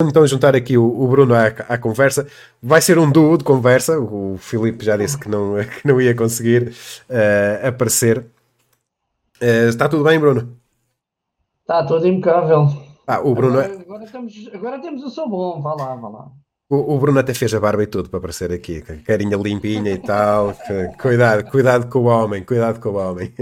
[0.00, 2.28] então juntar aqui o, o Bruno à, à, conversa.
[2.62, 3.98] Vai ser um duo de conversa.
[3.98, 6.72] O Filipe já disse que não, que não ia conseguir
[7.10, 8.18] uh, aparecer.
[9.42, 10.56] Uh, está tudo bem, Bruno?
[11.62, 12.68] Está tudo impecável.
[13.06, 13.58] Ah, o Bruno...
[13.58, 15.60] agora, agora, temos, agora temos o som bom.
[15.60, 16.32] Vá lá, vá lá.
[16.70, 19.96] O, o, Bruno até fez a barba e tudo para aparecer aqui, carinha limpinha e
[19.96, 20.54] tal.
[21.00, 23.32] cuidado, cuidado com o homem, cuidado com o homem.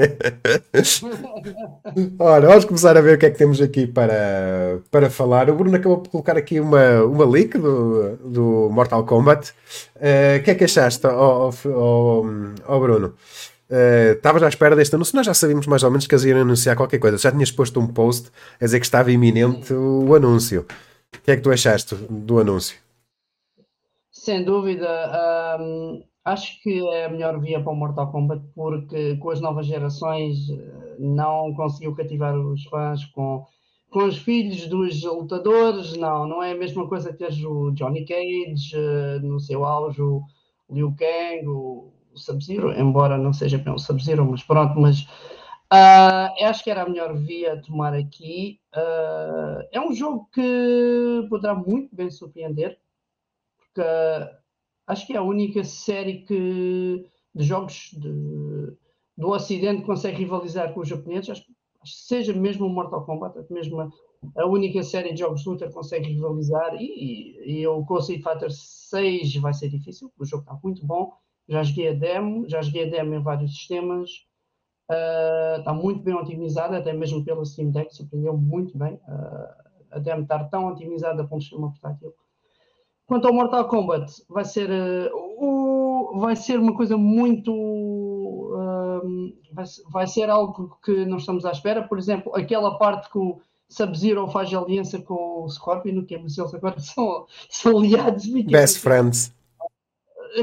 [2.20, 5.50] Ora, vamos começar a ver o que é que temos aqui para, para falar.
[5.50, 9.52] O Bruno acabou por colocar aqui uma, uma leak do, do Mortal Kombat.
[9.96, 12.24] Uh, o que é que achaste, oh, oh, oh,
[12.68, 13.14] oh Bruno?
[13.68, 15.16] Uh, estavas à espera deste anúncio?
[15.16, 17.18] Nós já sabíamos mais ou menos que eles iam anunciar qualquer coisa.
[17.18, 20.64] Já tinhas posto um post a dizer que estava iminente o anúncio.
[21.12, 22.85] O que é que tu achaste do anúncio?
[24.26, 24.88] Sem dúvida,
[26.24, 30.50] acho que é a melhor via para o Mortal Kombat porque com as novas gerações
[30.50, 33.46] eh, não conseguiu cativar os fãs com,
[33.88, 38.76] com os filhos dos lutadores, não, não é a mesma coisa que o Johnny Cage
[38.76, 40.24] uh, no seu auge, o
[40.68, 45.02] Liu Kang, o Sub-Zero, embora não seja bem o Sub-Zero, mas pronto, mas
[45.72, 48.58] uh, acho que era a melhor via a tomar aqui.
[48.74, 52.76] Uh, é um jogo que poderá muito bem surpreender
[54.86, 58.76] acho que é a única série que, de jogos de,
[59.16, 61.30] do Ocidente consegue rivalizar com os japoneses.
[61.30, 61.44] Acho,
[61.82, 63.90] acho que seja mesmo o Mortal Kombat, mesmo a,
[64.36, 66.74] a, única série de jogos de luta consegue rivalizar.
[66.76, 71.12] E, e, o Street Fighter 6 vai ser difícil, o jogo está muito bom.
[71.48, 74.10] Já joguei a demo, já joguei a demo em vários sistemas.
[74.90, 78.94] Uh, está muito bem otimizada, até mesmo pela Steam Deck, surpreendeu muito bem.
[78.94, 82.14] Uh, a demo estar tão otimizada para um sistema portátil
[83.06, 87.52] Quanto ao Mortal Kombat, vai ser, uh, uh, vai ser uma coisa muito.
[87.52, 91.86] Uh, vai, vai, ser algo que não estamos à espera.
[91.86, 96.36] Por exemplo, aquela parte que o Sub-Zero faz aliança com o Scorpion, que é, mas
[96.36, 98.26] eles agora são, são aliados.
[98.26, 99.32] Best friends.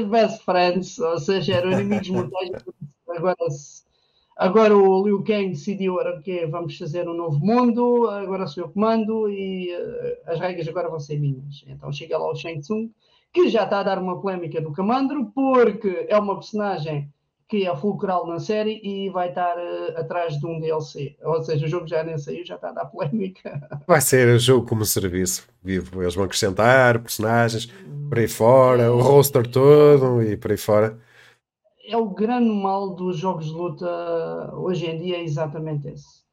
[0.08, 2.64] Best friends, ou seja, eram inimigos mortais.
[3.08, 3.36] Agora
[4.36, 8.68] Agora o Liu Kang decidiu era que vamos fazer um novo mundo, agora sou eu
[8.68, 11.64] que mando e uh, as regras agora vão ser minhas.
[11.68, 12.90] Então chega lá o Shang Tsung,
[13.32, 17.08] que já está a dar uma polémica do Camandro, porque é uma personagem
[17.46, 21.14] que é fulcral na série e vai estar uh, atrás de um DLC.
[21.22, 23.60] Ou seja, o jogo já nem saiu, já está a dar polémica.
[23.86, 26.02] Vai ser jogo como serviço vivo.
[26.02, 27.66] Eles vão acrescentar personagens
[28.08, 30.98] por aí fora, o roster todo e por aí fora
[31.86, 36.24] é o grande mal dos jogos de luta hoje em dia é exatamente esse.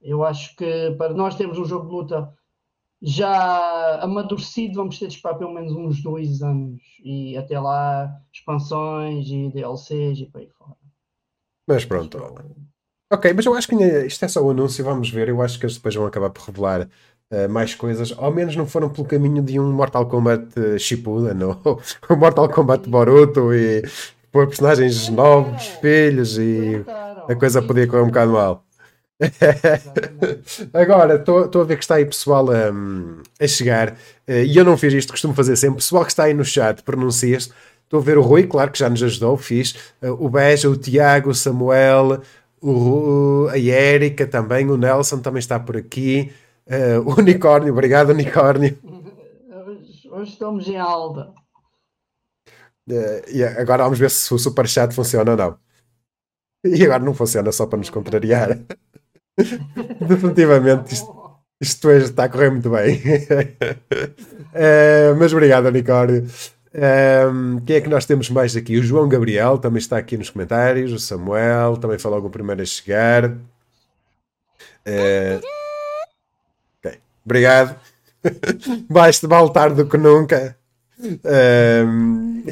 [0.00, 2.34] Eu acho que para nós termos um jogo de luta
[3.00, 9.28] já amadurecido, vamos ter de esperar pelo menos uns dois anos e até lá expansões
[9.28, 10.76] e DLCs e para aí fora.
[11.66, 12.18] Mas pronto.
[13.10, 13.74] Ok, mas eu acho que
[14.06, 15.28] isto é só o anúncio, vamos ver.
[15.28, 16.88] Eu acho que eles depois vão acabar por revelar
[17.30, 18.12] uh, mais coisas.
[18.16, 21.52] Ao menos não foram pelo caminho de um Mortal Kombat uh, Shippuden, não.
[22.10, 23.82] o Mortal Kombat Boruto e
[24.38, 26.84] pôr personagens novos, filhos e
[27.28, 28.64] a coisa podia correr um bocado mal.
[30.72, 32.70] Agora, estou a ver que está aí pessoal a,
[33.42, 33.96] a chegar
[34.28, 35.78] eh, e eu não fiz isto, costumo fazer sempre.
[35.78, 37.50] Pessoal que está aí no chat, pronuncia-se.
[37.82, 39.74] Estou a ver o Rui, claro que já nos ajudou, fiz.
[40.00, 42.20] Eh, o Beja, o Tiago, o Samuel,
[42.62, 46.30] o, a Érica também, o Nelson também está por aqui.
[46.64, 48.78] Uh, o Unicórnio, obrigado, Unicórnio.
[49.66, 51.32] Hoje, hoje estamos em alta.
[52.88, 55.58] Uh, e agora vamos ver se o Superchat funciona ou não.
[56.64, 58.58] E agora não funciona só para nos contrariar.
[60.08, 63.00] Definitivamente isto, isto está a correr muito bem.
[64.54, 66.26] uh, mas obrigado, Unicórnio.
[66.74, 68.78] Um, quem é que nós temos mais aqui?
[68.78, 70.92] O João Gabriel também está aqui nos comentários.
[70.92, 73.36] O Samuel também falou o primeiro a chegar.
[76.80, 76.98] Okay.
[77.24, 77.78] Obrigado.
[78.88, 80.57] Mais vale tarde do que nunca.
[81.24, 82.42] Um,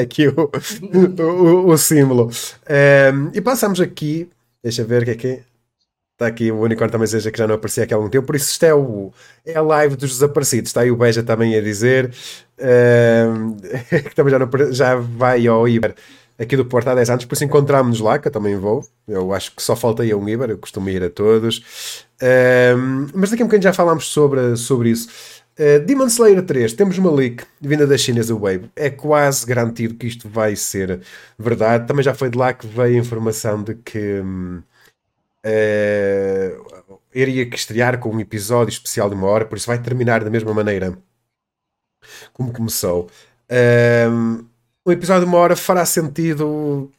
[0.00, 0.50] aqui o,
[0.92, 2.30] o, o símbolo.
[2.30, 4.28] Um, e passamos aqui.
[4.62, 5.42] Deixa ver o que é que é.
[6.14, 8.36] Está aqui o unicórnio também seja que já não aparecia aqui há algum tempo, por
[8.36, 9.12] isso isto é, o,
[9.44, 10.70] é a live dos desaparecidos.
[10.70, 12.12] Está aí o Beja também a dizer
[12.58, 13.56] um,
[14.08, 15.94] que também já, não, já vai ao Iber
[16.38, 18.84] aqui do Porto há 10 anos, por isso encontramos-nos lá, que eu também vou.
[19.06, 22.04] Eu acho que só falta aí um Iber, eu costumo ir a todos.
[22.22, 25.08] Um, mas daqui a um bocadinho já falámos sobre, sobre isso.
[25.58, 28.68] Uh, Demon Slayer 3, temos uma leak vinda da chinesa Wave.
[28.74, 31.00] É quase garantido que isto vai ser
[31.38, 31.86] verdade.
[31.86, 34.64] Também já foi de lá que veio a informação de que uh,
[37.14, 40.52] iria estrear com um episódio especial de uma hora, por isso vai terminar da mesma
[40.52, 40.98] maneira
[42.32, 43.08] como começou.
[43.48, 44.44] Uh,
[44.84, 46.90] um episódio de uma hora fará sentido,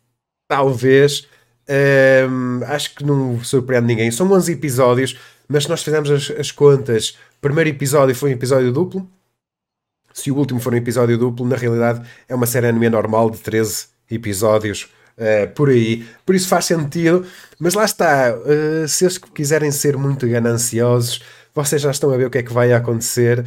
[0.47, 1.27] talvez.
[2.67, 4.09] acho que não surpreende ninguém.
[4.11, 8.71] São 11 episódios mas se nós fizermos as, as contas, primeiro episódio foi um episódio
[8.71, 9.09] duplo.
[10.13, 13.39] Se o último for um episódio duplo, na realidade é uma série anime normal de
[13.39, 16.05] 13 episódios uh, por aí.
[16.25, 17.25] Por isso faz sentido.
[17.59, 21.21] Mas lá está, uh, se eles quiserem ser muito gananciosos,
[21.53, 23.45] vocês já estão a ver o que é que vai acontecer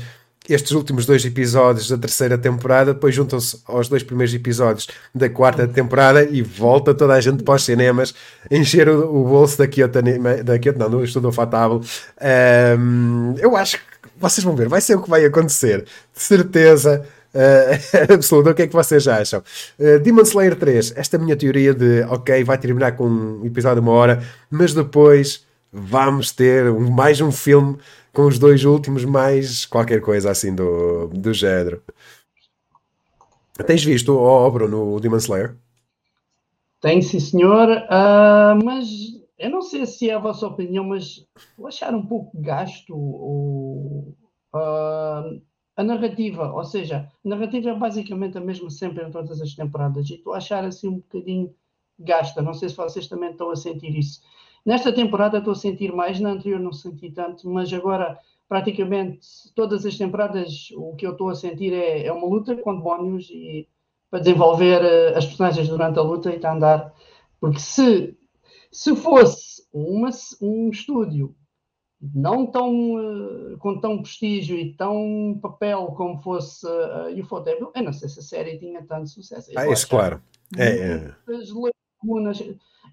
[0.48, 5.68] estes últimos dois episódios da terceira temporada, depois juntam-se aos dois primeiros episódios da quarta
[5.68, 8.14] temporada e volta toda a gente para os cinemas
[8.50, 9.98] encher o, o bolso da Kyoto,
[10.44, 11.82] da Kyoto não, do Estudo Fatável.
[12.78, 13.82] Um, eu acho que
[14.16, 17.04] vocês vão ver, vai ser o que vai acontecer, de certeza.
[17.34, 19.42] Uh, absoluta, o que é que vocês acham?
[19.78, 23.86] Uh, Demon Slayer 3, esta minha teoria de ok, vai terminar com um episódio de
[23.86, 27.76] uma hora, mas depois vamos ter mais um filme
[28.18, 31.80] com os dois últimos, mais qualquer coisa assim do, do género.
[33.64, 35.54] Tens visto, oh, oh Bruno, o Demon Slayer?
[36.80, 37.68] Tenho, sim, senhor.
[37.68, 38.88] Uh, mas
[39.38, 41.24] eu não sei se é a vossa opinião, mas
[41.56, 44.12] vou achar um pouco gasto o,
[44.52, 45.40] uh,
[45.76, 46.52] a narrativa.
[46.52, 50.10] Ou seja, a narrativa é basicamente a mesma sempre em todas as temporadas.
[50.10, 51.54] E estou a achar assim um bocadinho
[51.96, 52.42] gasta.
[52.42, 54.20] Não sei se vocês também estão a sentir isso.
[54.68, 59.86] Nesta temporada estou a sentir mais, na anterior não senti tanto, mas agora praticamente todas
[59.86, 63.66] as temporadas o que eu estou a sentir é, é uma luta com demónios e
[64.10, 66.94] para desenvolver uh, as personagens durante a luta e está a andar.
[67.40, 68.14] Porque se,
[68.70, 70.10] se fosse uma,
[70.42, 71.34] um estúdio
[71.98, 77.82] não tão uh, com tão prestígio e tão papel como fosse uh, uh, Ufotable, eu
[77.84, 79.50] não sei se a série tinha tanto sucesso.
[79.50, 80.22] Eu ah, isso claro.
[80.58, 81.14] É, é.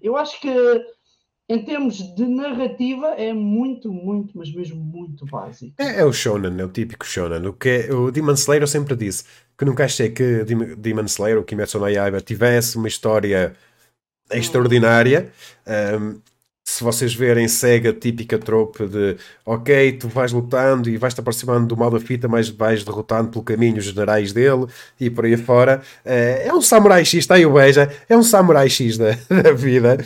[0.02, 0.48] Eu acho que
[1.48, 5.74] em termos de narrativa, é muito, muito, mas mesmo muito básico.
[5.78, 7.46] É, é o shonen, é o típico shonen.
[7.46, 9.24] O, que é, o Demon Slayer eu sempre disse
[9.56, 13.54] que nunca achei que Demon Slayer, o Kimetsu no Yaiba, tivesse uma história
[14.30, 15.30] extraordinária.
[15.66, 16.20] Um,
[16.68, 19.16] se vocês verem, segue a típica trope de
[19.46, 23.44] ok, tu vais lutando e vais-te aproximando do mal da fita, mas vais derrotando pelo
[23.44, 24.66] caminho os generais dele
[24.98, 25.80] e por aí fora.
[26.04, 29.96] É um samurai X, está aí o beija, é um samurai X da, da vida,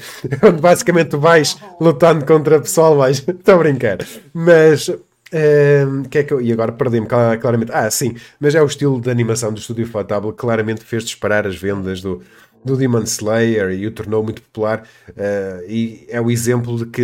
[0.44, 3.98] onde basicamente tu vais lutando contra o pessoal, vais, estou a brincar.
[4.34, 4.90] Mas
[5.32, 7.72] um, que é que eu, e agora perdi-me claramente.
[7.72, 11.46] Ah, sim, mas é o estilo de animação do Estúdio Fatable que claramente fez disparar
[11.46, 12.22] as vendas do,
[12.64, 17.02] do Demon Slayer e o tornou muito popular uh, e é o exemplo de que,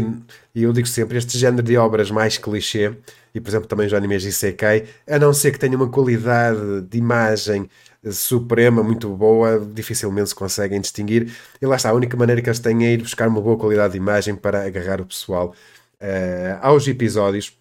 [0.54, 2.92] e eu digo sempre, este género de obras mais clichê,
[3.34, 6.98] e por exemplo também os animes Isekai, a não ser que tenha uma qualidade de
[6.98, 7.68] imagem
[8.12, 12.60] suprema, muito boa, dificilmente se conseguem distinguir, e lá está, a única maneira que eles
[12.60, 15.54] têm é ir buscar uma boa qualidade de imagem para agarrar o pessoal
[16.00, 17.56] uh, aos episódios.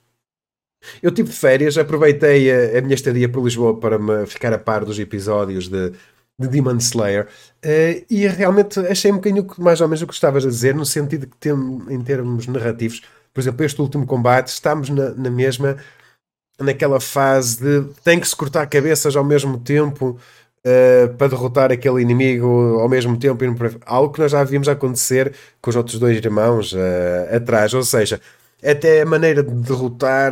[1.01, 4.86] Eu tive férias, aproveitei a, a minha estadia por Lisboa para me ficar a par
[4.86, 5.94] dos episódios de
[6.40, 7.28] de Demon Slayer.
[7.64, 10.86] Uh, e realmente achei um bocadinho mais ou menos o que estavas a dizer, no
[10.86, 11.54] sentido que tem,
[11.90, 13.02] em termos narrativos,
[13.34, 15.78] por exemplo, este último combate, estamos na, na mesma
[16.60, 20.18] naquela fase de tem que se cortar cabeças ao mesmo tempo
[20.66, 23.44] uh, para derrotar aquele inimigo ao mesmo tempo,
[23.86, 28.22] algo que nós já vimos acontecer com os outros dois irmãos uh, atrás, ou seja,
[28.64, 30.31] até a maneira de derrotar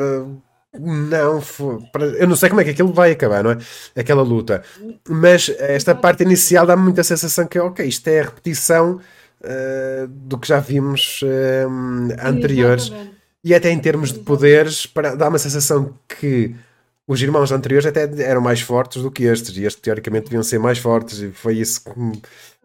[0.80, 1.42] não,
[2.18, 3.58] eu não sei como é que aquilo vai acabar, não é?
[3.96, 4.64] Aquela luta.
[5.08, 9.00] Mas esta parte inicial dá-me muita sensação que, ok, isto é a repetição
[9.42, 12.86] uh, do que já vimos uh, anteriores.
[12.86, 13.14] Exatamente.
[13.44, 14.88] E até em termos de poderes,
[15.18, 16.56] dá-me a sensação que
[17.06, 19.56] os irmãos anteriores até eram mais fortes do que estes.
[19.58, 21.20] E estes, teoricamente, deviam ser mais fortes.
[21.20, 22.22] E foi isso que me,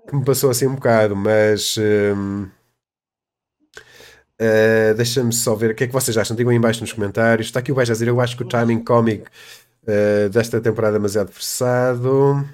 [0.08, 1.14] que me passou assim um bocado.
[1.14, 1.76] Mas.
[1.76, 2.48] Uh,
[4.40, 6.36] Uh, Deixa-me só ver o que é que vocês acham.
[6.36, 7.48] Digam aí embaixo nos comentários.
[7.48, 8.08] Está aqui o Vais a dizer.
[8.08, 9.28] Eu acho que o timing cómic
[9.82, 12.44] uh, desta temporada é demasiado forçado.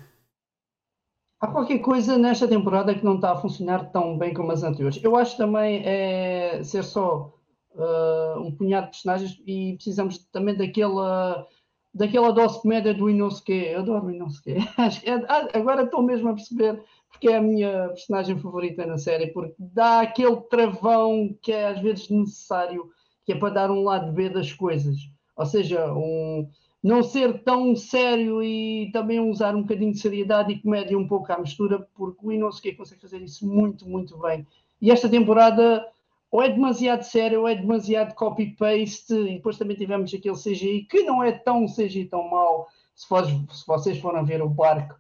[1.41, 4.99] Há qualquer coisa nesta temporada que não está a funcionar tão bem como as anteriores.
[5.03, 7.35] Eu acho também é ser só
[7.75, 11.47] uh, um punhado de personagens e precisamos também daquela
[11.95, 13.53] daquela dose comédia do Inosuke.
[13.53, 14.57] Eu adoro o Inosuke.
[15.05, 16.83] É, agora estou mesmo a perceber
[17.15, 21.81] porque é a minha personagem favorita na série, porque dá aquele travão que é às
[21.81, 22.91] vezes necessário,
[23.25, 24.97] que é para dar um lado B das coisas.
[25.37, 26.49] Ou seja, um,
[26.83, 31.33] não ser tão sério e também usar um bocadinho de seriedade e comédia um pouco
[31.33, 34.45] à mistura, porque o Inosuke consegue fazer isso muito, muito bem.
[34.83, 35.87] E esta temporada
[36.31, 41.05] ou é demasiado sério ou é demasiado copy-paste, e depois também tivemos aquele CGI que
[41.05, 42.67] não é tão CGI tão mau.
[42.93, 44.97] Se, for, se vocês forem ver o barco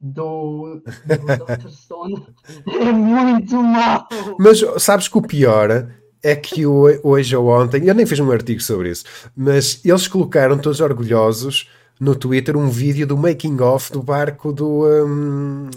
[0.00, 1.70] do, do Dr.
[1.70, 2.26] Stone
[2.66, 4.06] é muito mau.
[4.38, 5.88] Mas sabes que o pior
[6.22, 9.04] é que hoje ou ontem, eu nem fiz um artigo sobre isso,
[9.36, 14.86] mas eles colocaram todos orgulhosos no Twitter um vídeo do making of do barco do,
[14.86, 15.70] um,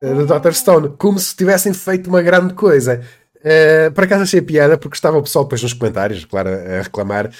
[0.00, 0.52] do Dr.
[0.52, 3.02] Stone, como se tivessem feito uma grande coisa.
[3.36, 7.30] Uh, por achei piada porque estava o pessoal depois nos comentários, claro, a reclamar.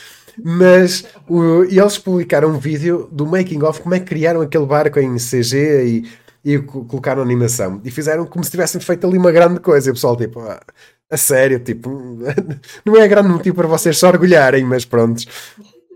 [0.43, 4.99] Mas o, eles publicaram um vídeo do making of como é que criaram aquele barco
[4.99, 6.05] em CG
[6.45, 7.81] e, e colocaram animação.
[7.85, 9.89] E fizeram como se tivessem feito ali uma grande coisa.
[9.89, 10.61] E o pessoal, tipo, ah,
[11.11, 12.19] a sério, tipo,
[12.85, 15.25] não é grande motivo para vocês se orgulharem, mas pronto.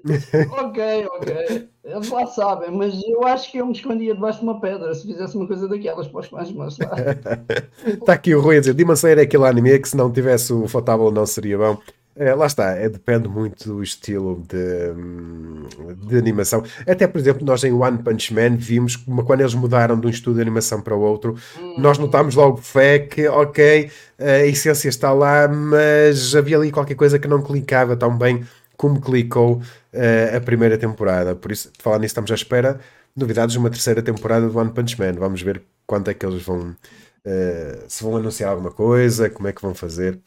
[0.05, 1.69] ok, ok.
[1.85, 5.07] Eles lá sabem, mas eu acho que eu me escondia debaixo de uma pedra se
[5.07, 6.95] fizesse uma coisa daquelas para os fãs, mas está.
[7.85, 10.69] está aqui o Rui a dizer: Slayer é aquele anime que se não tivesse o
[10.69, 11.79] Fotable não seria bom.
[12.21, 16.62] É, lá está, é, depende muito do estilo de, de animação.
[16.87, 20.11] Até, por exemplo, nós em One Punch Man vimos como quando eles mudaram de um
[20.11, 21.77] estúdio de animação para o outro, hum.
[21.79, 27.19] nós notámos logo fé que, ok, a essência está lá, mas havia ali qualquer coisa
[27.19, 28.45] que não clicava tão bem
[28.77, 31.35] como clicou uh, a primeira temporada.
[31.35, 32.79] Por isso, falar nisso, estamos à espera
[33.17, 35.15] novidades de uma terceira temporada do One Punch Man.
[35.15, 36.77] Vamos ver quanto é que eles vão.
[37.25, 40.19] Uh, se vão anunciar alguma coisa, como é que vão fazer.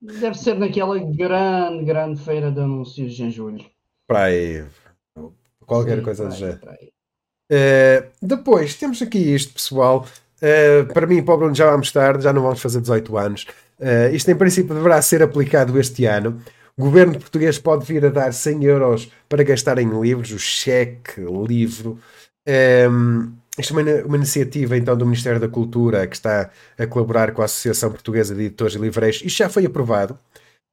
[0.00, 3.64] Deve ser naquela grande, grande feira de anúncios em julho.
[4.06, 4.64] Para aí.
[5.66, 6.60] Qualquer Sim, coisa do género.
[7.50, 10.06] Uh, depois, temos aqui isto, pessoal.
[10.40, 13.46] Uh, para mim, para o Bruno, já vamos tarde, já não vamos fazer 18 anos.
[13.78, 16.40] Uh, isto, em princípio, deverá ser aplicado este ano.
[16.76, 21.20] O governo português pode vir a dar 100 euros para gastar em livros, o cheque,
[21.20, 21.98] livro.
[22.88, 27.42] Um, isto é uma, iniciativa então do Ministério da Cultura que está a colaborar com
[27.42, 29.22] a Associação Portuguesa de Editores e Livreiros.
[29.24, 30.18] Isto já foi aprovado,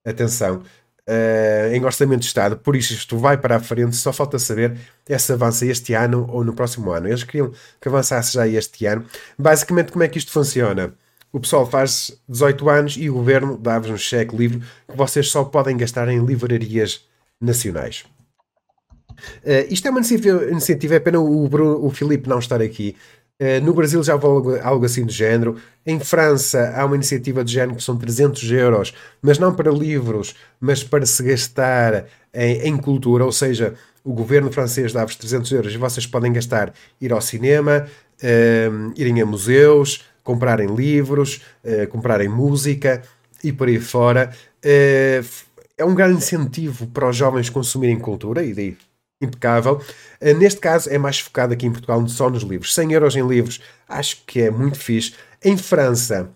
[0.06, 0.62] atenção,
[1.10, 3.96] uh, em Orçamento de Estado, por isso isto vai para a frente.
[3.96, 4.78] Só falta saber
[5.18, 7.08] se avança este ano ou no próximo ano.
[7.08, 7.52] Eles queriam
[7.82, 9.06] que avançasse já este ano.
[9.38, 10.94] Basicamente, como é que isto funciona?
[11.32, 15.44] O pessoal faz 18 anos e o governo dá-vos um cheque livre que vocês só
[15.44, 17.02] podem gastar em livrarias
[17.42, 18.06] nacionais.
[19.44, 22.96] Uh, isto é uma iniciativa, é pena o, Bruno, o Filipe não estar aqui.
[23.40, 25.58] Uh, no Brasil já houve algo, algo, assim do género.
[25.86, 30.36] Em França há uma iniciativa do género que são 300 euros, mas não para livros,
[30.60, 33.26] mas para se gastar em, em cultura.
[33.26, 37.86] Ou seja, o governo francês dá-vos 300 euros e vocês podem gastar ir ao cinema,
[38.22, 41.42] uh, irem a museus, comprarem livros,
[41.92, 43.04] comprarem música
[43.44, 44.32] e por aí fora.
[45.78, 48.76] é um grande incentivo para os jovens consumirem cultura e daí
[49.22, 49.82] impecável.
[50.22, 52.74] Uh, neste caso é mais focado aqui em Portugal só nos livros.
[52.74, 55.14] 100 euros em livros acho que é muito fixe.
[55.44, 56.30] Em França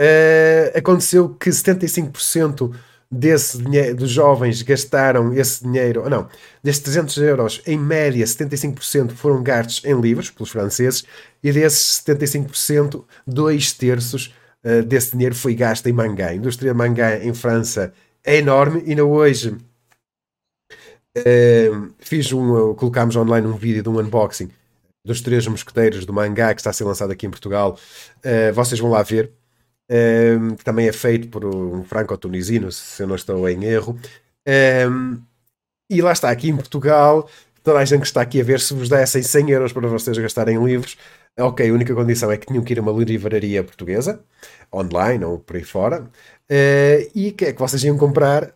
[0.00, 2.74] uh, aconteceu que 75%
[3.10, 6.28] desse dinheiro, dos jovens gastaram esse dinheiro, não,
[6.62, 11.04] desses 300 euros, em média 75% foram gastos em livros pelos franceses
[11.42, 14.32] e desses 75%, dois terços
[14.64, 16.28] uh, desse dinheiro foi gasto em mangá.
[16.28, 17.92] A indústria de mangá em França
[18.22, 19.56] é enorme e ainda hoje
[21.98, 24.50] Fiz um, colocámos online um vídeo de um unboxing
[25.04, 27.78] dos Três Mosqueteiros do mangá que está a ser lançado aqui em Portugal.
[28.18, 29.32] Uh, vocês vão lá ver.
[30.56, 33.98] Que também é feito por um franco-tunisino, se eu não estou em erro.
[35.90, 37.28] e lá está, aqui em Portugal,
[37.62, 40.16] toda a gente que está aqui a ver, se vos dessem 100 euros para vocês
[40.18, 40.96] gastarem em livros,
[41.38, 44.20] ok, a única condição é que tinham que ir a uma livraria portuguesa,
[44.72, 48.52] online ou por aí fora, uh, e que é que vocês iam comprar,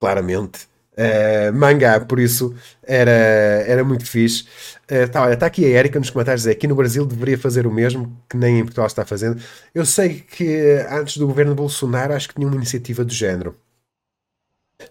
[0.00, 0.67] claramente,
[0.98, 4.44] uh, mangá, por isso era, era muito fixe.
[4.90, 7.66] Uh, tá, está aqui a Erika nos comentários a dizer que no Brasil deveria fazer
[7.66, 9.40] o mesmo que nem em Portugal está fazendo.
[9.74, 13.54] Eu sei que antes do governo Bolsonaro acho que tinha uma iniciativa do género.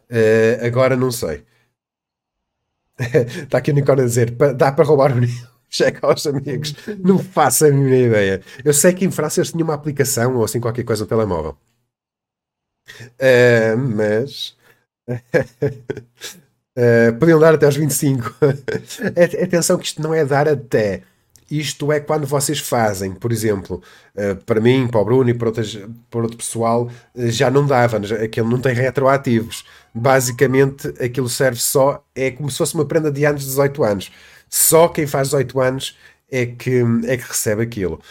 [0.10, 1.46] Uh, agora não sei.
[3.44, 5.22] Está aqui o Nicole a dizer: dá para roubar o
[5.70, 6.74] cheque aos amigos.
[7.04, 8.42] Não faço a mínima ideia.
[8.64, 11.58] Eu sei que em França eles tinham uma aplicação ou assim qualquer coisa no telemóvel.
[13.20, 14.58] Uh, mas
[16.78, 18.36] uh, podiam dar até aos 25.
[19.44, 21.04] Atenção que isto não é dar até.
[21.50, 23.82] Isto é quando vocês fazem, por exemplo,
[24.16, 25.78] uh, para mim, para o Bruno e para, outras,
[26.10, 29.64] para outro pessoal, uh, já não dava, aquilo não tem retroativos.
[29.94, 34.12] Basicamente, aquilo serve só, é como se fosse uma prenda de anos de 18 anos.
[34.50, 35.98] Só quem faz 18 anos
[36.30, 38.02] é que, é que recebe aquilo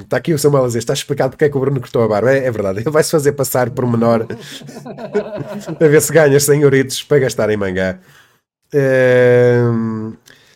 [0.00, 2.08] está aqui o Samuel a dizer: está explicado porque é que o Bruno cortou a
[2.08, 2.32] barba.
[2.32, 4.26] É, é verdade, ele vai se fazer passar por menor
[5.80, 7.98] a ver se ganha 100 euritos para gastar em mangá.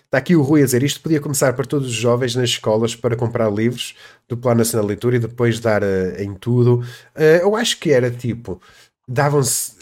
[0.04, 2.97] está aqui o Rui a dizer: isto podia começar para todos os jovens nas escolas
[2.97, 3.94] para comprar livros
[4.28, 5.87] do Plano Nacional de Leitura e depois dar uh,
[6.18, 6.82] em tudo.
[7.14, 8.61] Uh, eu acho que era tipo:
[9.06, 9.75] davam-se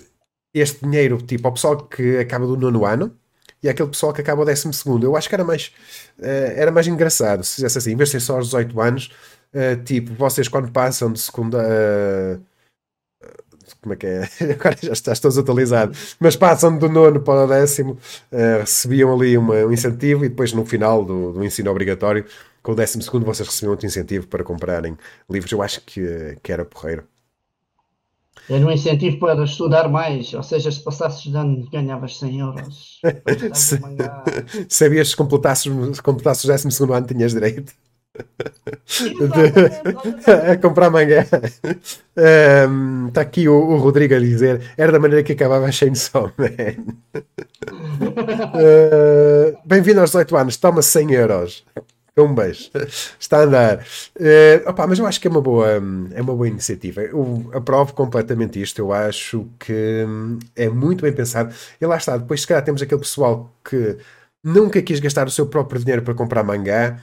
[0.53, 3.15] este dinheiro tipo ao pessoal que acaba do nono ano
[3.63, 5.05] e aquele pessoal que acaba o décimo segundo.
[5.05, 5.73] Eu acho que era mais,
[6.19, 9.11] uh, era mais engraçado se fizesse assim, em vez de ser só aos 18 anos,
[9.55, 11.59] uh, tipo, vocês quando passam de segunda.
[11.59, 12.41] Uh,
[13.83, 14.29] como é que é?
[14.53, 15.39] Agora já estás todos
[16.19, 17.99] mas passam do nono para o décimo,
[18.61, 22.25] recebiam ali uma, um incentivo e depois no final do, do ensino obrigatório
[22.63, 24.97] com o 12 vocês recebiam outro incentivo para comprarem
[25.31, 25.53] livros.
[25.53, 27.05] Eu acho que, que era porreiro.
[28.51, 33.01] Era um incentivo para estudar mais, ou seja, se passasses de ano ganhavas 100 euros.
[34.69, 37.75] Sabias que completasses, completasses o 12 ano tinhas direito?
[40.51, 41.23] a comprar mangá.
[41.23, 46.33] Está um, aqui o, o, Rodrigo a dizer: era da maneira que acabava a Chainsaw
[46.37, 46.97] Man.
[48.55, 51.65] uh, Bem-vindo aos 18 anos, toma 100 euros.
[52.23, 52.71] Um beijo.
[53.19, 53.87] Está a andar.
[54.17, 57.01] Uh, opa, mas eu acho que é uma boa, é uma boa iniciativa.
[57.03, 58.81] Eu aprovo completamente isto.
[58.81, 61.55] Eu acho que hum, é muito bem pensado.
[61.81, 62.17] E lá está.
[62.17, 63.97] Depois, se calhar, temos aquele pessoal que
[64.43, 67.01] nunca quis gastar o seu próprio dinheiro para comprar mangá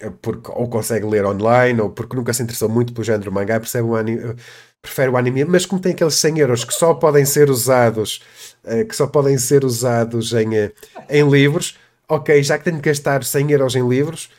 [0.00, 3.60] eh, porque ou consegue ler online ou porque nunca se interessou muito pelo género mangá,
[3.60, 4.34] percebe o anime,
[4.82, 8.20] prefere o anime, mas como tem aqueles 100 euros que só podem ser usados,
[8.64, 10.72] eh, que só podem ser usados em, eh,
[11.08, 11.78] em livros,
[12.08, 14.30] ok, já que tenho que gastar 100 euros em livros,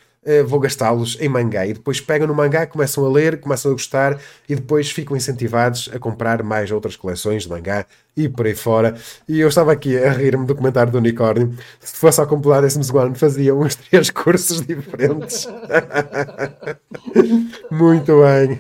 [0.45, 1.65] vou gastá-los em mangá.
[1.65, 5.89] E depois pegam no mangá, começam a ler, começam a gostar e depois ficam incentivados
[5.93, 7.85] a comprar mais outras coleções de mangá
[8.17, 8.95] e por aí fora.
[9.27, 11.53] E eu estava aqui a rir-me do comentário do unicórnio.
[11.79, 15.47] Se fosse ao completar esse segundo fazia uns três cursos diferentes.
[17.69, 18.59] Muito bem.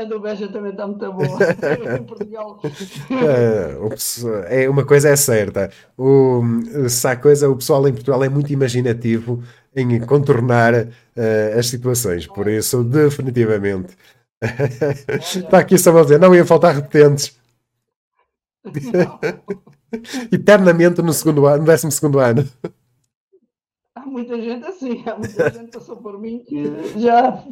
[0.00, 1.26] A do Beja também está muito boa.
[1.98, 2.58] em Portugal.
[4.48, 5.70] É, uma coisa é certa.
[5.98, 6.42] O,
[6.88, 9.42] se há coisa, o pessoal em Portugal é muito imaginativo
[9.74, 12.26] em contornar uh, as situações.
[12.26, 13.96] Por isso, definitivamente.
[15.18, 17.38] Está aqui só a dizer, não ia faltar repetentes.
[20.32, 22.48] Eternamente no, segundo ano, no décimo segundo ano.
[23.94, 26.64] Há muita gente assim, há muita gente que passou por mim que
[26.98, 27.44] já,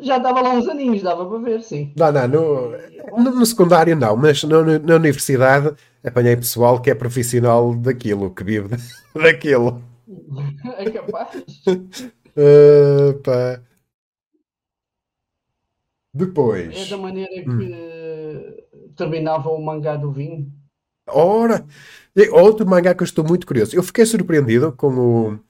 [0.00, 1.92] já dava lá uns aninhos, dava para ver, sim.
[1.96, 2.70] Não, não, no,
[3.18, 8.44] no, no secundário não, mas no, na universidade apanhei pessoal que é profissional daquilo, que
[8.44, 8.76] vive
[9.14, 9.82] daquilo.
[10.78, 11.44] É capaz.
[11.66, 13.60] uh, pá.
[16.12, 16.76] Depois.
[16.76, 18.56] É da maneira que hum.
[18.96, 20.52] terminava o mangá do vinho.
[21.08, 21.66] Ora!
[22.32, 23.74] Outro mangá que eu estou muito curioso.
[23.74, 25.40] Eu fiquei surpreendido com o.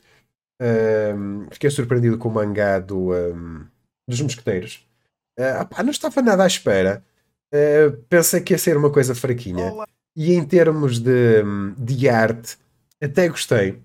[0.60, 3.66] Um, fiquei surpreendido com o mangá do, um,
[4.08, 4.86] dos Mosqueteiros.
[5.38, 7.04] Uh, não estava nada à espera.
[7.52, 9.72] Uh, pensei que ia ser uma coisa fraquinha.
[9.72, 9.86] Olá.
[10.16, 11.42] E em termos de,
[11.76, 12.56] de arte,
[13.00, 13.82] até gostei.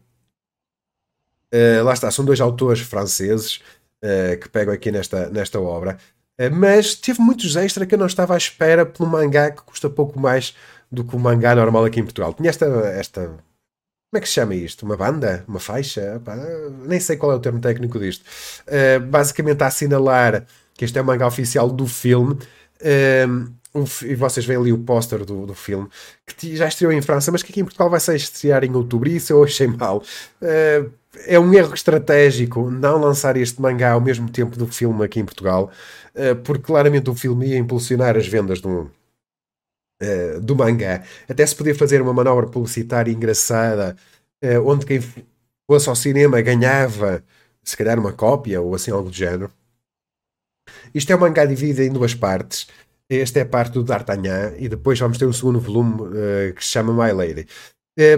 [1.54, 3.62] Uh, lá está, são dois autores franceses
[4.04, 5.98] uh, que pegam aqui nesta, nesta obra.
[6.40, 9.90] Uh, mas teve muitos extras que eu não estava à espera pelo mangá que custa
[9.90, 10.56] pouco mais
[10.92, 12.34] do que o mangá normal aqui em Portugal.
[12.34, 14.86] Tinha esta, esta como é que se chama isto?
[14.86, 15.44] Uma banda?
[15.48, 16.20] Uma faixa?
[16.88, 18.26] Nem sei qual é o termo técnico disto.
[19.08, 20.48] Basicamente a assinalar
[20.80, 22.38] que este é o mangá oficial do filme.
[22.82, 23.54] Uh,
[24.06, 25.90] e vocês veem ali o póster do, do filme
[26.26, 29.10] que já estreou em França, mas que aqui em Portugal vai ser estrear em outubro.
[29.10, 30.02] E isso eu achei mal.
[30.42, 30.90] Uh,
[31.26, 35.26] é um erro estratégico não lançar este mangá ao mesmo tempo do filme aqui em
[35.26, 35.72] Portugal,
[36.16, 38.92] uh, porque claramente o filme ia impulsionar as vendas do,
[40.02, 41.04] uh, do mangá.
[41.28, 43.96] Até se podia fazer uma manobra publicitária engraçada,
[44.66, 45.02] onde quem
[45.70, 47.22] fosse ao cinema ganhava,
[47.62, 49.52] se calhar, uma cópia ou assim algo do género.
[50.96, 52.68] Isto é um mangá dividido em duas partes.
[53.10, 56.72] Esta é a parte do D'Artagnan e depois vamos ter um segundo volume que se
[56.72, 57.48] chama My Lady.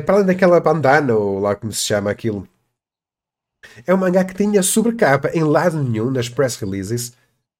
[0.06, 2.48] Para além daquela bandana, ou lá como se chama aquilo,
[3.86, 7.13] é um mangá que tinha sobrecapa em lado nenhum nas press releases.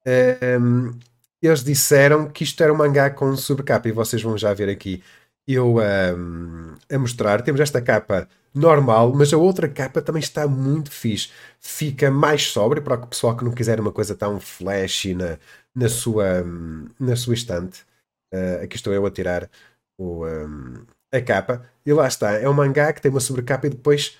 [0.06, 0.96] Uh,
[1.42, 5.04] eles disseram que isto era um mangá com sobrecapa e vocês vão já ver aqui
[5.48, 7.42] eu um, a mostrar.
[7.42, 11.30] Temos esta capa normal, mas a outra capa também está muito fixe.
[11.60, 15.38] Fica mais sóbrio para o pessoal que não quiser uma coisa tão flashy na,
[15.76, 16.44] na sua,
[17.00, 17.82] na sua estante.
[18.34, 19.50] Uh, aqui estou eu a tirar
[19.98, 21.66] o, um, a capa.
[21.86, 22.34] E lá está.
[22.34, 24.18] É um mangá que tem uma sobrecapa e depois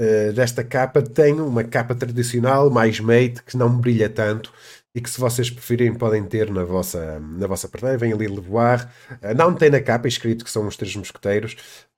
[0.00, 4.52] uh, desta capa tem uma capa tradicional, mais mate, que não brilha tanto.
[4.94, 7.98] E que se vocês preferirem podem ter na vossa, na vossa prateleira.
[7.98, 8.92] Vem ali Levoar.
[9.10, 11.56] Uh, não tem na capa escrito que são os três mosqueteiros.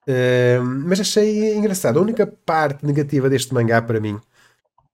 [0.09, 1.99] Uh, mas achei engraçado.
[1.99, 4.21] A única parte negativa deste mangá para mim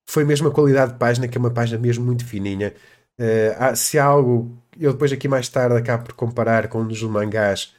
[0.07, 2.75] foi mesmo a qualidade de página, que é uma página mesmo muito fininha.
[3.21, 7.03] Uh, se há algo, eu depois aqui mais tarde acabo por comparar com um dos
[7.03, 7.75] mangás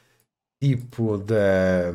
[0.60, 1.92] tipo da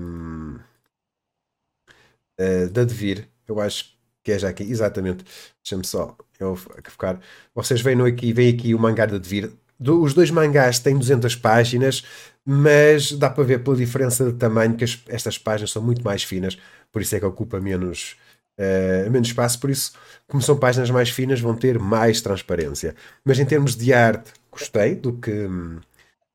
[2.71, 5.25] da Devir, eu acho que é já aqui, exatamente.
[5.63, 7.19] Deixa-me só eu ficar.
[7.53, 9.51] Vocês veem aqui, veem aqui o mangá da Devir.
[9.79, 12.03] Do, os dois mangás têm 200 páginas,
[12.45, 16.23] mas dá para ver pela diferença de tamanho que as, estas páginas são muito mais
[16.23, 16.57] finas,
[16.91, 18.17] por isso é que ocupa menos,
[18.57, 19.59] uh, menos espaço.
[19.59, 19.93] Por isso,
[20.27, 22.95] como são páginas mais finas, vão ter mais transparência.
[23.23, 25.47] Mas em termos de arte, gostei do que,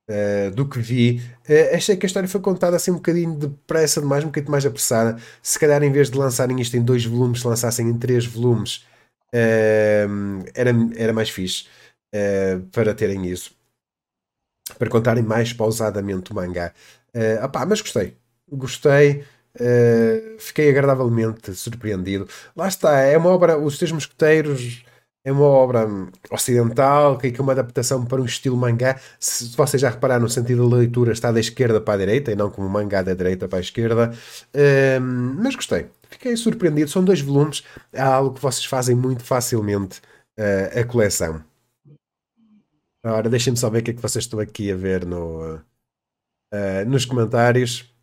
[0.09, 1.23] uh, do que vi.
[1.49, 4.67] Uh, achei que a história foi contada assim um bocadinho depressa demais, um bocadinho mais
[4.67, 5.21] apressada.
[5.43, 8.85] Se calhar, em vez de lançarem isto em dois volumes, se lançassem em três volumes.
[9.35, 11.67] Uh, era, era mais fixe
[12.71, 13.51] para terem isso.
[14.79, 16.73] Para contarem mais pausadamente o mangá.
[17.15, 18.17] Uh, opá, mas gostei.
[18.51, 19.25] Gostei.
[20.39, 22.29] Fiquei agradavelmente surpreendido.
[22.57, 23.59] Lá está, é uma obra.
[23.59, 24.85] Os Três Mosqueteiros
[25.25, 25.89] é uma obra
[26.31, 29.01] ocidental que é uma adaptação para um estilo mangá.
[29.19, 32.37] Se vocês já repararam, no sentido da leitura está da esquerda para a direita e
[32.37, 34.13] não como mangá da direita para a esquerda.
[34.55, 35.01] Uh,
[35.43, 35.87] mas gostei.
[36.11, 36.91] Fiquei surpreendido.
[36.91, 37.65] São dois volumes.
[37.91, 40.01] É algo que vocês fazem muito facilmente
[40.39, 41.43] uh, a coleção.
[43.03, 46.85] Ora, deixem-me só ver o que é que vocês estão aqui a ver no, uh,
[46.87, 47.94] nos comentários.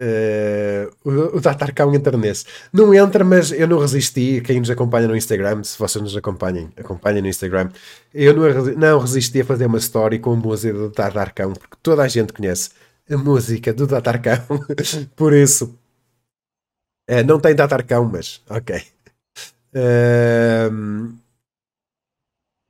[0.00, 2.44] Uh, o, o Tatarcão entra nesse.
[2.72, 4.40] Não entra, mas eu não resisti.
[4.40, 7.70] Quem nos acompanha no Instagram, se vocês nos acompanhem, acompanhem no Instagram.
[8.14, 12.02] Eu não, não resisti a fazer uma story com a música do Tatarcão, porque toda
[12.02, 12.70] a gente conhece
[13.10, 14.38] a música do Tatarcão.
[15.16, 15.76] Por isso,
[17.10, 18.80] uh, não tem Tatarcão, mas ok.
[19.74, 21.12] Uh,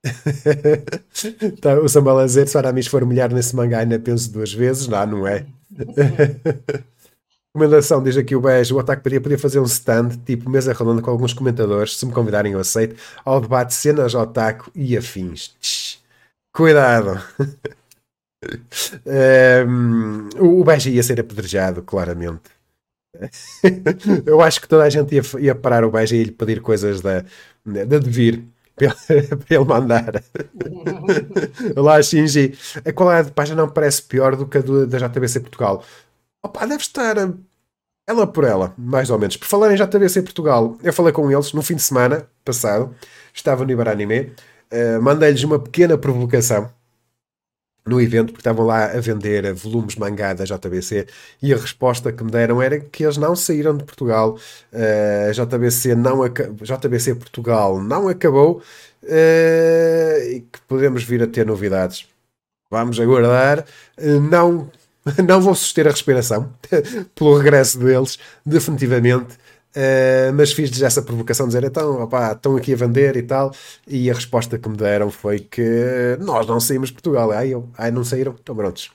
[1.61, 4.88] tá, o dizer, se Aramis for mulher nesse mangá ainda penso duas vezes.
[4.88, 5.45] Não, não é.
[7.59, 11.03] Recomendação, diz aqui o Beijo, o Ataque podia, podia fazer um stand, tipo mesa redonda
[11.03, 12.94] com alguns comentadores, se me convidarem eu aceito,
[13.25, 15.57] ao debate cenas otaku e afins.
[15.61, 15.99] Tch,
[16.53, 17.21] cuidado!
[19.66, 22.42] um, o Beijo ia ser apedrejado, claramente.
[24.25, 27.01] eu acho que toda a gente ia, ia parar o Beijo e lhe pedir coisas
[27.01, 27.25] da,
[27.66, 28.44] da devir
[28.77, 28.94] para
[29.51, 30.23] ele mandar.
[31.77, 32.57] Olá, Shinji.
[32.85, 35.85] A qualidade de página não parece pior do que a do, da JBC Portugal.
[36.40, 37.16] Opa, deve estar
[38.09, 39.37] ela por ela, mais ou menos.
[39.37, 42.94] Por falar em JBC Portugal, eu falei com eles no fim de semana passado,
[43.35, 44.33] estava no Ibaranime,
[44.73, 46.71] uh, mandei-lhes uma pequena provocação
[47.87, 51.07] no evento, porque estavam lá a vender volumes mangá da JBC
[51.42, 54.38] e a resposta que me deram era que eles não saíram de Portugal,
[54.73, 58.62] uh, a JBC, não JBC Portugal não acabou
[59.03, 62.07] uh, e que podemos vir a ter novidades.
[62.71, 63.66] Vamos aguardar.
[63.99, 64.71] Uh, não,
[65.27, 66.53] não vou suster a respiração
[67.14, 69.37] pelo regresso deles, definitivamente.
[69.77, 73.53] Uh, mas fiz-lhes essa provocação de dizer então, opá, estão aqui a vender e tal,
[73.87, 77.31] e a resposta que me deram foi que nós não saímos de Portugal.
[77.31, 78.35] Ai, eu, ai não saíram?
[78.40, 78.90] Então prontos.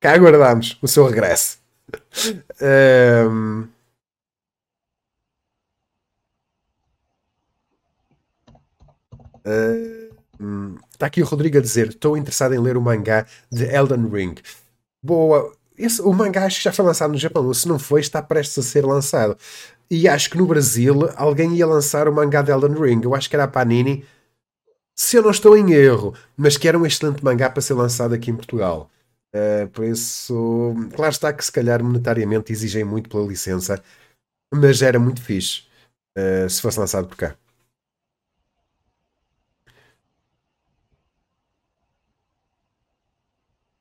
[0.00, 1.58] Cá aguardamos o seu regresso.
[2.60, 3.68] Uh,
[10.92, 14.34] está aqui o Rodrigo a dizer: Estou interessado em ler o mangá de Elden Ring.
[15.02, 18.22] Boa, esse, o mangá acho que já foi lançado no Japão, se não foi, está
[18.22, 19.36] prestes a ser lançado.
[19.90, 23.00] E acho que no Brasil alguém ia lançar o mangá de Elden Ring.
[23.04, 24.04] Eu acho que era a Panini,
[24.96, 28.14] se eu não estou em erro, mas que era um excelente mangá para ser lançado
[28.14, 28.90] aqui em Portugal.
[29.34, 33.82] Uh, por isso, claro está que se calhar monetariamente exigem muito pela licença,
[34.54, 35.64] mas era muito fixe
[36.18, 37.36] uh, se fosse lançado por cá.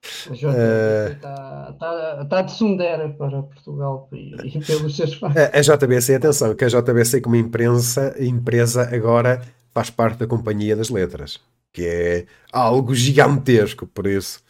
[0.03, 5.35] A JBC está tá, tá de sondera para Portugal e, e pelos seus fãs.
[5.35, 10.75] A, a JBC, atenção, que a JBC como imprensa, empresa agora faz parte da Companhia
[10.75, 11.39] das Letras,
[11.71, 14.41] que é algo gigantesco, por isso.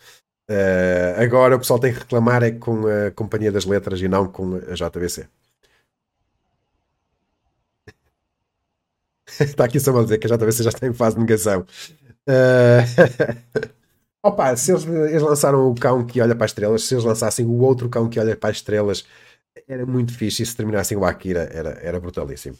[0.50, 4.28] Uh, agora o pessoal tem que reclamar é com a Companhia das Letras e não
[4.28, 5.28] com a JBC.
[9.40, 11.66] está aqui só a dizer que a JBC já está em fase de negação.
[12.28, 13.72] Uh...
[14.24, 17.46] Opa, se eles, eles, lançaram o cão que olha para as estrelas, se eles lançassem
[17.46, 19.04] o outro cão que olha para as estrelas,
[19.68, 20.44] era muito fixe.
[20.44, 22.56] E se terminassem o Akira, era, era brutalíssimo.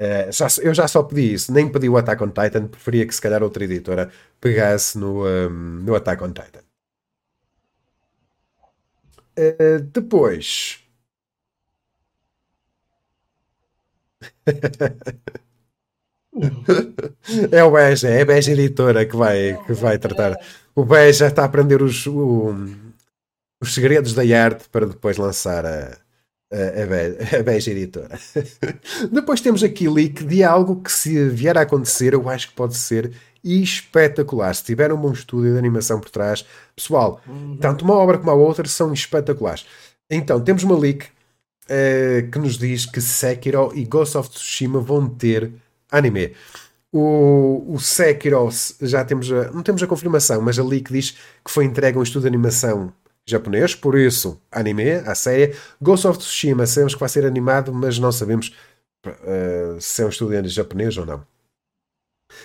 [0.00, 3.14] Uh, já, eu já só pedi isso, nem pedi o Attack on Titan, preferia que
[3.14, 5.50] se calhar outra editora pegasse no, um,
[5.84, 6.62] no Attack on Titan.
[9.38, 10.82] Uh, depois.
[17.52, 20.36] é o BEJ, é a BEJ Editora que vai, que vai tratar
[20.74, 22.54] o Bé já está a aprender os, o,
[23.60, 25.98] os segredos da arte para depois lançar a,
[26.52, 28.18] a, a, Beja Editora.
[29.10, 32.76] depois temos aqui leak de algo que, se vier a acontecer, eu acho que pode
[32.76, 33.12] ser
[33.44, 34.54] espetacular.
[34.54, 37.56] Se tiver um bom estúdio de animação por trás, pessoal, uhum.
[37.60, 39.66] tanto uma obra como a outra são espetaculares.
[40.10, 45.08] Então, temos uma leak uh, que nos diz que Sekiro e Ghost of Tsushima vão
[45.08, 45.50] ter
[45.90, 46.32] anime.
[46.92, 48.50] O, o Sekiro,
[48.82, 52.00] já temos a, não temos a confirmação, mas ali que diz que foi entregue a
[52.00, 52.92] um estudo de animação
[53.26, 55.56] japonês, por isso, anime, a série.
[55.80, 58.54] Ghost of Tsushima, sabemos que vai ser animado, mas não sabemos
[59.06, 61.24] uh, se é um estudo japonês ou não.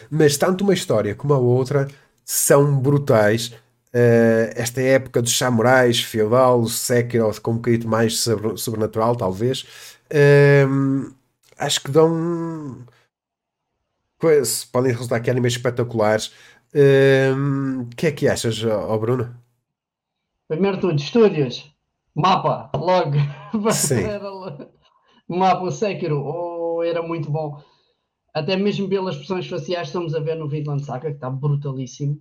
[0.10, 1.88] Mas tanto uma história como a outra
[2.24, 3.48] são brutais.
[3.94, 8.26] Uh, esta época dos samurais, feudal, Sekiro com um bocadinho mais
[8.58, 9.66] sobrenatural, talvez.
[10.12, 11.12] Uh,
[11.58, 12.78] acho que dão.
[14.20, 16.32] Podem resultar aqui animes espetaculares.
[16.74, 19.36] O uh, que é que achas, ó Bruno?
[20.48, 21.72] Primeiro tudo, estúdios.
[22.16, 23.18] Mapa, logo.
[23.72, 24.04] Sim.
[25.28, 26.24] Mapa, o Sekiro.
[26.24, 27.62] Oh, era muito bom.
[28.34, 32.20] Até mesmo pelas expressões faciais estamos a ver no Vinland Saga, que está brutalíssimo.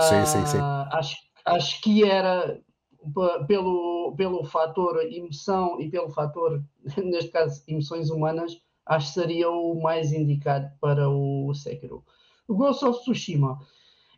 [0.00, 0.58] Sim, uh, sim, sim.
[0.60, 2.60] Acho, acho que era
[3.46, 6.62] pelo, pelo fator emoção e pelo fator,
[6.96, 8.52] neste caso, emoções humanas,
[8.86, 12.04] acho que seria o mais indicado para o Sekiro.
[12.46, 13.58] O Ghost of Tsushima.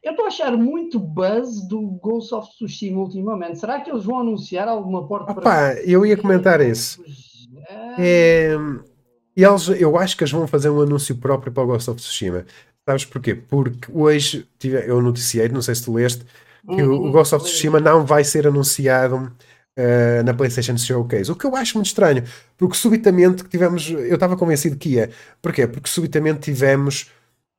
[0.02, 3.58] Eu estou a achar muito buzz do Ghost of Tsushima ultimamente.
[3.58, 5.82] Será que eles vão anunciar alguma porta Opa, para.
[5.82, 7.02] Eu ia comentar isso.
[7.98, 8.54] É...
[9.34, 12.44] Eles, eu acho que eles vão fazer um anúncio próprio para o Ghost of Tsushima.
[12.84, 13.34] Sabes porquê?
[13.34, 16.24] Porque hoje eu noticiei, não sei se tu leste,
[16.66, 19.30] que uhum, o Ghost of Tsushima não vai ser anunciado
[19.78, 21.30] uh, na PlayStation Showcase.
[21.30, 22.24] O que eu acho muito estranho,
[22.56, 23.88] porque subitamente tivemos.
[23.90, 25.10] Eu estava convencido que ia.
[25.40, 25.66] Porquê?
[25.66, 27.10] Porque subitamente tivemos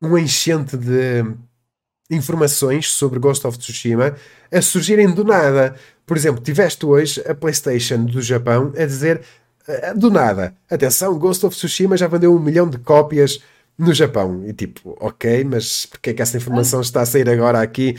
[0.02, 1.26] um enchente de
[2.12, 4.16] informações sobre Ghost of Tsushima
[4.52, 5.76] a surgirem do nada.
[6.06, 9.22] Por exemplo, tiveste hoje a PlayStation do Japão a dizer
[9.68, 13.40] uh, do nada: atenção, Ghost of Tsushima já vendeu um milhão de cópias
[13.78, 14.44] no Japão.
[14.46, 17.96] E tipo, ok, mas porque é que essa informação está a sair agora aqui?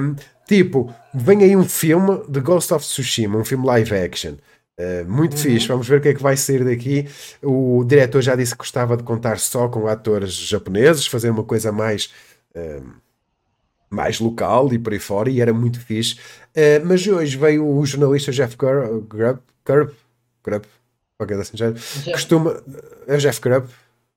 [0.00, 4.34] Um, tipo, vem aí um filme de Ghost of Tsushima, um filme live action.
[4.78, 5.38] Uh, muito uhum.
[5.38, 7.08] fixe, vamos ver o que é que vai sair daqui.
[7.42, 11.70] O diretor já disse que gostava de contar só com atores japoneses, fazer uma coisa
[11.70, 12.12] mais,
[12.56, 12.84] uh,
[13.88, 16.14] mais local e por aí fora, e era muito fixe.
[16.56, 19.92] Uh, mas hoje veio o jornalista Jeff Grubb, Grubb, Grubb,
[20.44, 20.66] Grubb,
[21.16, 21.72] qualquer assim, já,
[22.12, 22.60] costuma,
[23.06, 23.68] é Jeff Grubb,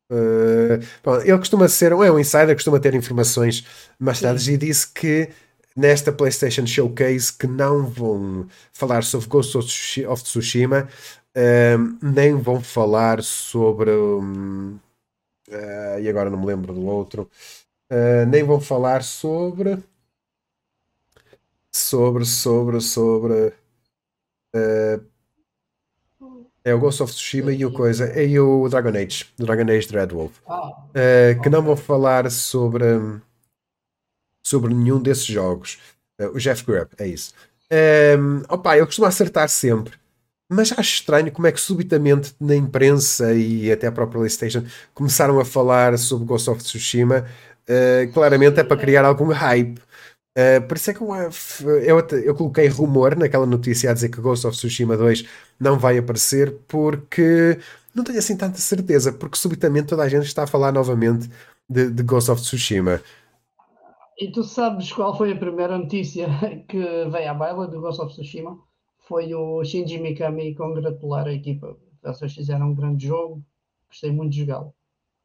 [0.09, 3.65] Uh, bom, ele costuma ser, é um insider, costuma ter informações
[3.99, 5.29] mais tarde e disse que
[5.77, 10.89] nesta PlayStation Showcase que não vão falar sobre Ghost of Tsushima,
[11.35, 13.91] uh, nem vão falar sobre.
[13.91, 14.79] Um,
[15.49, 17.29] uh, e agora não me lembro do outro.
[18.29, 19.77] nem vão falar sobre.
[21.71, 23.53] Sobre, sobre, sobre.
[26.67, 28.21] É o Ghost of Tsushima e o coisa.
[28.21, 29.25] E o Dragon Age.
[29.39, 30.37] Dragon Age Dreadwolf.
[30.45, 32.83] Uh, que não vou falar sobre,
[34.47, 35.77] sobre nenhum desses jogos.
[36.19, 37.33] Uh, o Jeff Grubb, é isso.
[37.71, 39.93] Um, ehm, opa, ele costuma acertar sempre.
[40.49, 45.39] Mas acho estranho como é que subitamente na imprensa e até a própria PlayStation começaram
[45.39, 47.25] a falar sobre Ghost of Tsushima.
[47.69, 49.77] Uh, claramente é para criar algum hype.
[50.38, 51.10] Uh, por isso é que eu,
[51.83, 55.25] eu, eu, coloquei rumor naquela notícia a dizer que Ghost of Tsushima 2
[55.60, 57.60] não vai aparecer porque
[57.93, 61.29] não tenho assim tanta certeza, porque subitamente toda a gente está a falar novamente
[61.69, 63.01] de, de Ghost of Tsushima.
[64.19, 66.27] E tu sabes qual foi a primeira notícia
[66.67, 68.58] que veio à baila do Ghost of Tsushima?
[68.97, 71.77] Foi o Shinji Mikami congratular a equipa.
[72.01, 73.43] Vocês fizeram um grande jogo,
[73.88, 74.73] gostei muito de jogá-lo.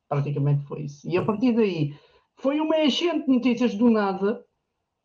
[0.08, 1.08] Praticamente foi isso.
[1.08, 1.94] E a partir daí
[2.36, 4.44] foi uma enchente de notícias do nada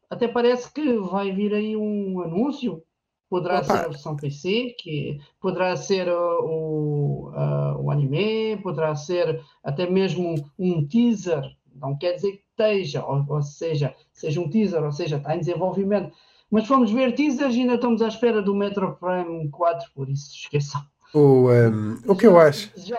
[0.09, 2.83] até parece que vai vir aí um anúncio.
[3.29, 3.63] Poderá Opa.
[3.63, 9.89] ser a versão PC, que poderá ser uh, o, uh, o anime, poderá ser até
[9.89, 11.43] mesmo um teaser.
[11.75, 15.39] Não quer dizer que esteja, ou, ou seja, seja um teaser, ou seja, está em
[15.39, 16.11] desenvolvimento.
[16.49, 20.31] Mas fomos ver teasers e ainda estamos à espera do Metro Prime 4, por isso
[20.33, 20.81] esqueçam.
[21.13, 22.71] O, um, o que eu acho.
[22.75, 22.97] Já.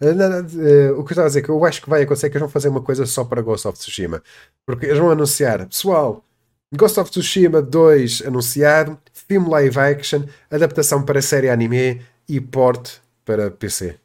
[0.00, 1.90] Eh, não, não, uh, o que eu estava a dizer é que eu acho que
[1.90, 4.22] vai acontecer que eles vão fazer uma coisa só para Ghost of Tsushima.
[4.64, 6.24] Porque eles vão anunciar, pessoal,
[6.72, 13.50] Ghost of Tsushima 2 anunciado, filme live action, adaptação para série anime e port para
[13.50, 13.98] PC.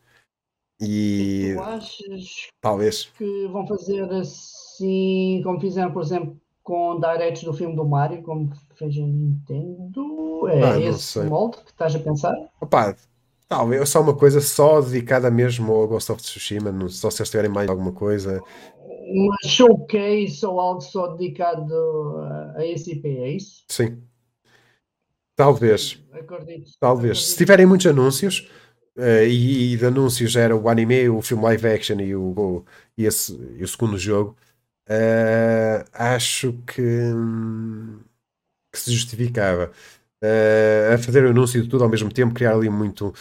[0.82, 1.54] E.
[1.56, 7.76] Tu achas talvez que vão fazer assim, como fizeram, por exemplo, com directs do filme
[7.76, 10.48] do Mario, como fez a Nintendo?
[10.50, 12.36] É ah, esse molde que estás a pensar?
[12.60, 12.96] Opa,
[13.52, 17.30] Talvez só uma coisa só dedicada mesmo ao Ghost of Tsushima, não, só se eles
[17.30, 18.42] tiverem mais alguma coisa.
[18.88, 22.16] Uma showcase ou algo só dedicado
[22.56, 23.66] a esse IP, é isso?
[23.68, 24.02] Sim.
[25.36, 26.02] Talvez.
[26.14, 26.72] Acredito.
[26.80, 27.26] Talvez.
[27.26, 28.50] Se tiverem muitos anúncios,
[28.98, 32.66] uh, e, e, de anúncios era o anime, o filme live action e o, o,
[32.98, 34.36] e esse, e o segundo jogo,
[34.90, 36.82] uh, acho que,
[38.72, 39.72] que se justificava
[40.24, 43.14] uh, a fazer o anúncio de tudo ao mesmo tempo, criar ali muito,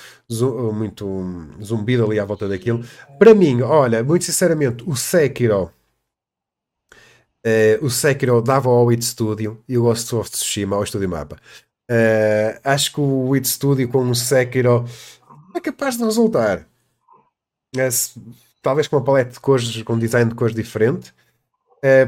[0.73, 2.85] muito zumbido ali à volta daquilo.
[3.19, 5.73] Para mim, olha, muito sinceramente, o Sekiro.
[7.81, 11.39] O Sekiro dava ao It Studio e o Ghost of Tsushima ao Studio Mapa.
[12.63, 14.85] Acho que o It Studio com o Sekiro
[15.55, 16.67] é capaz de resultar.
[18.63, 21.13] talvez com uma paleta de cores, com um design de cores diferente.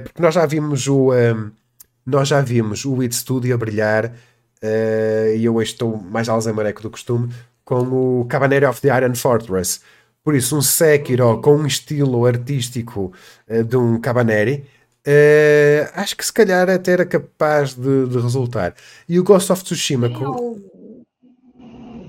[0.04, 1.12] porque nós já vimos o.
[1.12, 1.50] Um,
[2.04, 6.72] nós já vimos o It Studio a brilhar uh, e eu hoje estou mais alzheimer
[6.80, 7.32] do costume,
[7.64, 9.80] com o Cabaneri of the Iron Fortress.
[10.24, 13.12] Por isso, um Sekiro com um estilo artístico
[13.48, 14.66] uh, de um Cabaneri,
[15.06, 18.74] uh, acho que se calhar até era capaz de, de resultar.
[19.08, 20.10] E o Ghost of Tsushima.
[20.10, 20.60] Com...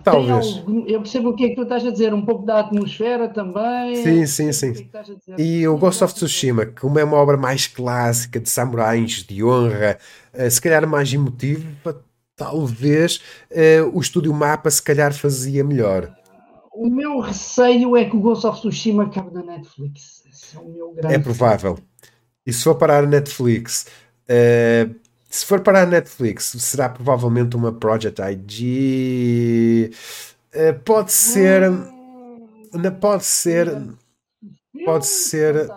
[0.04, 0.58] Talvez.
[0.58, 3.30] Algo, eu percebo o que é que tu estás a dizer, um pouco da atmosfera
[3.30, 3.96] também.
[3.96, 4.90] Sim, sim, sim.
[5.30, 9.44] É e o Ghost of Tsushima, como é uma obra mais clássica de samurais, de
[9.44, 9.98] honra,
[10.34, 12.04] uh, se calhar mais emotiva,
[12.36, 16.14] talvez uh, o estúdio Mapa se calhar fazia melhor.
[16.74, 20.24] O meu receio é que o Ghost of Tsushima cabe na Netflix.
[20.30, 21.16] Esse é o meu grande.
[21.16, 21.78] É provável.
[22.46, 23.86] E se for parar a Netflix,
[24.28, 25.03] uh,
[25.34, 29.90] se for para a Netflix, será provavelmente uma Project IG.
[30.54, 31.72] Uh, pode ser.
[31.72, 33.68] Hum, pode ser.
[34.86, 35.68] Pode ser.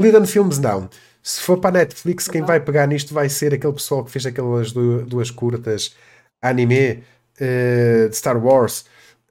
[0.00, 0.90] Lida Films não.
[1.22, 4.26] Se for para a Netflix, quem vai pegar nisto vai ser aquele pessoal que fez
[4.26, 5.94] aquelas duas curtas
[6.42, 7.04] anime
[7.40, 8.86] uh, de Star Wars.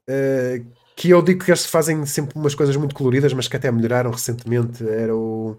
[0.08, 0.64] Uh,
[0.96, 4.10] que eu digo que eles fazem sempre umas coisas muito coloridas, mas que até melhoraram
[4.10, 4.88] recentemente.
[4.88, 5.58] Era o.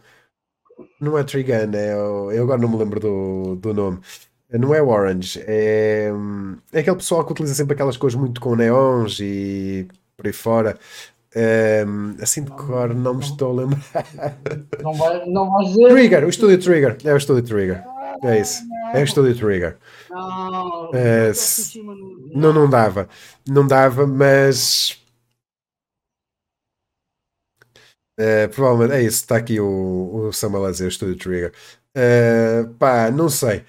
[1.00, 4.00] Não é Trigun, é o, eu agora não me lembro do, do nome.
[4.52, 6.12] Não é Orange, é,
[6.72, 10.78] é aquele pessoal que utiliza sempre aquelas cores muito com neons e por aí fora.
[11.36, 14.38] Um, assim de cor, não me estou a lembrar.
[14.82, 15.90] Não vai, não vai dizer.
[15.90, 16.98] Trigger, o estúdio Trigger.
[17.04, 17.84] É o estúdio Trigger.
[18.24, 18.64] É isso.
[18.94, 19.76] É o estúdio Trigger.
[20.10, 23.10] Não, uh, não, não dava.
[23.46, 24.98] Não dava, mas
[28.20, 31.54] Uh, provavelmente é isso, está aqui o, o Samuel a dizer, Studio Trigger.
[31.96, 33.64] Uh, pá, não sei.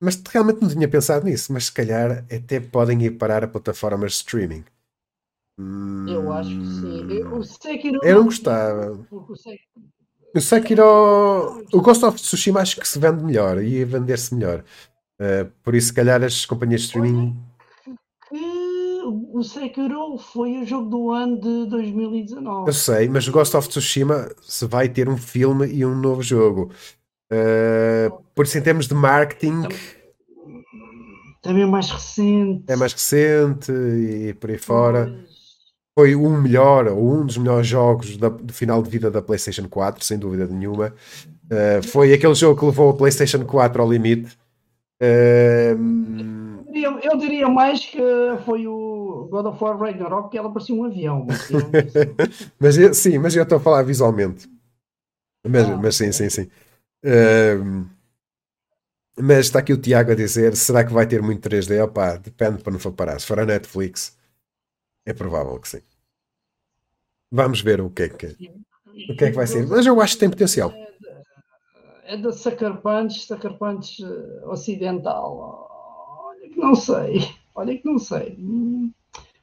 [0.00, 4.12] Mas realmente não tinha pensado nisso, mas se calhar até podem ir parar a plataformas
[4.12, 4.64] de streaming.
[5.58, 7.12] Eu acho que sim.
[7.12, 9.06] Eu, o Sekiro eu não gostava.
[10.34, 14.62] O Sekiro, o Ghost of Tsushima acho que se vende melhor, ia vender-se melhor.
[15.18, 17.34] Uh, por isso, se calhar as companhias de streaming
[19.08, 22.68] o Sekiro foi o jogo do ano de 2019.
[22.68, 26.70] Eu sei, mas Ghost of Tsushima se vai ter um filme e um novo jogo.
[27.32, 29.62] Uh, por isso, em termos de marketing.
[31.42, 32.64] Também é mais recente.
[32.68, 35.24] É mais recente e por aí fora.
[35.98, 39.68] Foi o melhor, ou um dos melhores jogos da, do final de vida da PlayStation
[39.68, 40.94] 4, sem dúvida nenhuma.
[41.46, 44.36] Uh, foi aquele jogo que levou a PlayStation 4 ao limite.
[45.02, 47.98] Uh, diria, eu diria mais que
[48.44, 51.26] foi o God of War Ragnarok que ela parecia um avião.
[51.26, 51.48] Mas,
[52.58, 54.48] mas eu, sim, mas eu estou a falar visualmente.
[55.46, 56.50] Mas, ah, mas sim, sim, sim.
[57.04, 57.86] Uh,
[59.18, 61.82] mas está aqui o Tiago a dizer: será que vai ter muito 3D?
[61.82, 63.18] Opa, depende para não for parar.
[63.20, 64.16] Se for a Netflix,
[65.04, 65.80] é provável que sim.
[67.30, 69.66] Vamos ver o que é que, o que, é que vai ser.
[69.66, 70.72] Mas eu acho que tem potencial.
[72.04, 75.75] É da Sucker Punch, Sucker Punch eh, ocidental.
[76.56, 77.28] Que não sei.
[77.54, 78.38] Olha que não sei.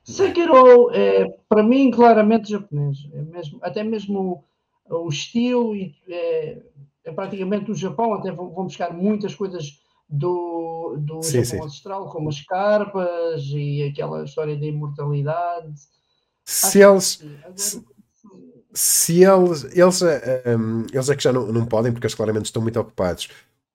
[0.04, 2.98] Sekiro é, para mim, claramente japonês.
[3.14, 4.44] É mesmo, até mesmo
[4.90, 6.58] o, o estilo e, é,
[7.06, 8.16] é, praticamente do Japão.
[8.16, 11.68] Até vão, vão buscar muitas coisas do, do sim, Japão sim.
[11.68, 15.72] ancestral, como as carpas e aquela história da imortalidade.
[16.44, 17.24] Se eles.
[17.44, 17.54] Agora,
[18.76, 22.46] se, eles, eles, um, eh, eles é que já não, não podem, porque eles claramente
[22.46, 23.30] estão muito ocupados.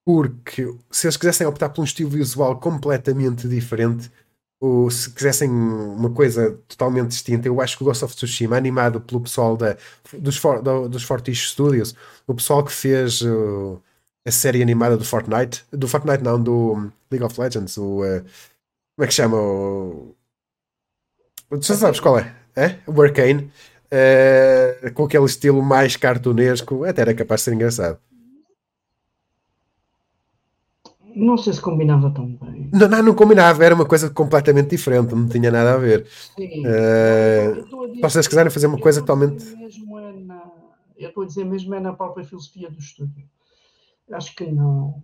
[0.09, 4.11] Porque se eles quisessem optar por um estilo visual completamente diferente,
[4.59, 9.03] ou se quisessem uma coisa totalmente distinta, eu acho que o Ghost of Tsushima, animado
[9.03, 9.77] pelo pessoal da,
[10.15, 11.95] dos, For, do, dos Studios,
[12.27, 13.79] o pessoal que fez uh,
[14.27, 18.25] a série animada do Fortnite, do Fortnite não, do League of Legends, o, uh,
[18.97, 19.37] como é que chama?
[19.37, 20.17] O,
[21.61, 22.35] já sabes qual é?
[22.57, 22.79] é?
[22.87, 23.53] O Arcane,
[23.93, 28.01] uh, com aquele estilo mais cartunesco, até era capaz de ser engraçado.
[31.19, 32.71] Não sei se combinava tão bem.
[32.73, 36.07] Não, não, não combinava, era uma coisa completamente diferente, não tinha nada a ver.
[36.37, 36.63] Sim.
[36.67, 39.45] Uh, se vocês quiserem fazer uma coisa totalmente.
[39.53, 40.43] É na,
[40.97, 43.25] eu estou a dizer mesmo é na própria filosofia do estúdio.
[44.13, 45.03] Acho que não.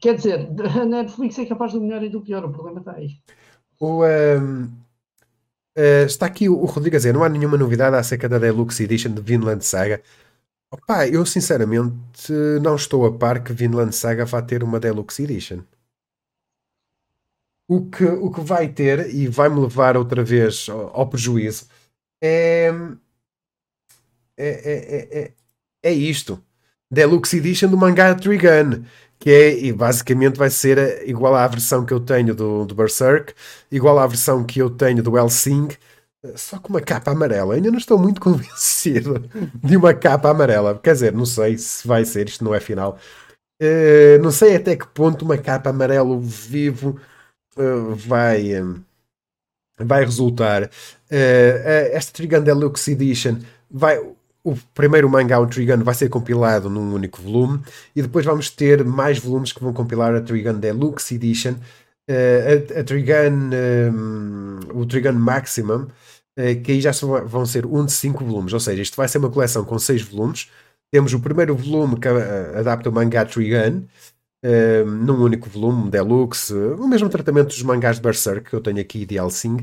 [0.00, 0.48] Quer dizer,
[0.80, 3.10] a Netflix é capaz do melhor e do pior, o problema está aí.
[3.80, 4.70] O, um, uh,
[5.74, 8.84] eh, está aqui o, o Rodrigo a dizer: não há nenhuma novidade acerca da Deluxe
[8.84, 10.00] Edition de Vinland Saga.
[10.70, 15.62] Opa, eu sinceramente não estou a par que Vinland Saga vá ter uma Deluxe Edition.
[17.68, 21.66] O que, o que vai ter, e vai-me levar outra vez ao, ao prejuízo,
[22.22, 22.70] é,
[24.36, 25.32] é, é, é,
[25.82, 26.42] é isto.
[26.90, 28.84] Deluxe Edition do mangá Trigun,
[29.18, 33.34] que é, e basicamente vai ser igual à versão que eu tenho do, do Berserk,
[33.70, 35.68] igual à versão que eu tenho do Helsing,
[36.34, 37.54] só com uma capa amarela.
[37.54, 39.22] Ainda não estou muito convencido
[39.62, 40.78] de uma capa amarela.
[40.82, 42.98] Quer dizer, não sei se vai ser, isto não é final.
[43.62, 47.00] Uh, não sei até que ponto uma capa amarelo vivo
[47.56, 48.82] uh, vai, um,
[49.78, 50.64] vai resultar.
[50.64, 53.38] Uh, esta Trigun Deluxe Edition
[53.70, 53.98] vai.
[54.44, 57.60] O primeiro mangá, o Trigun, vai ser compilado num único volume
[57.96, 61.56] e depois vamos ter mais volumes que vão compilar a Trigun Deluxe Edition.
[62.08, 63.50] A, a Trigun,
[63.92, 65.88] um, o Trigun Maximum,
[66.64, 66.90] que aí já
[67.26, 70.02] vão ser um de cinco volumes, ou seja, isto vai ser uma coleção com seis
[70.02, 70.50] volumes.
[70.90, 73.86] Temos o primeiro volume que adapta o mangá Trigun,
[74.44, 78.80] um, num único volume, Deluxe, o mesmo tratamento dos mangás de Berserk que eu tenho
[78.80, 79.56] aqui de Helsing.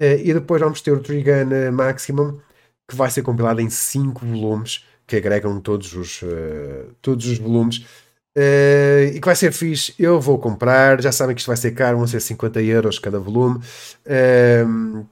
[0.00, 2.38] Uh, e depois vamos ter o Trigun Maximum,
[2.88, 7.84] que vai ser compilado em 5 volumes, que agregam todos os, uh, todos os volumes.
[8.36, 9.94] Uh, e que vai ser fixe.
[9.98, 11.00] Eu vou comprar.
[11.02, 13.58] Já sabem que isto vai ser caro, vão ser 50 euros cada volume.
[14.06, 15.06] Uh,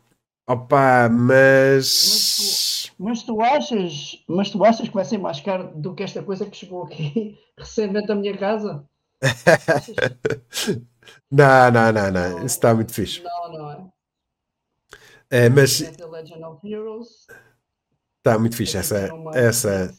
[0.53, 2.91] opa, mas.
[2.99, 6.03] Mas tu, mas tu, achas, mas tu achas que vai ser mais caro do que
[6.03, 8.85] esta coisa que chegou aqui recentemente à minha casa?
[11.31, 12.39] não, não, não, não.
[12.39, 13.23] Isso está muito fixe.
[13.23, 13.91] Não, não é.
[15.31, 15.81] é mas.
[18.19, 19.95] Está muito fixe essa, essa,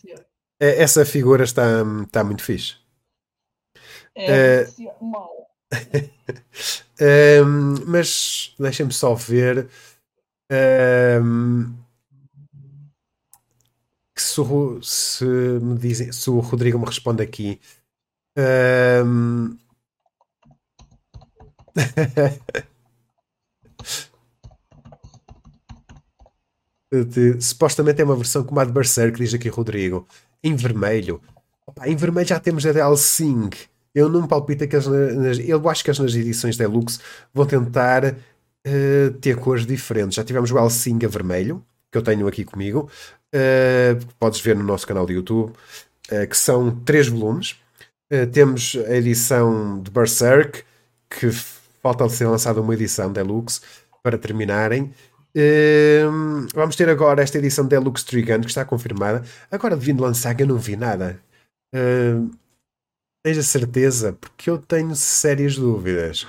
[0.59, 1.63] é, essa figura está,
[2.05, 2.75] está muito fixe.
[4.15, 5.49] É, uh, mal.
[7.45, 9.69] um, mas deixem-me só ver
[10.51, 11.73] um,
[14.13, 14.41] que se,
[14.81, 17.59] se, me dizem, se o Rodrigo me responde aqui.
[19.05, 19.57] Um,
[27.39, 30.05] supostamente é uma versão como a de Berserk, diz aqui Rodrigo.
[30.43, 31.21] Em vermelho.
[31.65, 33.49] Opa, em vermelho já temos a de Sing.
[33.93, 36.99] Eu não palpito que as, nas, eu acho que as nas edições Deluxe
[37.33, 38.15] vão tentar
[38.67, 40.15] uh, ter cores diferentes.
[40.15, 42.89] Já tivemos o Elsing a vermelho, que eu tenho aqui comigo.
[43.33, 45.53] Uh, podes ver no nosso canal de YouTube,
[46.11, 47.55] uh, que são três volumes.
[48.33, 50.63] temos a edição de Berserk,
[51.09, 51.31] que
[51.81, 53.61] falta ser lançada uma edição Deluxe
[54.03, 54.93] para terminarem.
[55.35, 59.23] Uh, vamos ter agora esta edição de Deluxe Trigun que está confirmada.
[59.49, 61.19] Agora de Vinland Saga não vi nada.
[61.73, 62.29] Uh,
[63.23, 64.13] tens a certeza?
[64.13, 66.27] Porque eu tenho sérias dúvidas.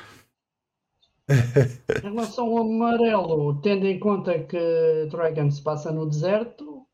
[1.29, 6.87] Em relação ao amarelo, tendo em conta que Dragon se passa no deserto,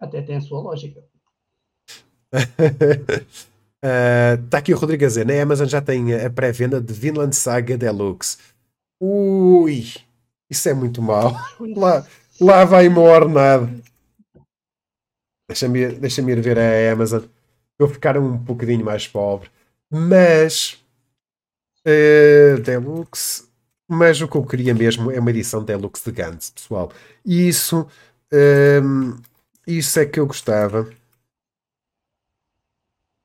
[0.00, 1.02] até tem a sua lógica.
[3.82, 7.34] Está uh, aqui o Rodrigo a dizer: na Amazon já tem a pré-venda de Vinland
[7.34, 8.38] Saga Deluxe.
[9.00, 9.92] Ui!
[10.48, 11.32] Isso é muito mau.
[11.76, 12.06] Lá,
[12.40, 13.68] lá vai uma ornada.
[15.48, 17.24] Deixa-me deixa ir ver a Amazon.
[17.78, 19.50] Eu ficar um bocadinho mais pobre.
[19.90, 20.78] Mas.
[21.86, 23.51] Uh, Deluxe.
[23.94, 26.90] Mas o que eu queria mesmo é uma edição Deluxe de Gantz, pessoal.
[27.22, 27.86] E isso.
[28.32, 29.20] Um,
[29.66, 30.90] isso é que eu gostava.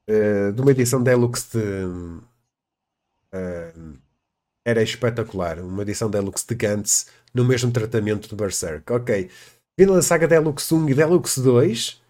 [0.10, 1.86] Uh, de uma edição Deluxe de.
[3.34, 3.98] Uh,
[4.66, 5.60] era espetacular.
[5.60, 8.92] Uma edição Deluxe de Gantz no mesmo tratamento do Berserk.
[8.92, 9.30] Ok.
[9.80, 12.02] Vinland Saga Deluxe 1 e Deluxe 2.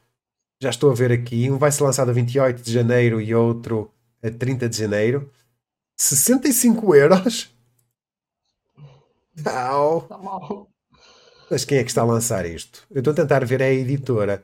[0.63, 1.47] Já estou a ver aqui.
[1.51, 3.91] Um vai ser lançado a 28 de janeiro e outro
[4.23, 5.31] a 30 de janeiro.
[5.95, 7.55] 65 euros.
[9.43, 9.99] Não.
[9.99, 10.69] Está mal.
[11.49, 12.85] Mas quem é que está a lançar isto?
[12.91, 14.43] Eu estou a tentar ver a editora.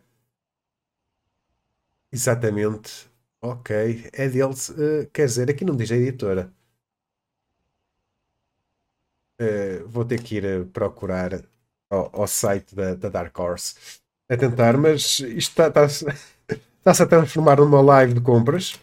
[2.12, 3.10] Exatamente.
[3.41, 4.10] Ok.
[4.14, 4.70] É deles.
[4.70, 6.52] Uh, quer dizer, aqui não diz a editora.
[9.41, 11.44] Uh, vou ter que ir a procurar
[11.89, 13.76] ao, ao site da, da, Dark Horse
[14.30, 16.06] a tentar, mas isto está-se
[16.86, 18.80] está a transformar numa live de compras.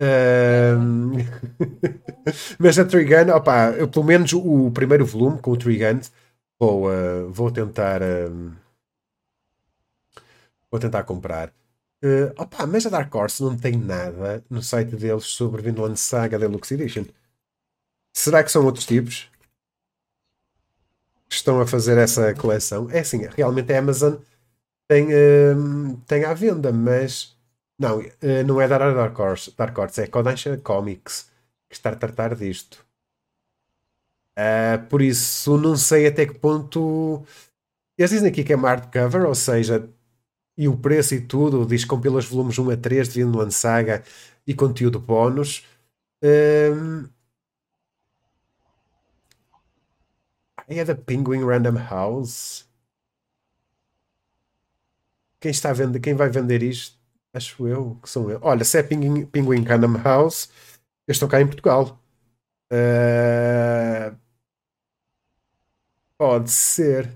[2.58, 6.00] Mas a Trigun, opa, eu, pelo menos o primeiro volume com o Trigun
[6.58, 8.00] vou, uh, vou tentar
[10.70, 11.48] vou tentar comprar.
[12.02, 16.38] Uh, opa, mas a Dark Horse não tem nada no site deles sobre Vinland Saga
[16.38, 17.04] Deluxe Edition.
[18.14, 19.30] Será que são outros tipos?
[21.30, 22.90] estão a fazer essa coleção.
[22.90, 24.14] É assim, realmente a Amazon
[24.88, 27.36] tem, uh, tem à venda, mas
[27.80, 31.30] não, uh, não é da Dark Horse, Dark Horse é Kodansha Comics
[31.68, 32.84] que está a tratar disto.
[34.38, 37.24] Uh, por isso, não sei até que ponto.
[37.98, 39.88] Eles dizem aqui que é hardcover, ou seja,
[40.56, 43.54] e o preço e tudo, diz que compila os volumes 1 a 3 de Vinland
[43.54, 44.04] Saga
[44.46, 45.66] e conteúdo bónus.
[46.24, 47.08] Uh,
[50.68, 52.64] É da Penguin Random House.
[55.40, 56.99] Quem está a vender, quem vai vender isto?
[57.32, 58.38] Acho eu que são eu.
[58.42, 60.50] Olha, se é Penguin, Penguin Random House,
[61.06, 61.98] eu estou cá em Portugal.
[62.72, 64.16] Uh...
[66.18, 67.10] Pode ser.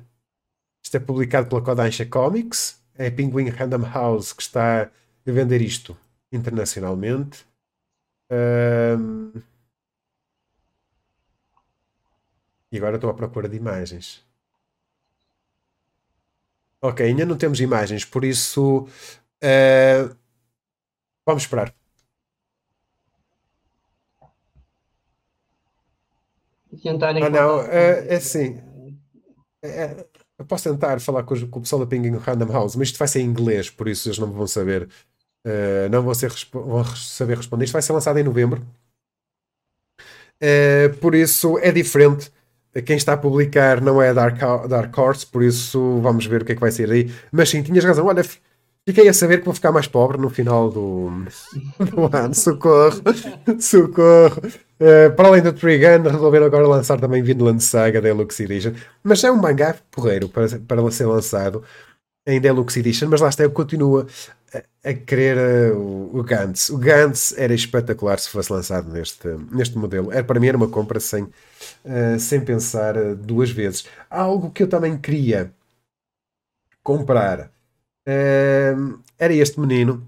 [0.83, 2.81] Isto é publicado pela Kodansha Comics.
[2.95, 4.91] É Penguin Random House que está a
[5.31, 5.97] vender isto
[6.31, 7.45] internacionalmente.
[8.31, 9.43] Uh...
[12.71, 14.25] E agora estou à procura de imagens.
[16.81, 18.87] Ok, ainda não temos imagens, por isso
[19.45, 20.17] uh,
[21.27, 21.75] vamos esperar.
[26.83, 28.61] Tentar ah, não, é, é assim.
[29.63, 30.05] É,
[30.39, 33.07] eu posso tentar falar com, com o pessoal da Ping Random House, mas isto vai
[33.07, 34.89] ser em inglês, por isso eles não vão saber.
[35.47, 37.65] Uh, não vão, ser, vão saber responder.
[37.65, 38.67] Isto vai ser lançado em novembro.
[40.43, 42.33] Uh, por isso é diferente
[42.83, 44.39] quem está a publicar não é Dark,
[44.69, 47.13] Dark Horse, por isso vamos ver o que é que vai ser aí.
[47.31, 48.07] Mas sim, tinhas razão.
[48.07, 48.25] Olha,
[48.87, 51.11] fiquei a saber que vou ficar mais pobre no final do,
[51.78, 52.35] do ano.
[52.35, 53.03] Socorro,
[53.59, 54.43] socorro.
[54.80, 58.74] Uh, para além do Trigun, resolveram agora lançar também Vinland Saga Deluxe Edition.
[59.03, 61.62] Mas é um mangá porreiro para, para ser lançado
[62.26, 63.09] em Deluxe Edition.
[63.09, 64.07] Mas lá está, eu continuo
[64.53, 66.68] a, a querer uh, o, Gantz.
[66.68, 70.12] O Gantz era espetacular se fosse lançado neste, neste modelo.
[70.12, 73.87] Era, para mim era uma compra sem uh, sem pensar duas vezes.
[74.11, 75.51] Algo que eu também queria
[76.82, 77.54] comprar
[78.09, 80.03] uh, era este menino,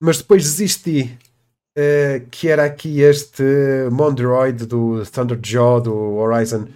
[0.00, 1.18] mas depois desisti.
[2.30, 3.42] que era aqui este
[3.90, 6.68] Mondroid do Thunderjaw do Horizon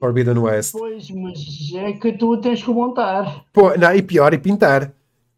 [0.00, 0.72] Forbidden West.
[0.72, 1.38] Pois, mas
[1.74, 3.44] é que tu tens que montar.
[3.52, 4.90] Pô, não, e pior, e pintar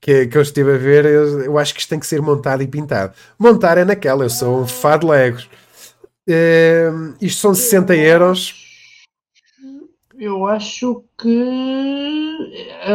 [0.05, 2.63] que, que eu estive a ver, eu, eu, acho que isto tem que ser montado
[2.63, 3.15] e pintado.
[3.39, 5.49] Montar é naquela, eu sou um fã de Legos.
[6.29, 8.64] Uh, isto são 60 euros.
[10.19, 12.39] Eu acho que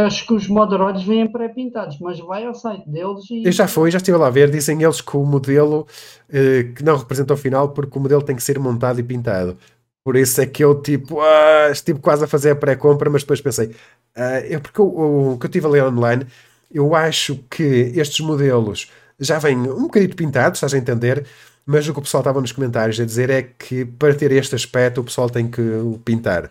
[0.06, 3.44] acho que os moderóides vêm pré-pintados, mas vai ao site deles e.
[3.46, 4.50] Eu já fui, já estive lá a ver.
[4.50, 5.82] Dizem eles que o modelo
[6.30, 9.58] uh, que não representa o final, porque o modelo tem que ser montado e pintado.
[10.04, 13.42] Por isso é que eu tipo, ah, estive quase a fazer a pré-compra, mas depois
[13.42, 16.26] pensei, uh, eu, porque o que eu estive a ler online,
[16.72, 18.90] eu acho que estes modelos
[19.20, 21.26] já vêm um bocadinho pintados, estás a entender?
[21.66, 24.56] Mas o que o pessoal estava nos comentários a dizer é que para ter este
[24.56, 26.50] aspecto o pessoal tem que o pintar.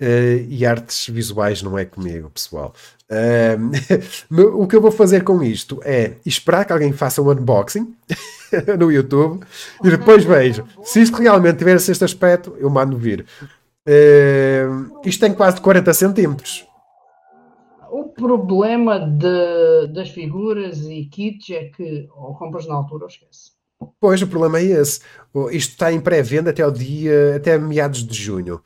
[0.00, 2.74] Uh, e artes visuais não é comigo, pessoal.
[3.10, 7.94] Uh, o que eu vou fazer com isto é esperar que alguém faça um unboxing
[8.78, 9.42] no YouTube
[9.82, 10.66] e depois vejo.
[10.82, 13.24] Se isto realmente tiver este aspecto, eu mando vir.
[13.88, 16.66] Uh, isto tem quase 40 centímetros.
[17.90, 23.52] O problema de, das figuras e kits é que ou compras na altura ou esquece.
[24.00, 25.00] Pois, o problema é esse.
[25.52, 28.60] Isto está em pré-venda até o dia, até meados de junho.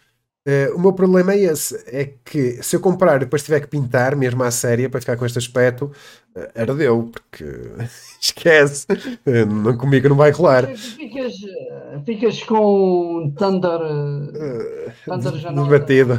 [0.48, 3.66] Uh, o meu problema é esse, é que se eu comprar e depois tiver que
[3.66, 5.92] pintar, mesmo à séria, para ficar com este aspecto,
[6.34, 7.44] uh, ardeu, porque
[8.18, 10.66] esquece, uh, comigo não vai rolar.
[10.74, 11.34] Ficas,
[12.06, 13.80] ficas com um Thunder,
[15.04, 16.14] thunder debatido,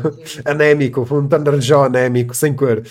[0.45, 2.83] anémico, um Thunder Jaw anémico, sem cor.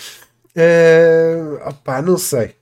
[0.56, 2.56] Uh, opa, não sei.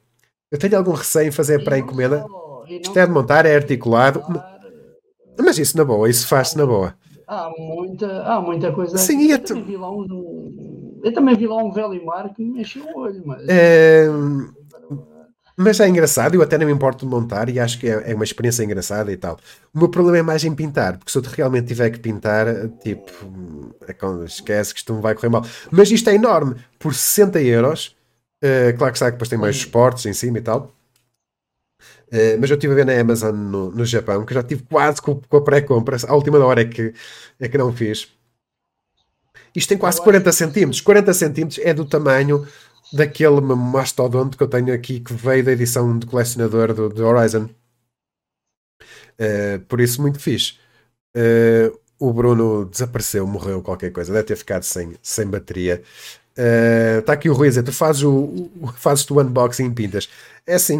[0.50, 2.22] Eu tenho algum receio em fazer pré-encomenda.
[2.68, 4.22] Isto é de montar, é articulado.
[5.38, 6.94] Mas isso na boa, isso faz-se na boa.
[7.28, 8.96] Há muita, há muita coisa.
[8.96, 12.62] Sim, eu, também vi lá um, eu também vi lá um velho mar que me
[12.62, 13.22] encheu o olho.
[13.26, 13.46] Mas...
[13.46, 14.06] É...
[15.60, 18.14] Mas é engraçado, eu até não me importo de montar e acho que é, é,
[18.14, 19.38] uma experiência engraçada e tal.
[19.74, 22.46] O meu problema é mais em pintar, porque se eu realmente tiver que pintar,
[22.78, 23.12] tipo,
[23.86, 25.44] é esquece que isto não vai correr mal.
[25.68, 27.96] Mas isto é enorme, por 60 euros.
[28.42, 30.72] Uh, claro que está, que depois tem mais esportes em cima e tal.
[32.08, 35.00] Uh, mas eu estive a ver na Amazon no, no Japão, que já tive quase
[35.00, 35.96] com, com a pré-compra.
[36.06, 36.94] A última hora é que,
[37.38, 38.08] é que não fiz.
[39.54, 40.80] Isto tem quase 40 centímetros.
[40.80, 42.46] 40 centímetros é do tamanho
[42.92, 47.48] daquele mastodonte que eu tenho aqui, que veio da edição de colecionador do, do Horizon.
[49.20, 50.54] Uh, por isso, muito fixe.
[51.16, 54.12] Uh, o Bruno desapareceu, morreu, qualquer coisa.
[54.12, 55.82] Deve ter ficado sem, sem bateria.
[56.40, 59.74] Está uh, aqui o Rui a dizer: tu fazes o, o, fazes o unboxing e
[59.74, 60.08] pintas.
[60.46, 60.78] É assim,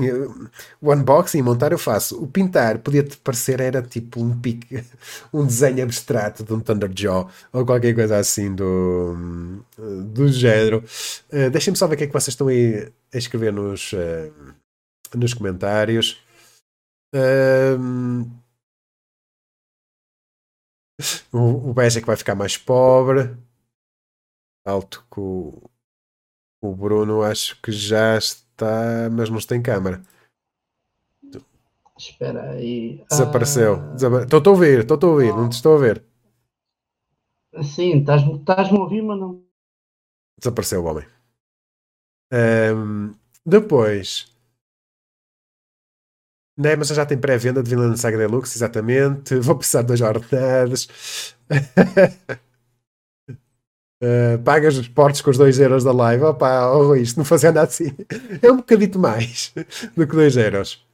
[0.80, 2.22] o unboxing, montar eu faço.
[2.22, 4.84] O pintar, podia-te parecer, era tipo um pique,
[5.34, 10.82] um desenho abstrato de um Thunderjaw ou qualquer coisa assim do, do género.
[11.32, 14.32] Uh, Deixem-me só ver o que é que vocês estão aí a escrever nos, uh,
[15.16, 16.22] nos comentários.
[17.14, 18.30] Uh,
[21.32, 23.36] o, o Beja é que vai ficar mais pobre
[24.68, 25.70] alto que o,
[26.62, 30.02] o Bruno acho que já está, mas não tem câmara.
[31.98, 33.04] Espera aí.
[33.10, 33.76] Desapareceu.
[33.76, 34.22] Ah...
[34.22, 36.04] Estou a ouvir, estou a ouvir, não te estou a ver.
[37.62, 39.42] Sim, estás-me a ouvir, mas não.
[40.38, 41.06] Desapareceu o homem.
[42.32, 43.14] Um,
[43.44, 44.32] depois.
[46.56, 49.36] Né, mas já tem pré-venda de Vinland Saga Deluxe, exatamente.
[49.36, 51.34] Vou precisar de duas jornadas.
[54.02, 56.24] Uh, pagas os portos com os 2 euros da live.
[56.24, 57.92] Opa, oh, isto não fazia nada assim.
[58.40, 59.52] É um bocadito mais
[59.96, 60.86] do que 2 euros.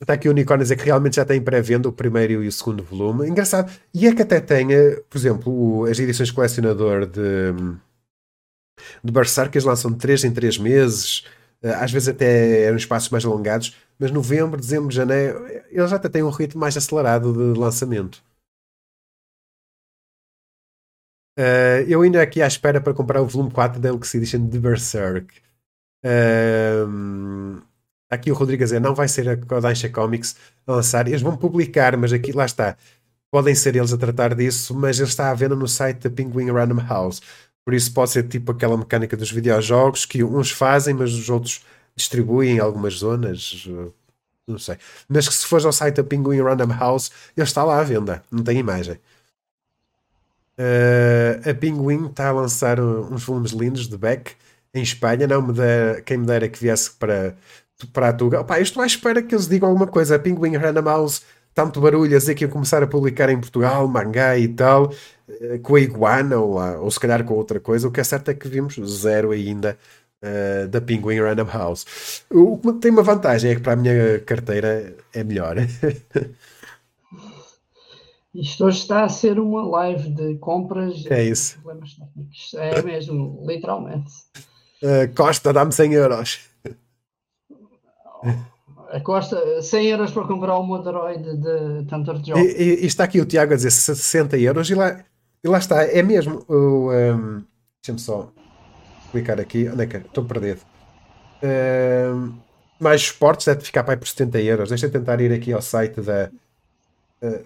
[0.00, 2.82] Está aqui o unicórnio dizer que realmente já tem pré-venda o primeiro e o segundo
[2.82, 3.28] volume.
[3.28, 3.72] Engraçado.
[3.94, 7.52] E é que até tenha, por exemplo, as edições colecionador de,
[9.02, 11.24] de Berserk, eles lançam de 3 em 3 meses.
[11.62, 13.74] Eh, às vezes até eram espaços mais alongados.
[13.98, 18.22] Mas novembro, dezembro, janeiro, eles até têm um ritmo mais acelerado de lançamento.
[21.38, 24.58] Uh, eu ainda aqui à espera para comprar o volume 4 da Deluxe Edition de
[24.58, 25.34] Berserk.
[26.04, 27.60] Uh,
[28.08, 31.06] aqui o a dizer, não vai ser a Kodansha Comics a lançar.
[31.06, 32.76] Eles vão publicar, mas aqui, lá está.
[33.30, 36.50] Podem ser eles a tratar disso, mas ele está à venda no site da Penguin
[36.50, 37.20] Random House.
[37.64, 41.64] Por isso pode ser tipo aquela mecânica dos videojogos que uns fazem, mas os outros
[41.96, 43.68] distribuem em algumas zonas.
[44.46, 44.76] Não sei.
[45.08, 48.22] Mas que se fores ao site da Penguin Random House, ele está lá à venda.
[48.30, 48.98] Não tem imagem.
[50.58, 54.32] Uh, a Pinguim está a lançar uns volumes lindos de Beck
[54.74, 55.26] em Espanha.
[55.26, 57.36] Não me dá, quem me dera que viesse para,
[57.92, 58.40] para a Tuga.
[58.40, 60.16] Opa, eu estou à espera que eles digam alguma coisa.
[60.16, 61.22] A Pinguim Random House,
[61.54, 64.92] tanto barulho a dizer que iam começar a publicar em Portugal, mangá e tal,
[65.28, 67.88] uh, com a Iguana ou, ou se calhar com outra coisa.
[67.88, 69.78] O que é certo é que vimos zero ainda.
[70.22, 72.24] Uh, da Penguin Random House.
[72.30, 75.56] O que tem uma vantagem é que para a minha carteira é melhor.
[78.36, 81.54] Isto hoje está a ser uma live de compras é isso.
[81.54, 82.54] problemas técnicos.
[82.54, 84.12] É mesmo, literalmente.
[84.82, 86.40] Uh, Costa, dá-me 100 euros.
[88.90, 92.38] A Costa, 100 euros para comprar um Moderoid de Tantor Job.
[92.38, 95.02] E, e, e, está aqui o Tiago a dizer 60 euros e lá,
[95.42, 96.44] e lá está, é mesmo.
[96.46, 97.42] O, um,
[97.82, 98.32] Deixa-me só
[99.12, 99.68] clicar aqui.
[99.68, 100.00] Onde é que é?
[100.00, 100.60] Estou perdido.
[101.42, 102.34] Um,
[102.78, 104.68] mais esportes deve ficar para aí por 70 euros.
[104.68, 106.30] Deixa eu tentar ir aqui ao site da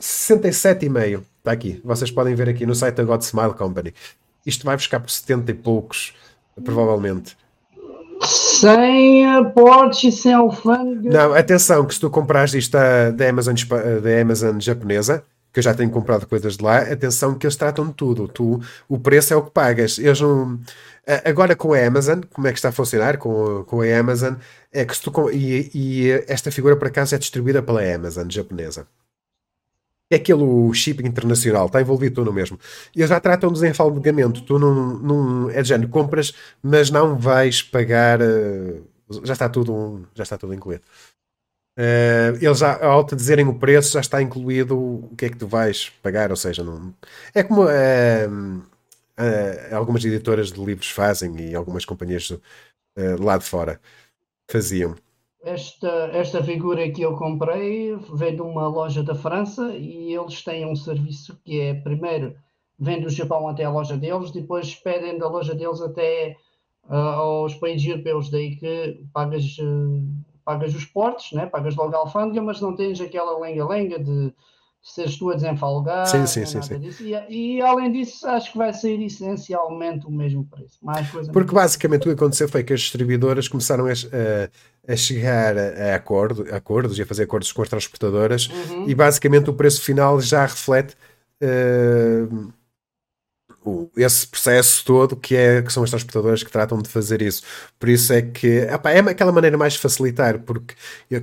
[0.01, 1.23] 67,5.
[1.39, 1.81] Está aqui.
[1.85, 3.95] Vocês podem ver aqui no site da God Smile Company.
[4.45, 6.15] Isto vai buscar por 70 e poucos,
[6.65, 7.37] provavelmente.
[8.23, 11.11] Sem aportes e sem alfândega.
[11.11, 13.55] Não, atenção, que se tu comprares isto da, da, Amazon,
[14.03, 17.87] da Amazon japonesa, que eu já tenho comprado coisas de lá, atenção que eles tratam
[17.87, 18.29] de tudo.
[18.29, 19.99] Tu, o preço é o que pagas.
[19.99, 20.61] Eles não...
[21.25, 24.35] Agora com a Amazon, como é que está a funcionar com, com a Amazon?
[24.73, 28.87] É que se tu, e, e esta figura por acaso é distribuída pela Amazon japonesa
[30.11, 32.59] é aquele shipping internacional, está envolvido tu no mesmo.
[32.95, 37.63] Eles já tratam de desenfaldegamento, tu não, não é de género, compras, mas não vais
[37.63, 38.85] pagar, uh,
[39.25, 40.83] já está tudo, já está tudo incluído.
[41.79, 45.37] Uh, eles já, ao te dizerem o preço, já está incluído o que é que
[45.37, 46.93] tu vais pagar, ou seja, não,
[47.33, 48.63] é como uh,
[49.73, 52.33] algumas editoras de livros fazem e algumas companhias
[53.21, 53.81] lá de fora
[54.51, 54.97] faziam.
[55.43, 60.67] Esta, esta figura que eu comprei vem de uma loja da França e eles têm
[60.67, 62.37] um serviço que é, primeiro,
[62.79, 66.37] vem do Japão até a loja deles, depois pedem da loja deles até
[66.91, 70.07] uh, aos países europeus, daí que pagas, uh,
[70.45, 71.47] pagas os portos, né?
[71.47, 74.35] pagas logo a alfândega, mas não tens aquela lenga-lenga de
[74.83, 76.07] seres tu a desenfalgar.
[76.07, 76.63] Sim, sim, sim.
[76.63, 76.81] sim.
[77.29, 80.79] E, e, além disso, acho que vai sair essencialmente o mesmo preço.
[80.83, 84.97] Mais coisa Porque basicamente o que aconteceu foi que as distribuidoras começaram a, a, a
[84.97, 88.89] chegar a, acordo, a acordos e a fazer acordos com as transportadoras uhum.
[88.89, 90.97] e basicamente o preço final já reflete.
[91.43, 92.53] Uh,
[93.97, 97.43] esse processo todo que, é, que são as transportadoras que tratam de fazer isso.
[97.79, 100.75] Por isso é que opa, é aquela maneira mais facilitar, porque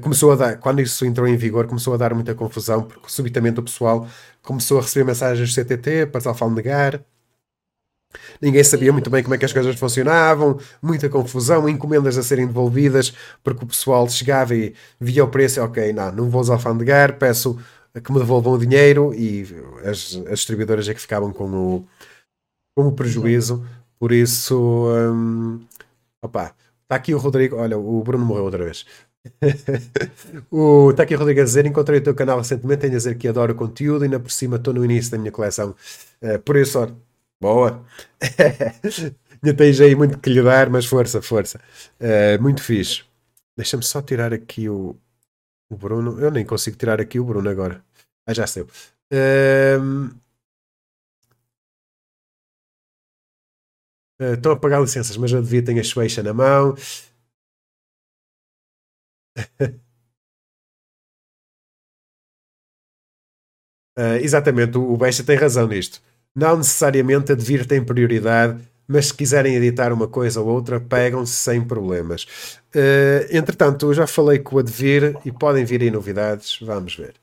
[0.02, 3.60] começou a dar, quando isso entrou em vigor, começou a dar muita confusão, porque subitamente
[3.60, 4.08] o pessoal
[4.44, 7.02] começou a receber mensagens do CTT para alfandegar.
[8.42, 12.48] Ninguém sabia muito bem como é que as coisas funcionavam, muita confusão, encomendas a serem
[12.48, 13.14] devolvidas,
[13.44, 17.60] porque o pessoal chegava e via o preço, ok, não, não vou alfandegar, peço
[18.02, 19.48] que me devolvam o dinheiro e
[19.84, 21.88] as, as distribuidoras é que ficavam com o,
[22.78, 23.66] como prejuízo.
[23.98, 24.56] Por isso,
[24.88, 25.60] um,
[26.22, 26.54] opa,
[26.84, 27.56] está aqui o Rodrigo.
[27.56, 28.86] Olha, o Bruno morreu outra vez.
[29.42, 32.82] Está aqui o Rodrigo a dizer: Encontrei o teu canal recentemente.
[32.82, 34.04] Tenho a dizer que adoro o conteúdo.
[34.04, 35.76] Ainda por cima, estou no início da minha coleção.
[36.22, 36.96] Uh, por isso, olha,
[37.42, 37.84] boa.
[39.44, 41.60] Ainda tens aí muito que lhe dar, mas força, força.
[42.00, 43.04] Uh, muito fixe.
[43.58, 44.96] Deixa-me só tirar aqui o,
[45.70, 46.20] o Bruno.
[46.22, 47.84] Eu nem consigo tirar aqui o Bruno agora.
[48.26, 48.64] Ah, já sei.
[48.64, 50.16] Uh,
[54.20, 56.76] Estão a pagar licenças, mas eu devia ter a Shueisha na mão.
[63.98, 66.02] Uh, exatamente, o, o Baixa tem razão nisto.
[66.36, 71.34] Não necessariamente a Devir tem prioridade, mas se quiserem editar uma coisa ou outra, pegam-se
[71.34, 72.24] sem problemas.
[72.76, 76.58] Uh, entretanto, eu já falei com o Advir e podem vir aí novidades.
[76.62, 77.16] Vamos ver.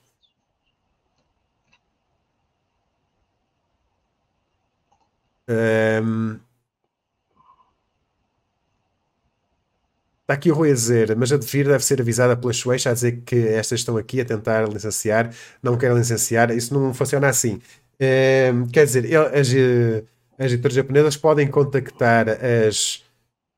[5.49, 6.41] Um,
[10.25, 12.95] Está aqui o Rui a dizer, mas a Devir deve ser avisada pela Shueisha a
[12.95, 15.31] dizer que estas estão aqui a tentar licenciar,
[15.63, 16.51] não querem licenciar.
[16.51, 17.61] Isso não funciona assim.
[18.01, 19.49] É, quer dizer, as,
[20.39, 23.05] as editoras japonesas podem contactar as,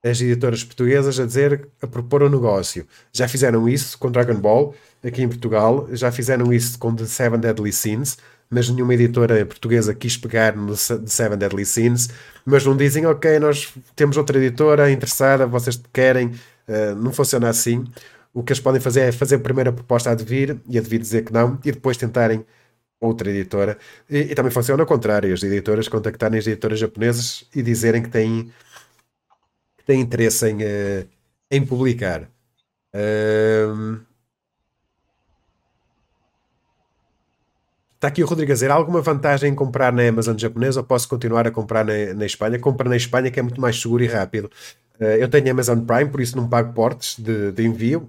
[0.05, 2.85] as editoras portuguesas a dizer, a propor um negócio.
[3.13, 7.39] Já fizeram isso com Dragon Ball aqui em Portugal, já fizeram isso com The Seven
[7.39, 8.17] Deadly Sins
[8.51, 12.09] mas nenhuma editora portuguesa quis pegar no The Seven Deadly Sins,
[12.45, 16.33] mas não dizem, ok, nós temos outra editora interessada, vocês querem,
[16.69, 17.85] uh, não funciona assim.
[18.33, 21.01] O que eles podem fazer é fazer a primeira proposta a Devir e a Devir
[21.01, 22.45] dizer que não, e depois tentarem
[23.01, 23.79] outra editora.
[24.09, 28.11] E, e, também funciona ao contrário, as editoras contactarem as editoras japonesas e dizerem que
[28.11, 28.53] têm,
[29.79, 31.09] que têm interesse em, uh,
[31.51, 32.29] em publicar.
[32.95, 34.01] Uh,
[37.97, 41.09] Está aqui o Rodrigo a dizer: alguma vantagem em comprar na Amazon japonesa ou posso
[41.09, 42.59] continuar a comprar na, na Espanha?
[42.59, 44.51] Compra na Espanha que é muito mais seguro e rápido.
[45.01, 48.09] Uh, eu tenho Amazon Prime, por isso não pago portes de, de envio.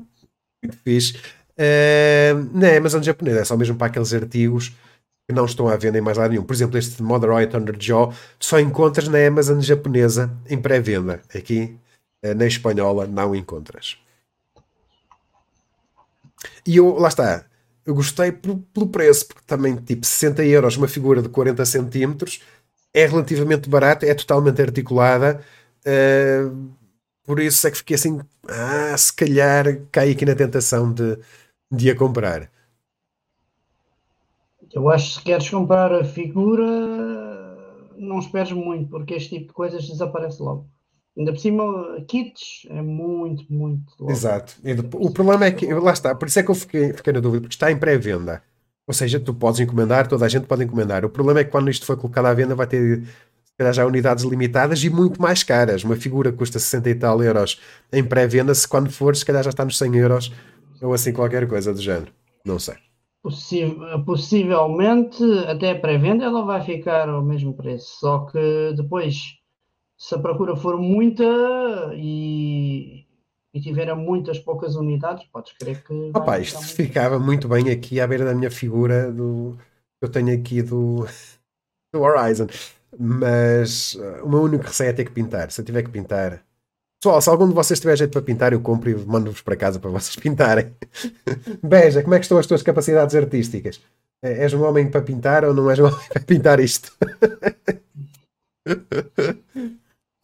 [0.63, 1.17] Muito fixe.
[1.53, 4.69] Uh, na Amazon japonesa é só mesmo para aqueles artigos
[5.27, 6.43] que não estão à venda em mais lado nenhum.
[6.43, 11.21] Por exemplo, este Mother Eye Thunder Jaw só encontras na Amazon japonesa em pré-venda.
[11.35, 11.75] Aqui
[12.23, 13.97] uh, na espanhola não encontras.
[16.65, 17.45] E eu, lá está,
[17.85, 22.41] eu gostei pelo preço, porque também, tipo, 60 euros uma figura de 40 centímetros
[22.93, 25.41] é relativamente barata, é totalmente articulada.
[27.27, 31.19] Por isso é que fiquei assim, ah, se calhar cai aqui na tentação de,
[31.69, 32.49] de a comprar.
[34.71, 36.65] Eu acho que se queres comprar a figura,
[37.97, 40.69] não esperes muito, porque este tipo de coisas desaparece logo.
[41.17, 44.11] Ainda por cima, kits é muito, muito logo.
[44.11, 44.55] Exato.
[44.93, 47.41] O problema é que, lá está, por isso é que eu fiquei, fiquei na dúvida,
[47.41, 48.41] porque está em pré-venda.
[48.87, 51.03] Ou seja, tu podes encomendar, toda a gente pode encomendar.
[51.03, 53.03] O problema é que quando isto for colocado à venda vai ter
[53.73, 55.83] já unidades limitadas e muito mais caras.
[55.83, 57.59] Uma figura custa 60 e tal euros
[57.91, 60.31] em pré-venda, se quando for, se calhar já está nos 100 euros
[60.81, 62.11] ou assim qualquer coisa do género.
[62.45, 62.75] Não sei.
[64.05, 67.99] possivelmente, até a pré-venda ela vai ficar ao mesmo preço.
[67.99, 69.37] Só que depois
[69.97, 71.23] se a procura for muita
[71.95, 73.05] e,
[73.51, 76.11] e tiver muitas poucas unidades, podes crer que.
[76.13, 76.73] Opa, isto muito...
[76.75, 79.57] ficava muito bem aqui à beira da minha figura do
[79.99, 81.07] que eu tenho aqui do,
[81.91, 82.47] do Horizon.
[82.99, 85.51] Mas uh, o meu único receio é ter que pintar.
[85.51, 86.41] Se eu tiver que pintar.
[86.99, 89.79] Pessoal, se algum de vocês tiver jeito para pintar, eu compro e mando-vos para casa
[89.79, 90.73] para vocês pintarem.
[91.61, 93.79] Beja, como é que estão as tuas capacidades artísticas?
[94.21, 96.91] É, és um homem para pintar ou não és um homem para pintar isto?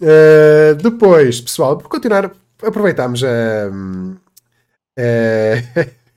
[0.01, 3.69] Uh, depois, pessoal, por continuar, aproveitámos a.
[3.69, 4.17] Uh,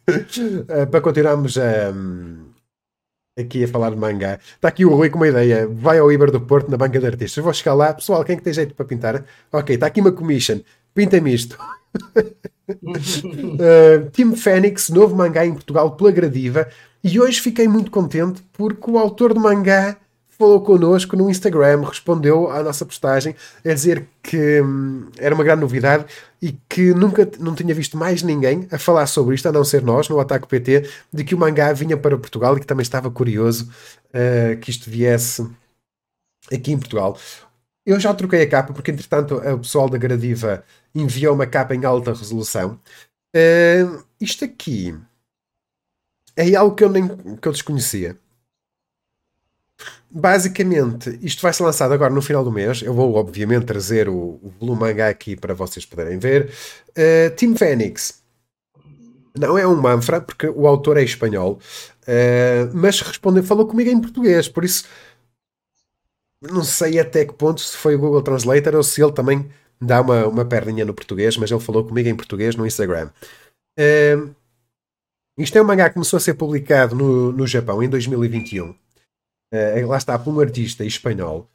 [0.08, 1.92] uh, para continuarmos a.
[3.38, 4.38] aqui a falar de mangá.
[4.54, 5.68] Está aqui o Rui com uma ideia.
[5.68, 7.44] Vai ao Iber do Porto na banca de artistas.
[7.44, 7.92] Vou chegar lá.
[7.92, 9.24] Pessoal, quem é que tem jeito para pintar?
[9.52, 10.60] Ok, está aqui uma commission.
[10.94, 11.58] Pinta-me isto.
[12.68, 16.66] uh, Team Fênix, novo mangá em Portugal pela Gradiva.
[17.04, 19.98] E hoje fiquei muito contente porque o autor do mangá
[20.38, 23.34] falou connosco no Instagram, respondeu à nossa postagem
[23.64, 26.04] a dizer que hum, era uma grande novidade
[26.40, 29.82] e que nunca não tinha visto mais ninguém a falar sobre isto, a não ser
[29.82, 33.10] nós, no Ataque PT, de que o mangá vinha para Portugal e que também estava
[33.10, 33.70] curioso
[34.10, 35.48] uh, que isto viesse
[36.52, 37.18] aqui em Portugal.
[37.84, 40.64] Eu já troquei a capa, porque entretanto o pessoal da Gradiva
[40.94, 42.78] enviou uma capa em alta resolução.
[43.34, 44.94] Uh, isto aqui
[46.36, 48.18] é algo que eu, nem, que eu desconhecia
[50.10, 52.82] basicamente, isto vai ser lançado agora no final do mês.
[52.82, 56.50] Eu vou, obviamente, trazer o, o volume mangá aqui para vocês poderem ver.
[56.90, 58.22] Uh, Team Phoenix
[59.38, 61.60] não é um manfra, porque o autor é espanhol,
[62.02, 64.86] uh, mas respondeu, falou comigo em português, por isso
[66.40, 69.50] não sei até que ponto se foi o Google Translator ou se ele também
[69.80, 73.10] dá uma, uma perninha no português, mas ele falou comigo em português no Instagram.
[73.78, 74.34] Uh,
[75.38, 78.74] isto é um mangá que começou a ser publicado no, no Japão em 2021
[79.52, 81.48] uh, lá está, por um artista espanhol,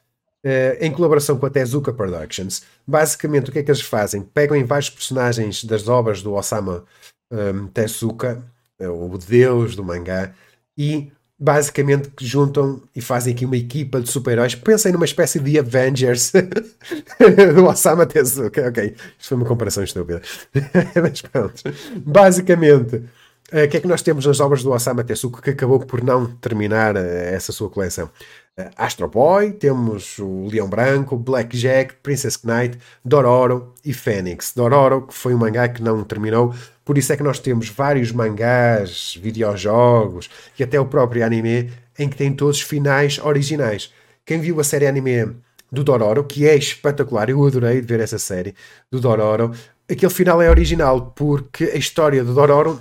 [0.44, 2.62] uh, em colaboração com a Tezuka Productions.
[2.86, 4.22] Basicamente, o que é que eles fazem?
[4.22, 6.84] Pegam em vários personagens das obras do Osama
[7.30, 8.42] um, Tezuka,
[8.80, 10.32] uh, o deus do mangá,
[10.76, 14.54] e basicamente juntam e fazem aqui uma equipa de super-heróis.
[14.54, 16.32] Pensem numa espécie de Avengers
[17.54, 18.68] do Osama Tezuka.
[18.68, 20.22] Ok, isto foi uma comparação estúpida.
[21.02, 21.62] Mas pronto.
[22.06, 23.02] Basicamente
[23.52, 26.26] o que é que nós temos nas obras do Osamu Tezuka que acabou por não
[26.26, 28.10] terminar eh, essa sua coleção?
[28.58, 34.52] Uh, Astro Boy, temos o Leão Branco, Black Jack, Princess Knight, Dororo e Fênix.
[34.56, 38.10] Dororo, que foi um mangá que não terminou, por isso é que nós temos vários
[38.10, 43.92] mangás, videojogos e até o próprio anime em que tem todos finais originais.
[44.24, 45.36] Quem viu a série anime
[45.70, 48.54] do Dororo, que é espetacular, eu adorei ver essa série
[48.90, 49.52] do Dororo,
[49.90, 52.80] aquele final é original, porque a história do Dororo,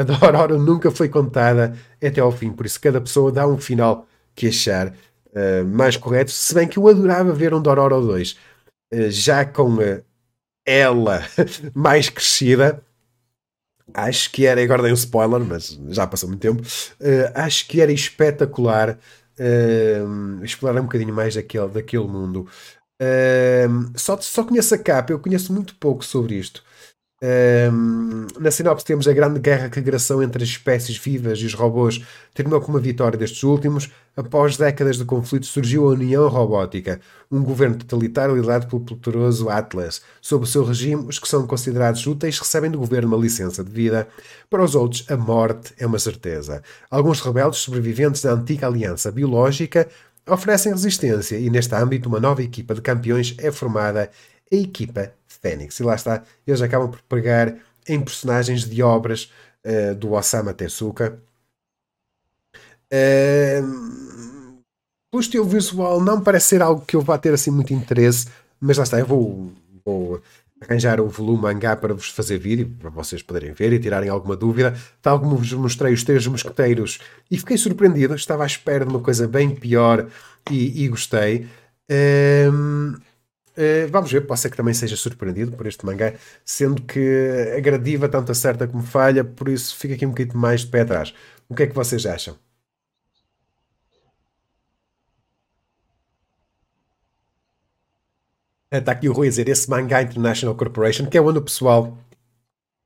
[0.00, 4.06] a Dororo nunca foi contada até ao fim, por isso cada pessoa dá um final
[4.34, 9.10] que achar uh, mais correto, se bem que eu adorava ver um Dororo 2, uh,
[9.10, 10.02] já com uh,
[10.64, 11.22] ela
[11.74, 12.82] mais crescida,
[13.92, 16.62] acho que era, agora dei um spoiler, mas já passou muito tempo,
[17.34, 18.98] acho que era espetacular
[20.44, 22.46] explorar um bocadinho mais daquele, daquele mundo.
[23.96, 26.62] Só, só conheço a capa, eu conheço muito pouco sobre isto.
[27.22, 31.52] Um, na sinopse temos a grande guerra que agressão entre as espécies vivas e os
[31.52, 32.02] robôs
[32.32, 33.90] terminou com uma vitória destes últimos.
[34.16, 36.98] Após décadas de conflito surgiu a União Robótica,
[37.30, 40.00] um governo totalitário liderado pelo poderoso Atlas.
[40.20, 43.70] Sob o seu regime, os que são considerados úteis recebem do governo uma licença de
[43.70, 44.08] vida.
[44.48, 46.62] Para os outros, a morte é uma certeza.
[46.90, 49.86] Alguns rebeldes sobreviventes da antiga aliança biológica
[50.26, 54.10] oferecem resistência e neste âmbito uma nova equipa de campeões é formada,
[54.50, 55.78] a equipa Fênix.
[55.78, 57.54] E lá está, eles acabam por pegar
[57.88, 59.30] em personagens de obras
[59.64, 61.18] uh, do Osama Tezuka.
[62.92, 64.60] Uh,
[65.10, 68.28] pelo estilo visual, não parece ser algo que eu vá ter assim muito interesse,
[68.60, 69.52] mas lá está, eu vou,
[69.84, 70.22] vou
[70.60, 74.36] arranjar o volume mangá para vos fazer vídeo, para vocês poderem ver e tirarem alguma
[74.36, 78.90] dúvida, tal como vos mostrei os três mosqueteiros e fiquei surpreendido, estava à espera de
[78.90, 80.06] uma coisa bem pior
[80.50, 81.48] e, e gostei.
[81.90, 82.94] Um,
[83.60, 88.08] Uh, vamos ver, pode ser que também seja surpreendido por este mangá, sendo que agradiva
[88.08, 91.12] tanto acerta como falha, por isso fica aqui um bocadinho mais de pé atrás.
[91.46, 92.38] O que é que vocês acham?
[98.70, 101.98] Está aqui o Rui a dizer esse Manga International Corporation, que é onde o pessoal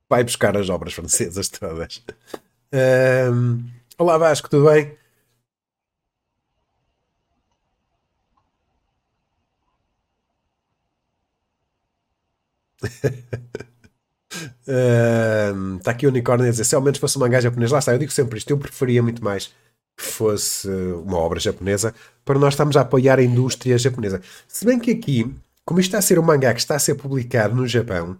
[0.09, 2.03] vai buscar as obras francesas todas.
[2.73, 3.63] Um,
[3.97, 4.97] olá Vasco, tudo bem?
[14.67, 17.79] uh, está aqui o unicórnio a dizer: se ao menos fosse um mangá japonês, lá
[17.79, 17.93] está.
[17.93, 18.49] Eu digo sempre isto.
[18.49, 19.53] Eu preferia muito mais
[19.97, 21.93] que fosse uma obra japonesa
[22.25, 24.21] para nós estarmos a apoiar a indústria japonesa.
[24.47, 25.33] Se bem que aqui,
[25.63, 28.17] como isto está a ser um mangá que está a ser publicado no Japão,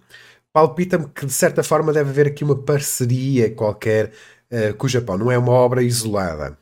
[0.53, 4.11] palpita-me que de certa forma deve haver aqui uma parceria qualquer
[4.51, 5.17] uh, com o Japão.
[5.17, 6.57] Não é uma obra isolada.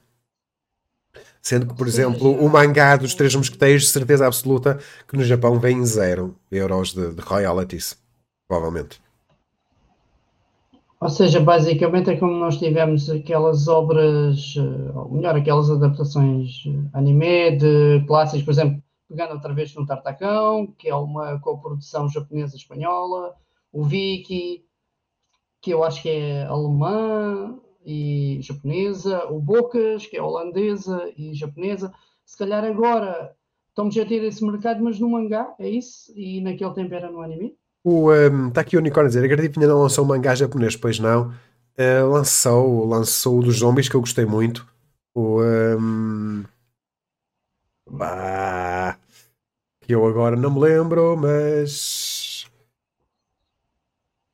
[1.43, 5.59] Sendo que, por exemplo, o mangá dos Três Mosqueteiros, de certeza absoluta que no Japão
[5.59, 7.97] vem zero euros de, de royalties.
[8.47, 9.01] Provavelmente.
[11.01, 16.89] Ou seja, basicamente é como nós tivemos aquelas obras, eh, ou melhor, aquelas adaptações eh,
[16.93, 23.35] anime de clássicos, por exemplo, pegando outra vez no Tartacão, que é uma coprodução japonesa-espanhola,
[23.73, 24.63] o Viki,
[25.61, 31.93] que eu acho que é alemã, e japonesa, o Bocas, que é holandesa e japonesa.
[32.25, 33.35] Se calhar agora
[33.69, 36.11] estamos a ter esse mercado, mas no mangá, é isso?
[36.15, 37.55] E naquele tempo era no anime?
[37.83, 40.33] O, um, está aqui o unicórnio a dizer, a Gradiv ainda não lançou um mangá
[40.35, 41.31] japonês, pois não.
[41.77, 44.65] Uh, lançou, lançou o dos zombies, que eu gostei muito.
[45.13, 46.43] O, um,
[47.89, 48.97] bah,
[49.81, 52.47] que eu agora não me lembro, mas...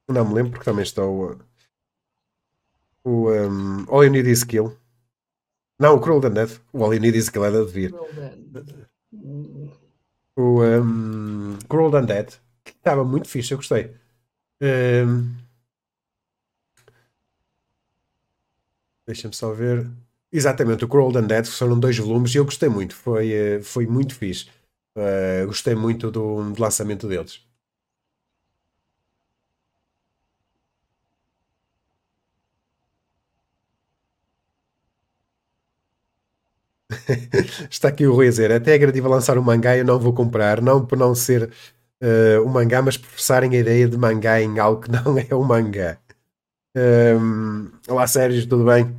[0.07, 1.37] Não me lembro porque também estou
[3.09, 4.77] o um, All You Need Is Kill.
[5.79, 6.59] Não, o Cruel Dead.
[6.71, 7.93] O All You Need Is Kill é de vir.
[10.35, 12.33] O um, Cruel Dead.
[12.63, 13.95] Que estava muito fixe, eu gostei.
[14.61, 15.35] Um,
[19.07, 19.89] Deixa-me só ver.
[20.31, 22.95] Exatamente, o Cruel Dead foram dois volumes e eu gostei muito.
[22.95, 24.47] Foi, eh, foi muito fixe.
[24.95, 27.41] Uh, gostei muito do, do lançamento deles.
[37.69, 40.13] Está aqui o Rui a dizer: até é agradível lançar um mangá, eu não vou
[40.13, 41.49] comprar, não por não ser
[42.01, 45.35] uh, um mangá, mas por forçarem a ideia de mangá em algo que não é
[45.35, 45.97] um mangá.
[46.75, 48.95] Um, olá, Sérgio, tudo bem?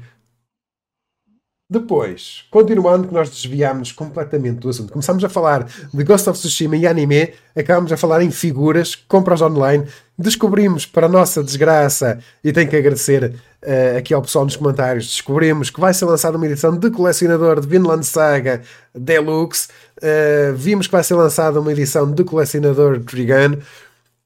[1.71, 4.93] Depois, continuando, que nós desviámos completamente do assunto.
[4.93, 9.41] Começámos a falar de Ghost of Tsushima e anime, acabámos a falar em figuras, compras
[9.41, 9.87] online.
[10.19, 15.71] Descobrimos, para nossa desgraça, e tenho que agradecer uh, aqui ao pessoal nos comentários, descobrimos
[15.71, 18.63] que vai ser lançada uma edição de colecionador de Vinland Saga
[18.95, 19.69] Deluxe.
[19.99, 23.55] Uh, vimos que vai ser lançada uma edição de colecionador Trigun.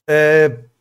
[0.08, 0.74] Uh,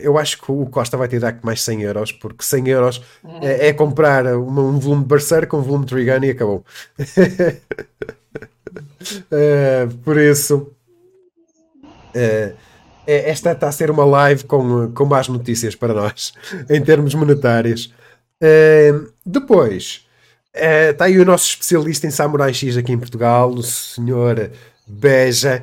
[0.00, 3.02] eu acho que o Costa vai ter dar mais 100 euros, porque 100 euros
[3.40, 6.64] é, é comprar um volume de Berserk, um volume de Trigun e acabou.
[10.04, 10.70] por isso,
[12.14, 12.54] uh,
[13.06, 16.32] esta está a ser uma live com, com más notícias para nós,
[16.68, 17.92] em termos monetários.
[18.42, 20.06] Uh, depois,
[20.54, 24.50] está aí o nosso especialista em Samurai X aqui em Portugal, o senhor
[24.86, 25.62] Beja.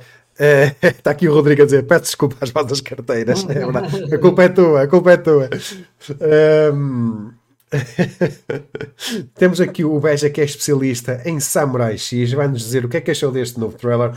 [0.81, 3.45] Está aqui o Rodrigo a dizer: peço desculpa às vossas carteiras.
[3.49, 4.15] É.
[4.15, 5.49] A culpa é tua, a culpa é tua.
[6.73, 7.31] Um...
[9.35, 12.33] Temos aqui o Beja que é especialista em Samurai X.
[12.33, 14.11] Vai-nos dizer o que é que achou deste novo trailer.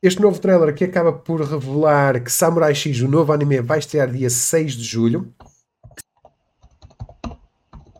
[0.00, 4.08] Este novo trailer que acaba por revelar que Samurai X, o novo anime, vai estrear
[4.08, 5.34] dia 6 de julho.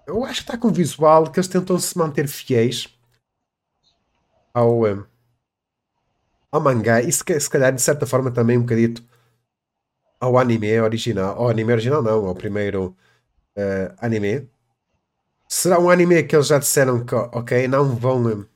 [0.06, 2.96] Eu acho que está com visual que eles tentam se manter fiéis
[4.54, 5.04] ao, um,
[6.52, 9.02] ao mangá e se, se, calhar de certa forma também um bocadito
[10.20, 11.36] ao anime original.
[11.36, 12.96] Ao anime original não, ao primeiro
[13.56, 14.48] uh, anime.
[15.48, 18.46] Será um anime que eles já disseram que ok, não vão um,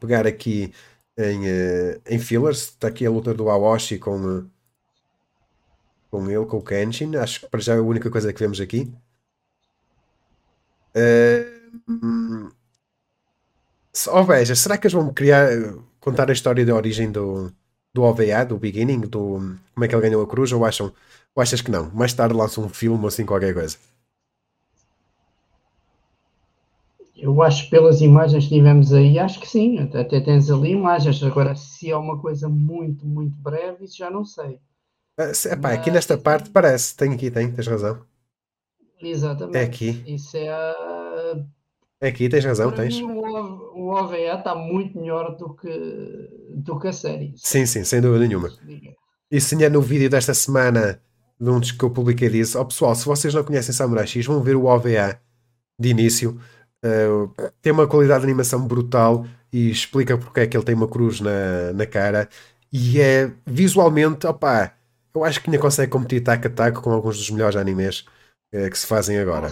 [0.00, 0.74] pegar aqui
[1.18, 2.68] em, uh, em fillers.
[2.68, 4.50] Está aqui a luta do Aoshi com, uh,
[6.10, 7.16] com ele, com o Kenshin.
[7.16, 8.92] Acho que para já é a única coisa que vemos aqui.
[10.96, 12.50] Uh,
[14.08, 15.48] oh, veja, será que eles vão criar,
[16.00, 17.52] contar a história da origem do,
[17.92, 20.92] do OVA, do beginning, do como é que ele ganhou a cruz, ou acham,
[21.34, 21.90] ou achas que não?
[21.90, 23.76] Mais tarde lançam um filme ou assim qualquer coisa?
[27.18, 31.20] Eu acho pelas imagens que tivemos aí, acho que sim, até tens ali imagens.
[31.24, 34.60] Agora, se é uma coisa muito, muito breve, isso já não sei.
[35.18, 35.78] Ah, epá, Mas...
[35.78, 38.00] Aqui nesta parte parece, tem aqui, tem, tens razão.
[39.02, 39.58] Exatamente.
[39.58, 40.04] É aqui.
[40.06, 41.44] Isso é a...
[42.00, 43.00] É aqui, tens razão, tens.
[43.00, 47.34] Mim, o OVA está muito melhor do que, do que a série.
[47.36, 48.50] Sim, sim, sem dúvida nenhuma.
[49.28, 51.02] E se é no vídeo desta semana,
[51.40, 54.06] de um dos que eu publiquei, disse: Ó oh, pessoal, se vocês não conhecem Samurai
[54.06, 55.20] X, vão ver o OVA
[55.78, 56.40] de início.
[56.84, 60.88] Uh, tem uma qualidade de animação brutal e explica porque é que ele tem uma
[60.88, 62.28] cruz na, na cara.
[62.72, 64.74] E é visualmente, opá,
[65.14, 68.04] eu acho que ainda consegue competir taco a taco com alguns dos melhores animes
[68.54, 69.48] uh, que se fazem agora.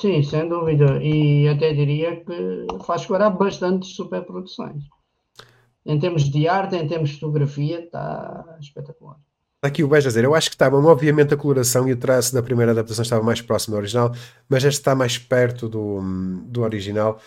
[0.00, 1.02] sim, sem dúvida.
[1.02, 4.84] E até diria que faz chorar bastante superproduções.
[5.84, 9.18] Em termos de arte, em termos de fotografia, está espetacular.
[9.62, 11.96] Está aqui o Beja a dizer, eu acho que estavam, obviamente, a coloração e o
[11.96, 14.12] traço da primeira adaptação estava mais próximo do original,
[14.48, 16.00] mas este está mais perto do,
[16.46, 17.20] do original.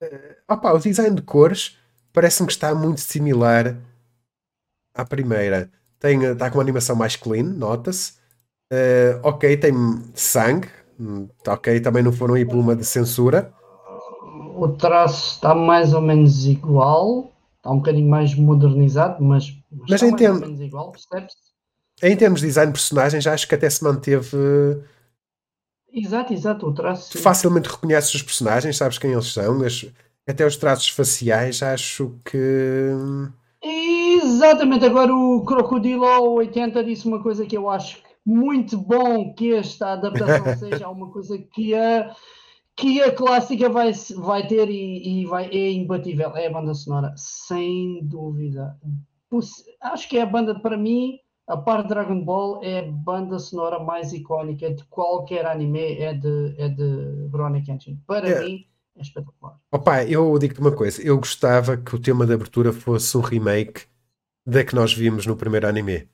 [0.00, 1.76] Uh, opa, o design de cores
[2.12, 3.76] parece-me que está muito similar
[4.94, 5.68] à primeira.
[5.98, 8.12] Tem, está com uma animação mais clean, nota-se.
[8.72, 9.74] Uh, ok, tem
[10.14, 10.68] sangue.
[11.00, 13.52] Hum, ok, também não foram aí por uma de censura.
[14.54, 17.32] O traço está mais ou menos igual.
[17.56, 21.51] Está um bocadinho mais modernizado, mas, mas, mas está mais ou menos igual, percebe-se?
[22.02, 24.36] Em termos de design de personagens, acho que até se manteve.
[25.92, 27.16] Exato, exato, o traço.
[27.18, 29.86] Facilmente reconheces os personagens, sabes quem eles são, as...
[30.26, 32.90] até os traços faciais, acho que.
[33.62, 39.92] Exatamente, agora o Crocodilo 80 disse uma coisa que eu acho muito bom que esta
[39.92, 42.14] adaptação seja uma coisa que a,
[42.76, 46.36] que a clássica vai, vai ter e, e vai, é imbatível.
[46.36, 48.76] É a banda sonora, sem dúvida.
[49.80, 53.38] Acho que é a banda, para mim, a par de Dragon Ball, é a banda
[53.38, 58.00] sonora mais icónica de qualquer anime, é de, é de Rurouni Kenshin.
[58.06, 58.44] Para é.
[58.44, 58.66] mim,
[58.96, 59.58] é espetacular.
[59.70, 63.82] Opa, eu digo-te uma coisa, eu gostava que o tema de abertura fosse um remake
[64.46, 66.08] da que nós vimos no primeiro anime.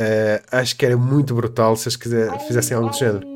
[0.00, 3.28] Uh, acho que era muito brutal se eles quiser, fizessem algo do género.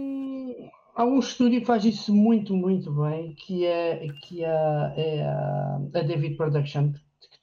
[0.95, 5.81] Há um estúdio que faz isso muito, muito bem, que é, que é, é a,
[5.93, 6.93] a David Production,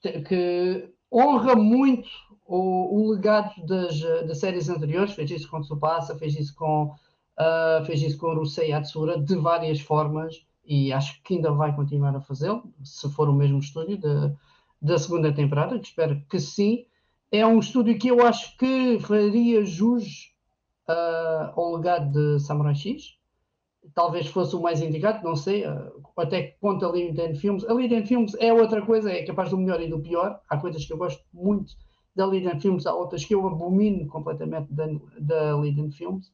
[0.00, 2.08] que, que honra muito
[2.52, 7.84] o, o legado das, das séries anteriores, fez isso com Tsubasa, fez isso com, uh,
[7.86, 12.20] fez isso com Rusei Atsura, de várias formas, e acho que ainda vai continuar a
[12.20, 14.32] fazê-lo, se for o mesmo estúdio da,
[14.82, 16.84] da segunda temporada, que espero que sim.
[17.30, 20.34] É um estúdio que eu acho que faria jus
[20.90, 23.16] uh, ao legado de Samurai X.
[23.94, 27.64] Talvez fosse o mais indicado, não sei uh, até que ponto a Liden Films.
[27.64, 30.38] A Liden Films é outra coisa, é capaz do melhor e do pior.
[30.50, 31.72] Há coisas que eu gosto muito
[32.14, 34.86] da Liden Films, há outras que eu abomino completamente da,
[35.18, 36.30] da Liden Films.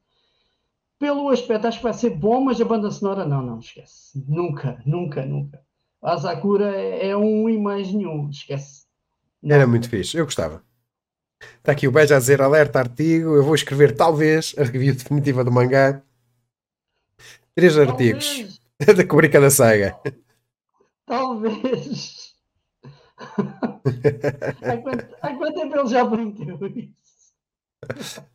[0.99, 4.23] Pelo aspecto, acho que vai ser bom, mas a banda sonora não, não, esquece.
[4.27, 5.63] Nunca, nunca, nunca.
[6.03, 8.87] A Sakura é, é um e mais nenhum, esquece.
[9.41, 9.55] Não.
[9.55, 10.63] Era muito fixe, eu gostava.
[11.41, 13.37] Está aqui o Beja a dizer alerta artigo.
[13.37, 16.03] Eu vou escrever talvez a review definitiva do mangá.
[17.55, 17.89] Três talvez.
[17.91, 18.61] artigos
[18.97, 19.97] da Kubrika da Saga.
[21.07, 22.35] Talvez
[24.63, 26.99] há, quanto, há quanto tempo ele já prometeu isso?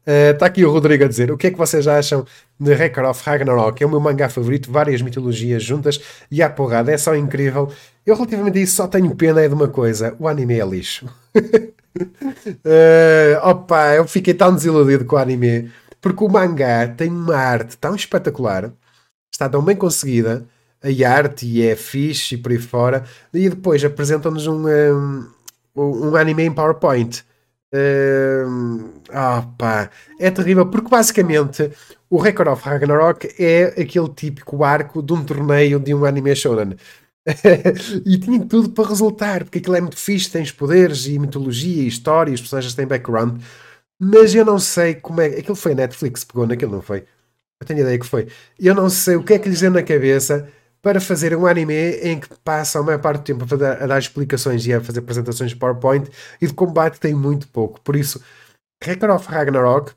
[0.05, 2.25] Está uh, aqui o Rodrigo a dizer o que é que vocês acham
[2.59, 3.83] de Record of Ragnarok?
[3.83, 5.99] É o meu mangá favorito, várias mitologias juntas
[6.31, 7.71] e a porrada, é só incrível.
[8.05, 11.05] Eu, relativamente a isso, só tenho pena é de uma coisa: o anime é lixo.
[11.35, 11.49] uh,
[13.43, 17.95] opa, eu fiquei tão desiludido com o anime porque o mangá tem uma arte tão
[17.95, 18.71] espetacular,
[19.31, 20.45] está tão bem conseguida
[20.83, 25.27] a arte é fixe e por aí fora, e depois apresentam-nos um, um,
[25.75, 27.23] um anime em PowerPoint.
[27.73, 29.01] Uh,
[29.57, 31.71] pá, é terrível, porque basicamente
[32.09, 36.75] o Record of Ragnarok é aquele típico arco de um torneio de um anime shonen.
[38.05, 41.87] e tinha tudo para resultar, porque aquilo é muito fixe, tens poderes e mitologia e
[41.87, 43.41] história, os personagens têm background,
[43.99, 45.27] mas eu não sei como é.
[45.27, 47.05] Aquilo foi a Netflix, pegou naquilo, não foi?
[47.61, 48.27] Eu tenho ideia que foi.
[48.59, 50.49] Eu não sei o que é que lhes deu na cabeça
[50.83, 53.87] para fazer um anime em que passa a maior parte do tempo a, dar, a
[53.87, 56.11] dar explicações e a fazer apresentações de PowerPoint
[56.41, 57.79] e de combate tem muito pouco.
[57.79, 58.21] Por isso,
[58.83, 59.93] Record of Ragnarok,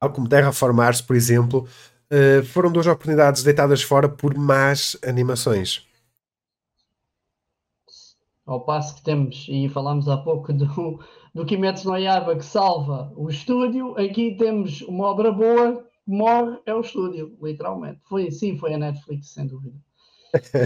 [0.00, 1.68] ao como Terraformars, por exemplo,
[2.10, 5.86] uh, foram duas oportunidades deitadas fora por más animações.
[8.44, 10.98] Ao passo que temos, e falámos há pouco do,
[11.32, 16.74] do Kimetsu no Yaiba que salva o estúdio, aqui temos uma obra boa morre é
[16.74, 18.00] o estúdio, literalmente.
[18.08, 19.76] Foi assim, foi a Netflix, sem dúvida.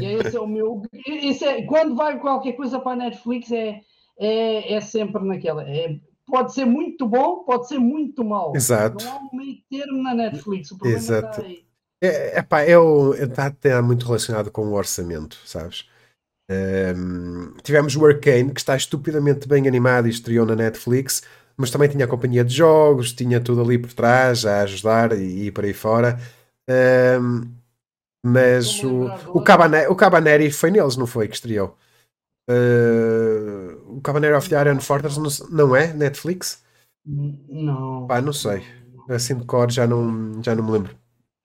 [0.01, 0.83] E é esse é o meu.
[1.07, 3.81] Esse é, quando vai qualquer coisa para a Netflix, é,
[4.19, 5.63] é, é sempre naquela.
[5.69, 8.55] É, pode ser muito bom, pode ser muito mau.
[8.55, 9.05] Exato.
[9.05, 10.71] Não há um meio termo na Netflix.
[10.71, 11.29] O problema Exato.
[11.29, 11.67] está aí.
[12.01, 15.89] É, epá, é o, está até muito relacionado com o orçamento, sabes?
[16.49, 21.23] Um, tivemos o Arcane, que está estupidamente bem animado e estreou na Netflix
[21.57, 25.47] mas também tinha a companhia de jogos, tinha tudo ali por trás a ajudar e,
[25.47, 26.19] e por aí fora.
[26.69, 27.51] Um,
[28.25, 31.29] mas o, o, Cabaneri, o Cabaneri foi neles, não foi?
[31.29, 31.77] Que estreou.
[32.49, 36.63] Uh, o Cabaneri of the Iron Fortress não, não é Netflix?
[37.05, 38.07] Não.
[38.07, 38.63] Pá, não sei.
[39.09, 40.97] Assim de cor já não, já não me lembro.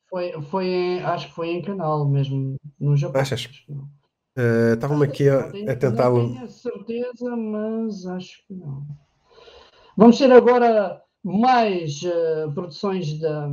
[0.10, 3.22] Foi, foi em, acho que foi em canal mesmo, no Japão.
[3.22, 3.48] Achas?
[4.74, 6.10] Estavam-me uh, aqui a, a tentar.
[6.10, 8.86] Não tenho certeza, mas acho que não.
[9.98, 13.50] Vamos ter agora mais uh, produções da,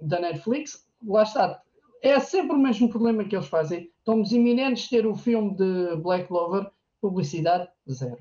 [0.00, 0.84] da Netflix.
[1.06, 1.60] Lá está.
[2.02, 3.90] É sempre o mesmo problema que eles fazem.
[3.98, 6.66] Estamos iminentes de ter o filme de Black Clover,
[7.00, 8.18] publicidade zero.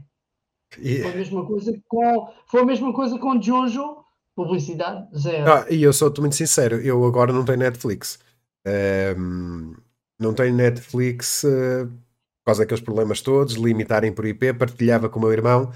[0.74, 3.98] Foi a mesma coisa com foi a mesma coisa com Jojo,
[4.36, 5.52] publicidade zero.
[5.52, 8.20] Ah, e eu sou-te muito sincero, eu agora não tenho Netflix.
[8.66, 9.74] Um, ehm,
[10.20, 15.22] não tenho Netflix uh, por causa daqueles problemas todos, limitarem por IP, partilhava com o
[15.22, 15.72] meu irmão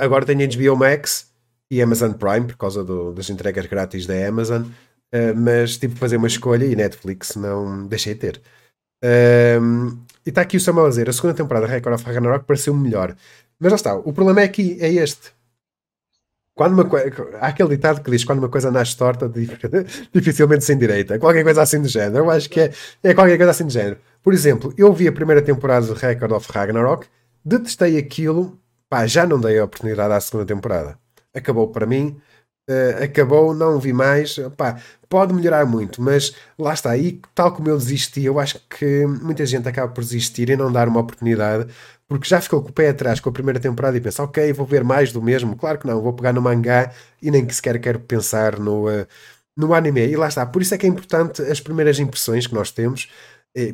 [0.00, 1.28] agora tenho HBO Max
[1.70, 6.00] e Amazon Prime por causa do, das entregas grátis da Amazon, uh, mas tive que
[6.00, 8.42] fazer uma escolha e Netflix não deixei de ter.
[9.04, 12.44] Uh, e está aqui o Samuel a dizer: a segunda temporada de Record of Ragnarok
[12.46, 13.14] pareceu melhor.
[13.60, 15.36] Mas lá está, o problema é aqui, é este.
[16.54, 16.88] Quando uma
[17.40, 19.30] Há aquele ditado que diz quando uma coisa nasce torta,
[20.12, 21.16] dificilmente sem direita.
[21.18, 22.24] Qualquer coisa assim do género.
[22.24, 22.72] Eu acho que é,
[23.04, 23.98] é qualquer coisa assim do género.
[24.20, 27.06] Por exemplo, eu vi a primeira temporada de Record of Ragnarok,
[27.44, 28.58] detestei aquilo
[28.88, 30.98] pá, já não dei a oportunidade à segunda temporada.
[31.34, 32.20] Acabou para mim,
[32.68, 34.38] uh, acabou, não vi mais.
[34.56, 36.96] Pá, pode melhorar muito, mas lá está.
[36.96, 40.72] E tal como eu desisti, eu acho que muita gente acaba por desistir e não
[40.72, 41.68] dar uma oportunidade
[42.08, 44.66] porque já ficou com o pé atrás com a primeira temporada e pensa, ok, vou
[44.66, 45.54] ver mais do mesmo.
[45.56, 49.06] Claro que não, vou pegar no mangá e nem sequer quero pensar no, uh,
[49.56, 50.06] no anime.
[50.08, 50.46] E lá está.
[50.46, 53.08] Por isso é que é importante as primeiras impressões que nós temos.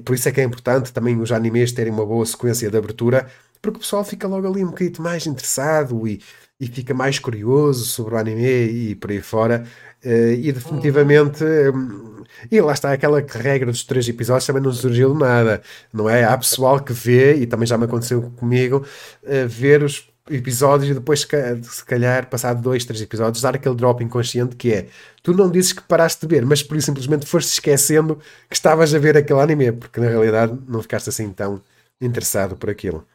[0.04, 3.28] Por isso é que é importante também os animes terem uma boa sequência de abertura
[3.64, 6.20] porque o pessoal fica logo ali um bocadinho mais interessado e,
[6.60, 9.64] e fica mais curioso sobre o anime e por aí fora.
[10.04, 15.14] Uh, e definitivamente, um, e lá está aquela regra dos três episódios também não surgiu
[15.14, 16.24] de nada, não é?
[16.24, 18.84] Há pessoal que vê, e também já me aconteceu comigo,
[19.22, 24.02] uh, ver os episódios e depois, se calhar, passado dois, três episódios, dar aquele drop
[24.02, 24.86] inconsciente que é
[25.22, 28.16] tu não dizes que paraste de ver, mas por isso simplesmente foste esquecendo
[28.48, 31.62] que estavas a ver aquele anime, porque na realidade não ficaste assim tão
[32.00, 33.06] interessado por aquilo.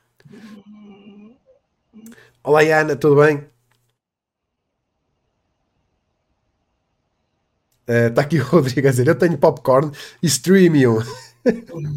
[2.50, 3.48] Olá, Ana, tudo bem?
[7.88, 9.92] Está uh, aqui o Rodrigo a dizer: Eu tenho popcorn
[10.24, 10.98] e streamium.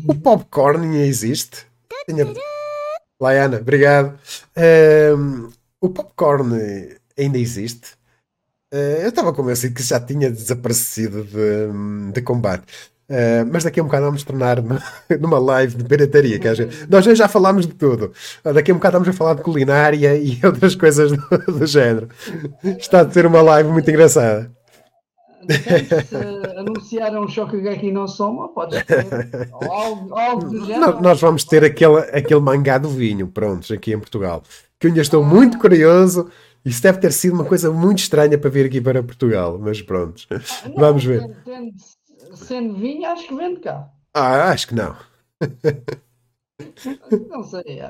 [0.07, 1.67] o popcorn existe.
[2.07, 2.35] Tenho...
[3.19, 4.21] Laiana, obrigado.
[5.81, 7.95] O popcorn ainda existe.
[8.75, 12.92] Uh, eu estava convencido que já tinha desaparecido de, de combate.
[13.09, 14.59] Uh, mas daqui a um bocado vamos tornar
[15.21, 16.39] numa live de pirataria.
[16.39, 18.13] Que gente, nós já falámos de tudo.
[18.43, 22.09] Daqui a um bocado vamos a falar de culinária e outras coisas do, do género.
[22.79, 24.51] Está a ser uma live muito engraçada.
[26.09, 26.17] Se
[26.57, 31.01] anunciar um Shokugeki no Soma, pode ser algo, algo do género.
[31.01, 34.43] Nós vamos ter aquele, aquele mangá do vinho, prontos, aqui em Portugal.
[34.79, 36.31] Que eu ainda estou muito curioso.
[36.65, 40.23] Isso deve ter sido uma coisa muito estranha para vir aqui para Portugal, mas pronto,
[40.77, 41.29] vamos ver.
[42.35, 43.89] Sendo vinho, acho que vende cá.
[44.15, 44.97] Ah, acho que não.
[47.29, 47.81] não sei.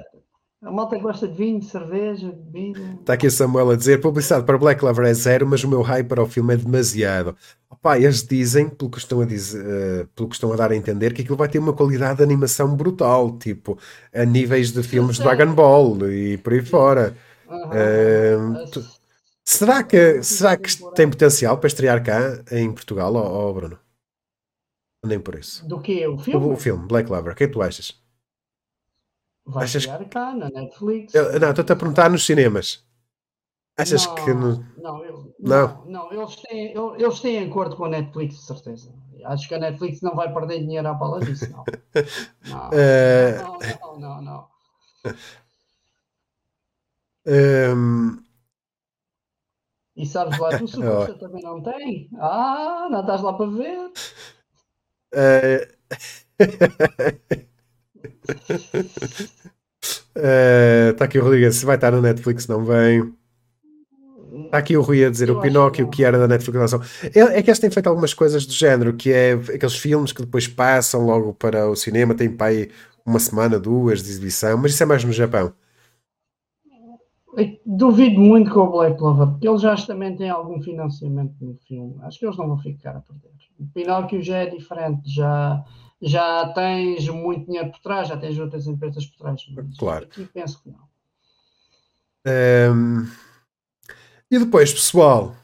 [0.62, 2.98] A malta gosta de vinho, de cerveja, de bebida.
[3.00, 5.82] Está aqui o Samuel a dizer: publicidade para Black Clover é zero, mas o meu
[5.82, 7.36] hype para o filme é demasiado.
[7.68, 10.76] Opa, eles dizem, pelo que, estão a dizer, uh, pelo que estão a dar a
[10.76, 13.76] entender, que aquilo vai ter uma qualidade de animação brutal, tipo,
[14.14, 17.16] a níveis de filmes de Dragon Ball e por aí fora.
[17.48, 18.84] Uh, tu,
[19.44, 23.81] será que, será que tem potencial para estrear cá em Portugal, oh, Bruno?
[25.04, 25.66] Nem por isso.
[25.66, 26.06] Do que?
[26.06, 26.46] O filme?
[26.46, 27.32] O, o filme, Black Clover.
[27.32, 28.00] O que é que tu achas?
[29.44, 29.82] Vai Achas...
[29.82, 31.14] chegar cá na Netflix.
[31.14, 32.84] Eu, não, estou-te a perguntar nos cinemas.
[33.76, 34.32] Achas não, que.
[34.32, 34.66] No...
[34.76, 38.94] Não, eu, não, não, eles, têm, eles têm acordo com a Netflix, de certeza.
[39.24, 41.64] Acho que a Netflix não vai perder dinheiro à pala disso, não.
[42.48, 43.42] Não, uh...
[43.42, 44.48] não, não, não, não.
[47.26, 48.22] Um...
[49.94, 52.08] E sabes lá, tu Sucusta também não tem?
[52.18, 53.92] Ah, não estás lá para ver.
[55.12, 55.68] Está
[61.04, 63.12] uh, aqui o Rodrigues, se vai estar na Netflix, não vem.
[64.46, 66.72] Está aqui o Rui a dizer Eu o Pinóquio que, que era da Netflix.
[67.14, 70.22] É, é que eles têm feito algumas coisas do género, que é aqueles filmes que
[70.22, 72.70] depois passam logo para o cinema, tem para aí
[73.04, 75.52] uma semana, duas de exibição, mas isso é mais no Japão.
[77.36, 81.56] Eu duvido muito com o Black Clover, porque eles já também têm algum financiamento no
[81.66, 81.96] filme.
[82.02, 83.31] Acho que eles não vão ficar a perder.
[83.58, 85.64] O Pinóquio já é diferente, já
[86.02, 89.40] já tens muito dinheiro por trás, já tens outras empresas por trás.
[89.78, 90.04] claro.
[90.04, 90.92] Aqui penso que não.
[92.74, 93.06] Um,
[94.30, 95.36] e depois, pessoal,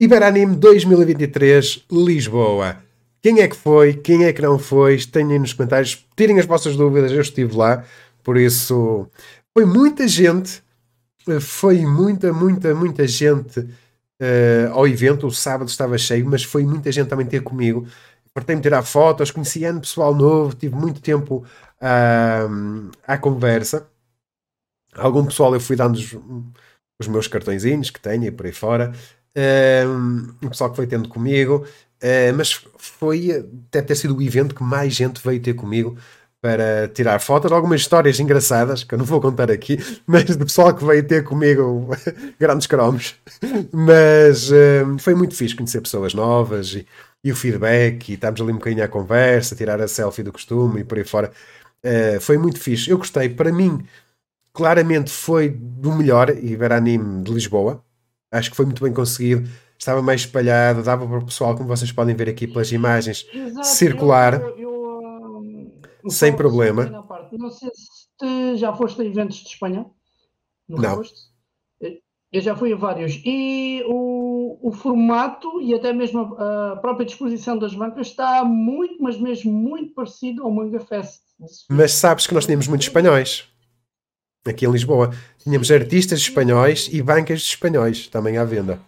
[0.00, 2.82] Iberanime 2023 Lisboa.
[3.22, 3.94] Quem é que foi?
[3.94, 4.98] Quem é que não foi?
[4.98, 7.10] Tenham nos comentários, tirem as vossas dúvidas.
[7.12, 7.84] Eu estive lá,
[8.22, 9.10] por isso
[9.52, 10.62] foi muita gente.
[11.40, 13.66] Foi muita, muita, muita gente
[14.20, 15.26] uh, ao evento.
[15.26, 17.86] O sábado estava cheio, mas foi muita gente também ter comigo
[18.36, 21.42] partei-me tirar fotos, conheci ano pessoal novo, tive muito tempo
[21.80, 23.88] uh, à conversa.
[24.94, 26.14] Algum pessoal eu fui dando os,
[27.00, 28.92] os meus cartõezinhos que tenho e por aí fora.
[29.34, 34.54] Uh, o pessoal que foi tendo comigo, uh, mas foi deve ter sido o evento
[34.54, 35.96] que mais gente veio ter comigo
[36.40, 40.74] para tirar fotos, algumas histórias engraçadas que eu não vou contar aqui, mas do pessoal
[40.74, 41.88] que veio ter comigo
[42.38, 43.16] grandes cromos.
[43.72, 46.86] Mas uh, foi muito fixe conhecer pessoas novas e,
[47.24, 50.80] e o feedback, e estávamos ali um bocadinho à conversa, tirar a selfie do costume
[50.80, 51.32] e por aí fora.
[51.84, 52.90] Uh, foi muito fixe.
[52.90, 53.28] Eu gostei.
[53.28, 53.84] Para mim,
[54.52, 57.82] claramente foi do melhor Iberanime de Lisboa.
[58.30, 59.48] Acho que foi muito bem conseguido.
[59.78, 63.66] Estava mais espalhado, dava para o pessoal, como vocês podem ver aqui pelas imagens, Exato,
[63.66, 64.65] circular eu, eu,
[66.08, 66.84] sem problema.
[67.32, 69.86] Não sei se já foste a eventos de Espanha.
[70.68, 70.78] Não.
[70.78, 71.02] não.
[72.32, 73.20] Eu já fui a vários.
[73.24, 74.16] E o
[74.60, 79.52] o, formato e até mesmo a, a, própria disposição das bancas está muito, mas mesmo
[79.52, 81.20] muito parecido ao Manga Fest.
[81.68, 83.44] Mas sabes que nós tínhamos muitos espanhóis
[84.44, 85.10] aqui em Lisboa.
[85.38, 88.80] Tínhamos artistas espanhóis e bancas de espanhóis também à venda.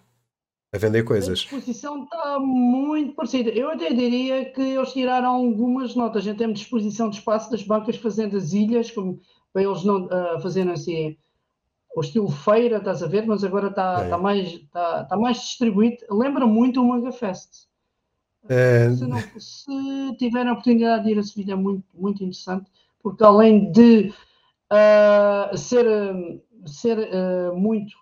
[0.72, 1.30] A vender coisas.
[1.30, 3.50] A disposição está muito parecida.
[3.50, 7.62] Eu até diria que eles tiraram algumas notas em termos de disposição de espaço das
[7.62, 9.18] bancas fazendo as ilhas, como,
[9.52, 11.16] para eles não uh, fazerem assim
[11.96, 14.08] o estilo feira, estás a ver, mas agora está, é.
[14.08, 15.96] tá mais, está, tá mais distribuído.
[16.10, 17.66] Lembra muito o Manga Fest.
[18.48, 18.90] É...
[18.94, 22.70] Se, não, se tiverem a oportunidade de ir a Sevilha, é muito, muito interessante,
[23.02, 24.12] porque além de
[24.72, 25.86] uh, ser,
[26.66, 27.96] ser uh, muito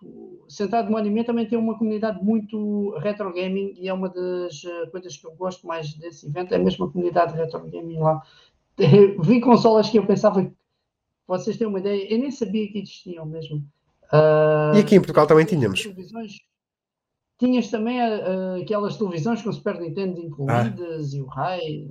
[0.49, 4.89] centrado no anime, também tem uma comunidade muito retro gaming e é uma das ah,
[4.91, 8.21] coisas que eu gosto mais desse evento, é mesmo a comunidade retro gaming lá.
[8.77, 10.51] Vi consolas que eu pensava que
[11.27, 13.57] vocês têm uma ideia, eu nem sabia que existiam mesmo.
[14.11, 15.85] Uh, e aqui em Portugal também tínhamos.
[17.39, 21.15] Tinhas também uh, aquelas televisões com Super Nintendo incluídas ah.
[21.15, 21.89] e o raio.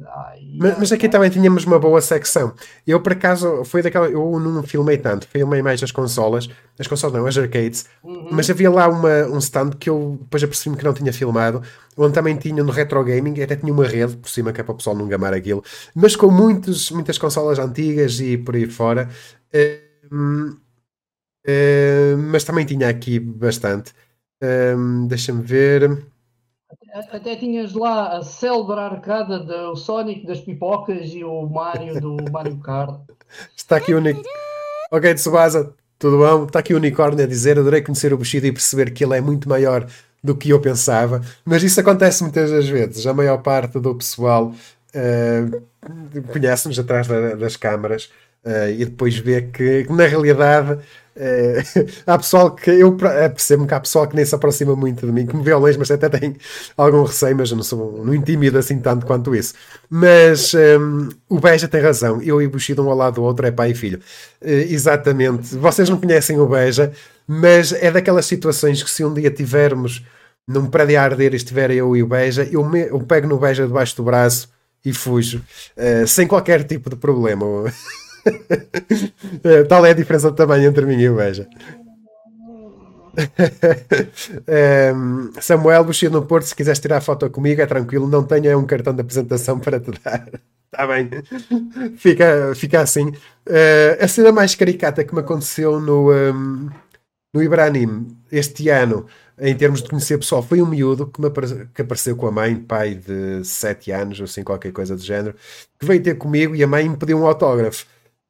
[0.58, 2.52] mas, mas, aqui também tínhamos uma boa secção.
[2.84, 4.08] Eu, por acaso, foi daquela.
[4.08, 8.28] Eu não filmei tanto, filmei mais as consolas, as consolas não, as arcades, uhum.
[8.32, 11.62] mas havia lá uma, um stand que eu depois apercebi-me que não tinha filmado,
[11.96, 14.72] onde também tinha no retro gaming, até tinha uma rede por cima que é para
[14.72, 15.62] o pessoal não gamar aquilo,
[15.94, 19.08] mas com muitos, muitas consolas antigas e por aí fora.
[19.54, 20.56] Uh,
[21.48, 23.92] Uh, mas também tinha aqui bastante.
[24.42, 26.06] Uh, Deixa-me ver.
[26.92, 32.16] Até, até, tinhas lá a célebre arcada do Sonic das pipocas e o Mario do
[32.30, 33.00] Mario Kart.
[33.56, 34.22] Está aqui o Nick.
[34.90, 36.44] Ok, Tsubasa, tudo bom?
[36.44, 39.20] Está aqui o unicórnio a dizer: adorei conhecer o Bushido e perceber que ele é
[39.20, 39.86] muito maior
[40.22, 41.20] do que eu pensava.
[41.44, 43.06] Mas isso acontece muitas das vezes.
[43.06, 44.52] A maior parte do pessoal
[44.94, 48.10] uh, conhece-nos atrás da, das câmaras
[48.46, 50.78] Uh, e depois vê que, que na realidade uh,
[52.06, 55.26] há pessoal que eu percebo que há pessoal que nem se aproxima muito de mim,
[55.26, 56.36] que me vê ao longe, mas até tem
[56.76, 59.52] algum receio, mas eu não sou não intimido assim tanto quanto isso.
[59.90, 63.44] Mas um, o Beja tem razão, eu e o Bushido um ao lado do outro
[63.44, 63.98] é pai e filho.
[64.40, 66.92] Uh, exatamente, vocês não conhecem o Beja,
[67.26, 70.04] mas é daquelas situações que se um dia tivermos
[70.46, 73.40] num prédio a arder e estiver eu e o Beja, eu, me, eu pego no
[73.40, 74.48] Beja debaixo do braço
[74.84, 75.42] e fujo,
[76.06, 77.64] sem qualquer tipo de problema.
[79.68, 81.48] Tal é a diferença de tamanho entre mim e o Beja.
[84.94, 88.56] um, Samuel Buxia no Porto, se quiseres tirar foto comigo, é tranquilo, não tenho é
[88.56, 90.28] um cartão de apresentação para te dar.
[90.72, 91.08] Está bem,
[91.96, 93.08] fica, fica assim.
[93.08, 96.68] Uh, a cena mais caricata que me aconteceu no, um,
[97.32, 99.06] no Ibranim este ano,
[99.38, 102.32] em termos de conhecer pessoal, foi um miúdo que, me apare que apareceu com a
[102.32, 105.34] mãe, pai de 7 anos, ou assim, qualquer coisa do género,
[105.78, 107.86] que veio ter comigo e a mãe me pediu um autógrafo.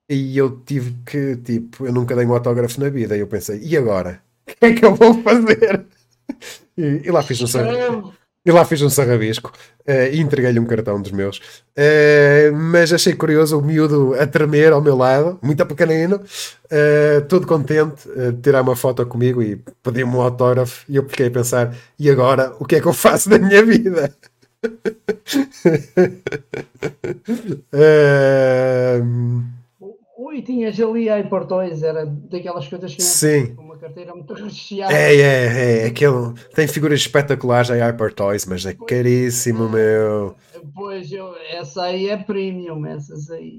[0.08, 3.16] E eu tive que, tipo, eu nunca dei um autógrafo na vida.
[3.16, 4.20] E eu pensei, e agora?
[4.48, 5.84] O que é que eu vou fazer?
[6.78, 8.14] E, e lá fiz um sarrabisco.
[8.44, 9.52] E lá fiz um sarrabisco
[9.88, 11.38] uh, e entreguei-lhe um cartão dos meus.
[11.76, 17.44] Uh, mas achei curioso o miúdo a tremer ao meu lado, muito pequenino, uh, todo
[17.44, 20.84] contente de tirar uma foto comigo e pediu-me um autógrafo.
[20.88, 22.54] E eu fiquei a pensar: e agora?
[22.60, 24.14] O que é que eu faço da minha vida?
[27.74, 29.42] uh,
[30.18, 33.54] Ui, tinhas ali a Portois, era daquelas coisas que Sim.
[33.58, 34.90] uma carteira muito recheada.
[34.90, 35.86] É, é, é.
[35.86, 40.34] Aquele, tem figuras espetaculares a Hypertoys, mas é caríssimo, meu.
[40.74, 43.58] Pois, eu, essa aí é premium, essas aí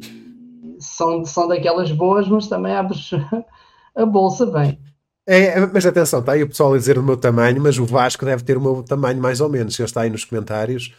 [0.80, 3.12] são, são daquelas boas, mas também abres
[3.96, 4.80] a bolsa bem.
[5.28, 8.26] É, mas atenção, está aí o pessoal a dizer o meu tamanho, mas o Vasco
[8.26, 9.76] deve ter o meu tamanho mais ou menos.
[9.76, 10.96] Se ele está aí nos comentários,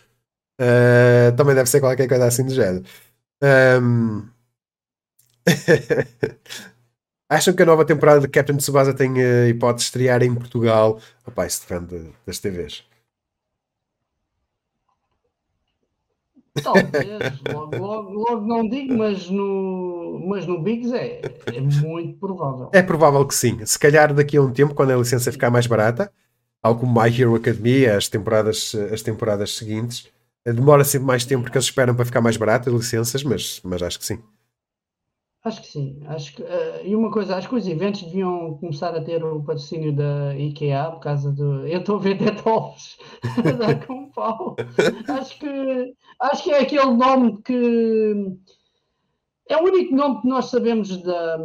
[0.60, 2.84] uh, também deve ser qualquer coisa assim do género.
[3.82, 4.37] Um,
[7.28, 10.98] Acham que a nova temporada de Captain Tsubasa tem uh, hipótese de estrear em Portugal?
[11.26, 12.84] Opa, isso depende das TVs.
[16.62, 21.20] Talvez, logo, logo, logo, não digo, mas no, mas no Bigs é,
[21.54, 22.70] é muito provável.
[22.72, 23.64] É provável que sim.
[23.64, 26.10] Se calhar daqui a um tempo, quando a licença ficar mais barata,
[26.62, 30.08] algo como My Hero Academia, as temporadas, as temporadas seguintes,
[30.44, 33.82] demora sempre mais tempo porque eles esperam para ficar mais barato as licenças, mas, mas
[33.82, 34.18] acho que sim.
[35.44, 36.00] Acho que sim.
[36.06, 39.42] Acho que, uh, e uma coisa, acho que os eventos deviam começar a ter o
[39.42, 41.66] patrocínio da IKEA por causa do.
[41.66, 42.98] Eu estou a ver Detovs
[43.46, 44.56] a dar com pau.
[45.08, 48.36] Acho que, acho que é aquele nome que.
[49.48, 51.38] É o único nome que nós sabemos da,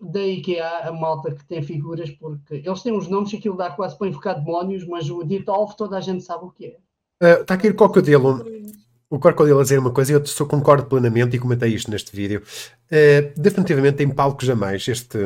[0.00, 3.70] da IKEA, a malta que tem figuras, porque eles têm uns nomes que aquilo dá
[3.70, 6.76] quase para invocar demónios, mas o Detolf toda a gente sabe o que é.
[7.40, 8.44] Está uh, aqui o crocodilo
[9.10, 12.42] o Crocodile a dizer uma coisa eu concordo plenamente e comentei isto neste vídeo.
[12.86, 15.18] Uh, definitivamente tem palcos a mais este,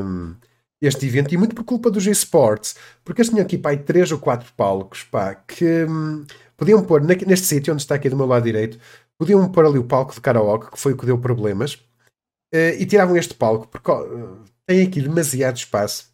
[0.80, 4.18] este evento e muito por culpa dos esportes, porque eles tinham aqui pá, três ou
[4.18, 6.24] quatro palcos pá, que um,
[6.56, 8.78] podiam pôr neste sítio onde está aqui do meu lado direito,
[9.18, 12.86] podiam pôr ali o palco de karaoke, que foi o que deu problemas, uh, e
[12.86, 16.12] tiravam este palco porque uh, tem aqui demasiado espaço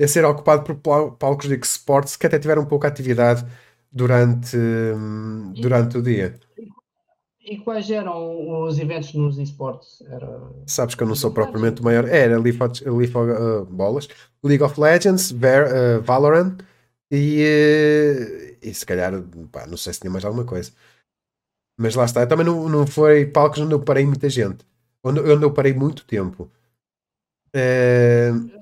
[0.00, 3.44] a ser ocupado por palcos de esportes que até tiveram pouca atividade
[3.92, 4.56] durante,
[5.60, 6.38] durante o dia.
[7.44, 10.00] E quais eram os eventos nos esportes?
[10.08, 10.40] Era...
[10.66, 12.08] Sabes que eu não sou propriamente o maior.
[12.08, 14.08] Era Leaf of, Leaf of uh, Bolas,
[14.44, 16.58] League of Legends, Ver, uh, Valorant
[17.10, 19.12] e, uh, e se calhar,
[19.50, 20.72] pá, não sei se tinha mais alguma coisa.
[21.76, 22.24] Mas lá está.
[22.26, 24.64] Também não, não foi palcos onde eu parei muita gente.
[25.02, 26.48] Onde, onde eu parei muito tempo.
[27.48, 28.61] Uh,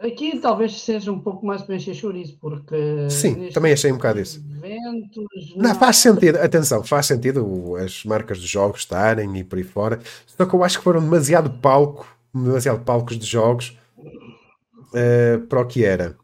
[0.00, 3.10] Aqui talvez seja um pouco mais para encher chouriço, porque.
[3.10, 4.42] Sim, também achei um bocado isso.
[4.62, 9.58] Eventos, não, não, faz sentido, atenção, faz sentido as marcas de jogos estarem e por
[9.58, 9.98] aí fora.
[10.26, 15.66] Só que eu acho que foram demasiado palco, demasiado palcos de jogos uh, para o
[15.66, 16.16] que era.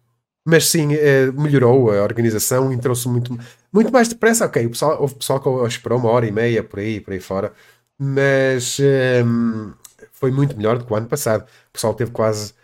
[0.46, 3.36] Mas sim, uh, melhorou a organização, entrou-se muito,
[3.72, 4.46] muito mais depressa.
[4.46, 7.20] Ok, o pessoal, houve pessoal que esperou uma hora e meia por aí, por aí
[7.20, 7.52] fora,
[7.98, 8.78] mas
[9.24, 9.72] um,
[10.12, 11.42] foi muito melhor do que o ano passado.
[11.42, 12.55] O pessoal teve quase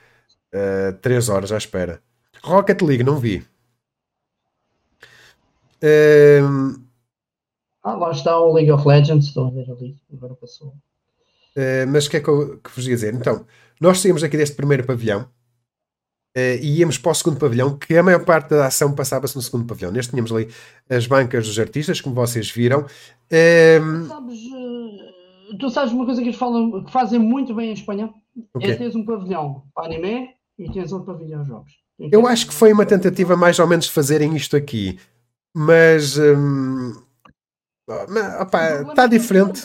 [0.54, 2.02] uh, eh, 3 horas à espera.
[2.42, 3.44] Rocket League, não vi.
[5.82, 6.80] Uh,
[7.82, 10.68] ah, lá está o League of Legends, estou a ver ali, agora passou.
[11.56, 13.14] Uh, mas o que é que eu que vos ia dizer?
[13.14, 13.44] Então,
[13.80, 15.22] nós saímos aqui deste primeiro pavilhão
[16.36, 19.42] uh, e íamos para o segundo pavilhão, que a maior parte da ação passava-se no
[19.42, 19.90] segundo pavilhão.
[19.90, 20.48] Neste tínhamos ali
[20.88, 22.80] as bancas dos artistas, como vocês viram.
[22.82, 24.40] Uh, sabes,
[25.58, 28.12] tu sabes uma coisa que eles falam, que fazem muito bem em Espanha?
[28.54, 28.72] Okay.
[28.72, 30.28] É teres um pavilhão para anime
[30.60, 31.72] e tens outro pavilhão jogos.
[31.98, 34.98] Eu acho que foi uma tentativa mais ou menos de fazerem isto aqui,
[35.54, 36.92] mas hum,
[37.88, 39.64] está diferente.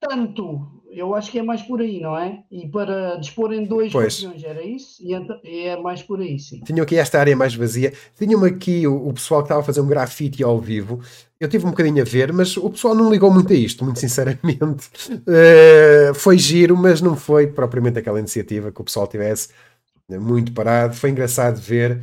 [0.00, 0.70] tanto.
[0.90, 2.44] Eu acho que é mais por aí, não é?
[2.52, 4.14] E para dispor em dois Pois.
[4.14, 5.02] pavilhões era isso?
[5.02, 6.60] E é mais por aí, sim.
[6.60, 7.92] Tinham aqui esta área mais vazia.
[8.16, 11.00] Tinham aqui o, o pessoal que estava a fazer um grafite ao vivo.
[11.40, 13.98] Eu tive um bocadinho a ver, mas o pessoal não ligou muito a isto, muito
[13.98, 14.88] sinceramente.
[15.26, 19.48] Eh, foi giro, mas não foi propriamente aquela iniciativa que o pessoal tivesse
[20.10, 20.94] muito parado.
[20.94, 22.00] Foi engraçado ver.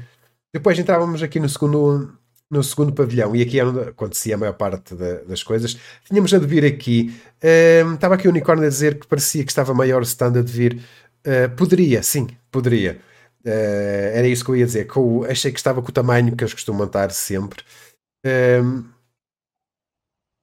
[0.54, 2.18] Depois entrávamos aqui no segundo,
[2.50, 5.78] no segundo pavilhão e aqui é onde acontecia a maior parte da- das coisas.
[6.06, 7.14] Tínhamos a de vir aqui.
[7.42, 10.42] Eh, estava aqui o unicórnio a dizer que parecia que estava maior o stand a
[10.42, 10.82] de vir.
[11.24, 13.00] Eh, poderia, sim, poderia.
[13.46, 14.88] Eh, era isso que eu ia dizer.
[14.88, 17.64] Que eu achei que estava com o tamanho que eles costumam estar sempre.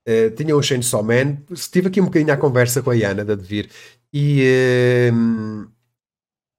[0.07, 1.39] Eh, tinha um Chainsaw Man.
[1.51, 3.69] Estive aqui um bocadinho à conversa com a Iana da Devir
[4.13, 5.67] e, ehm,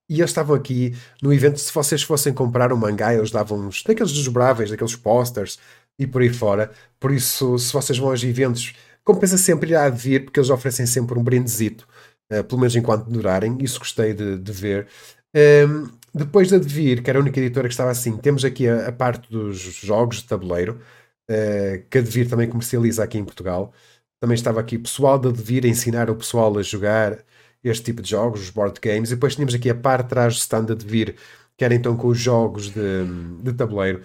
[0.10, 1.60] e eles estavam aqui no evento.
[1.60, 5.60] Se vocês fossem comprar um mangá, eles davam uns daqueles desdobráveis, daqueles posters
[5.98, 6.72] e por aí fora.
[7.00, 8.74] Por isso, se vocês vão aos eventos,
[9.04, 11.88] compensa sempre ir a Devir porque eles oferecem sempre um brindezito,
[12.32, 13.58] eh, pelo menos enquanto durarem.
[13.62, 14.88] Isso gostei de, de ver.
[15.34, 18.88] Ehm, depois da Devir, que era a única editora que estava assim, temos aqui a,
[18.88, 20.82] a parte dos jogos de tabuleiro,
[21.30, 23.74] eh, que a Devir também comercializa aqui em Portugal.
[24.20, 27.24] Também estava aqui pessoal da Devir a ensinar o pessoal a jogar
[27.64, 29.12] este tipo de jogos, os board games.
[29.12, 31.16] E depois tínhamos aqui a parte trás do stand da Devir,
[31.58, 33.06] que era então com os jogos de,
[33.42, 34.02] de tabuleiro.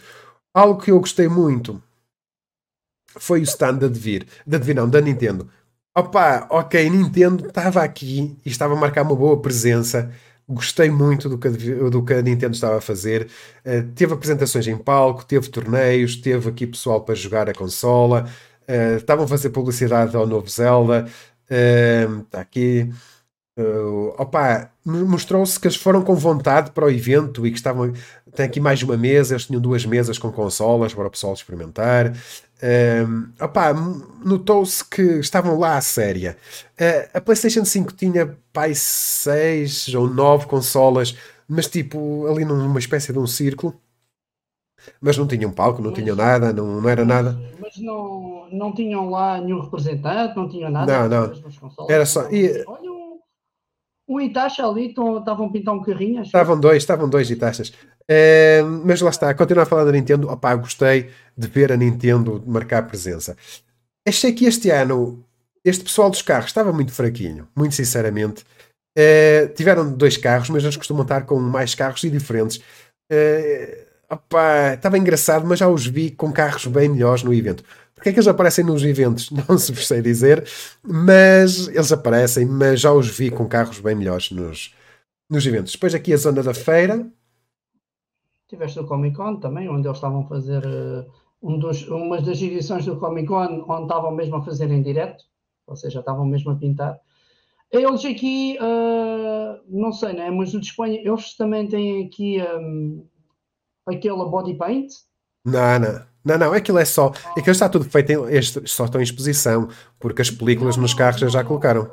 [0.53, 1.83] Algo que eu gostei muito
[3.17, 5.49] foi o stand da Devir, da Devir não, da Nintendo.
[5.97, 10.11] Opa, ok, Nintendo estava aqui e estava a marcar uma boa presença.
[10.49, 11.51] Gostei muito do que a,
[11.89, 13.31] do que a Nintendo estava a fazer.
[13.65, 18.29] Eh, teve apresentações em palco, teve torneios, teve aqui pessoal para jogar a consola.
[18.67, 21.07] eh, estavam a fazer publicidade ao novo Zelda.
[21.49, 22.91] Está aqui.
[23.57, 27.93] Uh, opa, mo- mostrou-se que eles foram com vontade para o evento e que estavam.
[28.35, 32.13] Tem aqui mais uma mesa, eles tinham duas mesas com consolas para o pessoal experimentar.
[33.07, 36.37] Um, opa, m- notou-se que estavam lá à séria.
[36.81, 41.17] Uh, a PlayStation 5 tinha pai 6 ou 9 consolas,
[41.49, 43.75] mas tipo ali numa espécie de um círculo.
[45.01, 47.39] Mas não tinham palco, não Mas- tinham nada, não, não era nada.
[47.61, 51.09] Mas não, não tinham lá nenhum representante, não tinham nada.
[51.09, 51.89] Não, não.
[51.89, 52.91] Era só- e- Olha,
[54.07, 56.23] o Itacha ali estavam a pintar um carrinho.
[56.23, 57.73] Estavam dois, estavam dois de taxas.
[58.09, 60.31] Eh, mas lá está, continuar a falar da Nintendo.
[60.31, 63.37] Opá, gostei de ver a Nintendo marcar presença.
[64.07, 65.25] Achei que este ano
[65.65, 68.45] este pessoal dos carros estava muito fraquinho, muito sinceramente.
[68.97, 72.61] Eh, tiveram dois carros, mas eles costumam estar com mais carros e diferentes.
[73.11, 77.65] Eh, opá, estava engraçado, mas já os vi com carros bem melhores no evento.
[77.95, 79.31] Porque é que eles aparecem nos eventos?
[79.49, 80.47] Não se vos sei dizer,
[80.83, 84.75] mas eles aparecem, mas já os vi com carros bem melhores nos,
[85.31, 85.73] nos eventos.
[85.73, 87.07] Depois aqui a zona da feira.
[88.49, 91.07] Tiveste o Comic Con também, onde eles estavam a fazer eh,
[91.43, 95.25] um dos, umas das edições do Comic Con, onde estavam mesmo a fazer em direto,
[95.67, 97.01] ou seja, estavam mesmo a pintar.
[97.71, 100.31] Eles aqui, eh, não sei, né?
[100.31, 103.07] mas o de Espanha, eles também têm aqui um,
[103.87, 104.93] aquela body paint.
[105.45, 107.13] Não, não, não, não, aquilo é só.
[107.37, 109.69] Aquilo está tudo feito, em, só estão em exposição,
[110.01, 111.91] porque as películas nos carros já colocaram.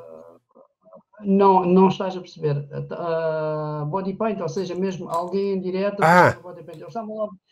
[1.23, 2.67] Não, não estás a perceber.
[2.91, 6.35] A body paint, ou seja, mesmo alguém em direto Ah.
[6.41, 6.81] body paint.
[6.81, 7.05] Eles lá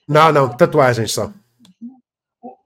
[0.08, 1.32] Não, não, tatuagens só.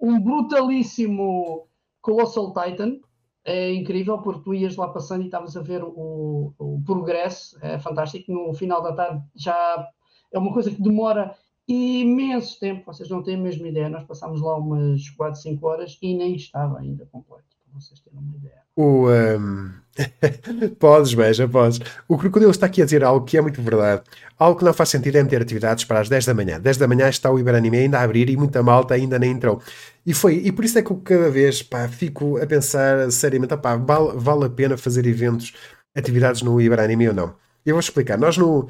[0.01, 1.67] um brutalíssimo
[2.01, 2.97] Colossal Titan.
[3.45, 7.57] É incrível porque tu ias lá passando e estavas a ver o, o progresso.
[7.61, 8.31] É fantástico.
[8.31, 9.85] No final da tarde já
[10.31, 11.35] é uma coisa que demora
[11.67, 12.85] imenso tempo.
[12.85, 13.89] Vocês não têm a mesma ideia.
[13.89, 17.43] Nós passámos lá umas 4, 5 horas e nem estava ainda completo.
[17.65, 18.61] Para vocês terem uma ideia.
[18.75, 19.09] O.
[19.11, 19.83] ehm,
[20.79, 21.79] podes, beija, podes.
[22.07, 24.01] O crocodilo está aqui a dizer algo que é muito verdade.
[24.37, 26.59] Algo que não faz sentido é meter atividades para as 10 da manhã.
[26.59, 29.61] 10 da manhã está o Iberanime ainda a abrir e muita malta ainda nem entrou.
[30.05, 33.53] E foi, e por isso é que eu cada vez pá, fico a pensar seriamente,
[33.53, 35.53] opá, vale, vale a pena fazer eventos,
[35.95, 37.35] atividades no Iberanime ou não?
[37.65, 38.17] Eu vou explicar.
[38.17, 38.67] Nós no,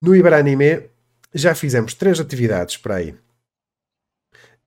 [0.00, 0.91] no Iberanime
[1.34, 3.14] já fizemos três atividades para aí.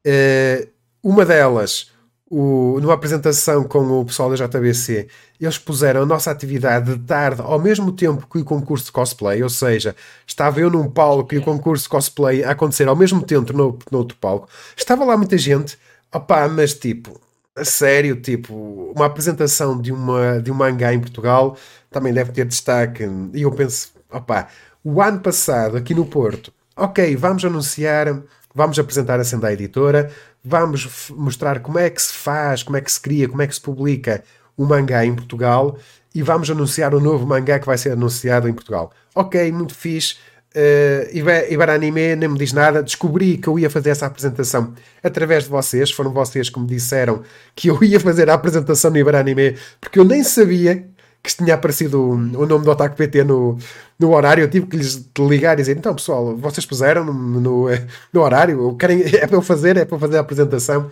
[0.05, 0.67] Eh,
[1.03, 1.91] uma delas,
[2.29, 5.07] o, numa apresentação com o pessoal da JBC,
[5.39, 9.41] eles puseram a nossa atividade de tarde ao mesmo tempo que o concurso de cosplay,
[9.43, 13.21] ou seja, estava eu num palco e o concurso de cosplay a acontecer ao mesmo
[13.21, 14.47] tempo no, no outro palco.
[14.75, 15.77] Estava lá muita gente,
[16.13, 17.19] opá, mas tipo,
[17.55, 21.57] a sério, tipo, uma apresentação de, uma, de um mangá em Portugal
[21.89, 23.03] também deve ter destaque.
[23.33, 24.49] E eu penso, opá,
[24.85, 28.21] o ano passado aqui no Porto, ok, vamos anunciar,
[28.53, 30.11] vamos apresentar a Sendai Editora,
[30.43, 33.55] vamos mostrar como é que se faz, como é que se cria, como é que
[33.55, 34.23] se publica
[34.55, 35.75] o mangá em Portugal
[36.13, 38.91] e vamos anunciar o novo mangá que vai ser anunciado em Portugal.
[39.15, 40.17] Ok, muito fixe.
[40.55, 42.83] uh, Iberanime nem me diz nada.
[42.83, 45.89] Descobri que eu ia fazer essa apresentação através de vocês.
[45.89, 47.23] Foram vocês que me disseram
[47.55, 50.87] que eu ia fazer a apresentação no Iberanime, porque eu nem sabia
[51.25, 53.57] que tinha aparecido o, nome do Otaku PT no,
[53.99, 54.43] no horário.
[54.43, 57.65] Eu tive que lhes ligar e dizer: então, pessoal, vocês puseram no, no,
[58.13, 60.91] no horário, querem, é para eu fazer, é para fazer a apresentação.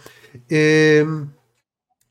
[0.50, 1.06] E,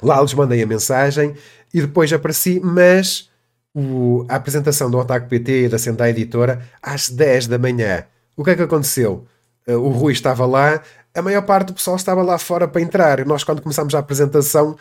[0.02, 1.34] lá lhes mandei a mensagem
[1.72, 3.30] e depois apareci, mas
[3.74, 8.04] o, a apresentação do Otaku PT e da Sendai Editora às 10 da manhã.
[8.36, 9.26] O que é que aconteceu?
[9.66, 10.82] Uh, o Rui estava lá,
[11.14, 13.24] a maior parte do pessoal estava lá fora para entrar.
[13.24, 14.76] Nós, quando começámos a apresentação,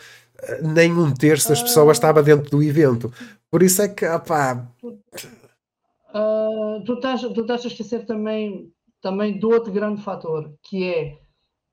[0.62, 3.12] nem um terço das pessoas estava dentro do evento.
[3.50, 4.68] Por isso é que, opá...
[6.14, 8.70] Uh, tu, estás, tu estás a esquecer também,
[9.00, 11.22] também do outro grande fator, que é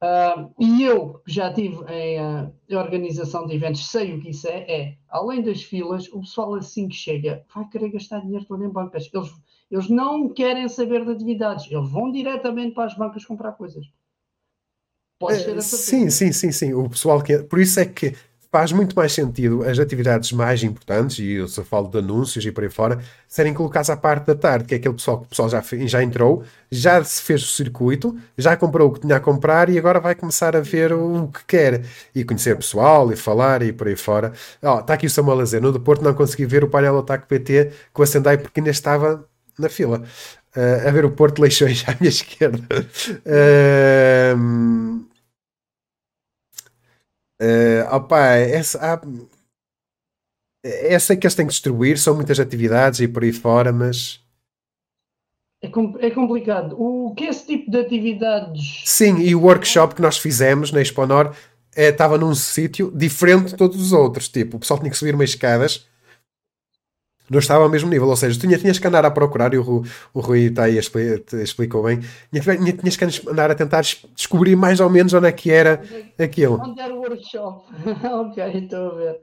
[0.01, 4.29] Uh, e eu, que já estive em, uh, em, organização de eventos, sei o que
[4.29, 8.45] isso é, é, além das filas, o pessoal assim que chega vai querer gastar dinheiro
[8.45, 9.09] todo em bancas.
[9.13, 9.29] Eles,
[9.69, 13.85] eles não querem saber de atividades, eles vão diretamente para as bancas comprar coisas.
[15.19, 16.73] Pode ser uh, sim, sim, sim, sim.
[16.73, 17.39] O pessoal que.
[17.39, 18.15] Por isso é que
[18.51, 22.51] faz muito mais sentido as atividades mais importantes, e eu só falo de anúncios e
[22.51, 25.29] por aí fora, serem colocadas à parte da tarde, que é aquele pessoal que o
[25.29, 29.19] pessoal já, já entrou, já se fez o circuito, já comprou o que tinha a
[29.19, 33.61] comprar e agora vai começar a ver o que quer e conhecer pessoal e falar
[33.61, 34.33] e por aí fora.
[34.79, 37.71] Está aqui o Samuel a dizer, no Deporto não consegui ver o painel Otaku PT
[37.93, 39.25] com a Sendai porque ainda estava
[39.59, 40.03] na fila.
[40.55, 42.65] Uh, a ver o Porto Leixões à minha esquerda.
[43.23, 44.35] Uh,
[47.41, 49.01] Uh, opa, essa, há,
[50.63, 54.21] essa é que eles têm que distribuir, são muitas atividades e por aí fora, mas.
[55.61, 55.67] É,
[56.07, 56.75] é complicado.
[56.79, 58.83] O que é esse tipo de atividades.
[58.85, 61.33] Sim, e o workshop que nós fizemos na Exponor
[61.75, 64.27] é, estava num sítio diferente de todos os outros.
[64.27, 65.88] Tipo, o pessoal tinha que subir umas escadas
[67.29, 68.07] não estava ao mesmo nível.
[68.07, 69.83] Ou seja, tinha, tinhas que andar a procurar, e o,
[70.13, 71.99] o Rui está aí, explicou bem,
[72.31, 73.81] tinha, tinhas que andar a tentar
[74.15, 75.81] descobrir mais ou menos onde é que era
[76.17, 76.59] aquilo.
[76.61, 77.65] Onde era o workshop?
[78.03, 79.19] ok, estou a ver.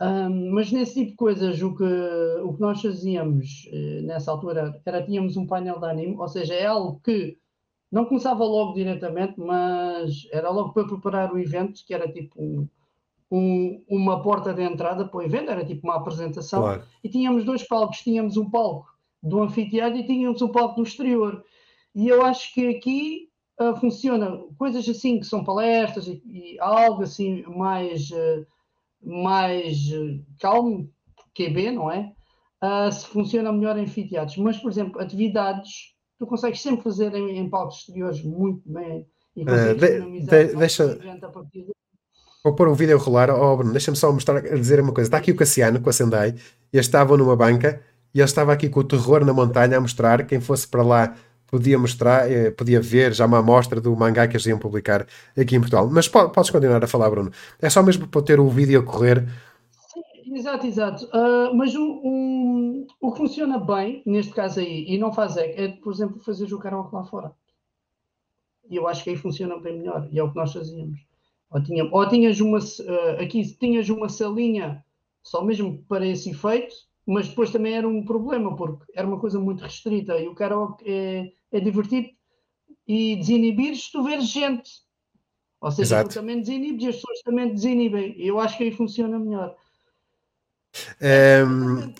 [0.00, 4.80] Um, mas nesse tipo de coisas, o que, o que nós fazíamos eh, nessa altura
[4.84, 7.38] era tínhamos um painel de anime, ou seja, é algo que
[7.90, 12.66] não começava logo diretamente, mas era logo para preparar o evento, que era tipo um,
[13.88, 16.82] uma porta de entrada para o evento, era tipo uma apresentação, claro.
[17.02, 18.92] e tínhamos dois palcos, tínhamos um palco
[19.22, 21.42] do anfiteatro e tínhamos um palco do exterior.
[21.94, 23.28] E eu acho que aqui
[23.60, 28.46] uh, funciona coisas assim que são palestras e, e algo assim mais, uh,
[29.02, 30.90] mais uh, calmo,
[31.34, 32.12] QB, não é?
[32.92, 34.36] se funciona melhor em anfiteatros.
[34.36, 39.04] Mas, por exemplo, atividades tu consegues sempre fazer em, em palcos exteriores muito bem
[39.34, 40.96] e consegues de, de, deixa,
[42.44, 43.30] Vou pôr um vídeo a rolar.
[43.30, 45.06] Oh, Bruno, deixa-me só mostrar, dizer uma coisa.
[45.06, 46.34] Está aqui o Cassiano com a Sendai.
[46.72, 47.80] Eles estavam numa banca
[48.12, 50.26] e ele estava aqui com o terror na montanha a mostrar.
[50.26, 51.14] Quem fosse para lá
[51.46, 55.06] podia mostrar, eh, podia ver já uma amostra do mangá que eles iam publicar
[55.38, 55.88] aqui em Portugal.
[55.88, 57.30] Mas podes continuar a falar, Bruno.
[57.60, 59.24] É só mesmo para ter o vídeo a correr.
[59.92, 61.04] Sim, exato, exato.
[61.14, 65.64] Uh, mas um, um, o que funciona bem, neste caso aí, e não faz é,
[65.64, 67.30] é por exemplo, fazer o karaoke lá fora.
[68.68, 70.08] E eu acho que aí funciona bem melhor.
[70.10, 71.11] E é o que nós fazíamos.
[71.52, 74.84] Ou, tinha, ou tinhas uma, uh, aqui tinhas uma salinha
[75.22, 76.74] só mesmo para esse efeito,
[77.06, 80.84] mas depois também era um problema, porque era uma coisa muito restrita e o karaoke
[80.86, 82.08] é, é divertido
[82.86, 84.70] e desinibir se tu veres gente.
[85.60, 86.10] Ou seja, Exato.
[86.10, 88.14] tu também desinibes e as pessoas também desinibem.
[88.18, 89.54] Eu acho que aí funciona melhor.
[91.00, 91.94] Um, ehm,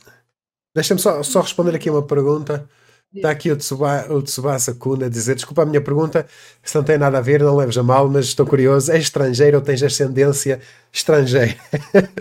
[0.74, 2.68] Deixa-me só, só responder aqui uma pergunta.
[3.14, 6.26] Está aqui o, Tsuba, o Tsubasa Kun a dizer: Desculpa a minha pergunta,
[6.62, 8.90] se não tem nada a ver, não leves a mal, mas estou curioso.
[8.90, 10.60] És estrangeiro ou tens ascendência
[10.90, 11.54] estrangeira?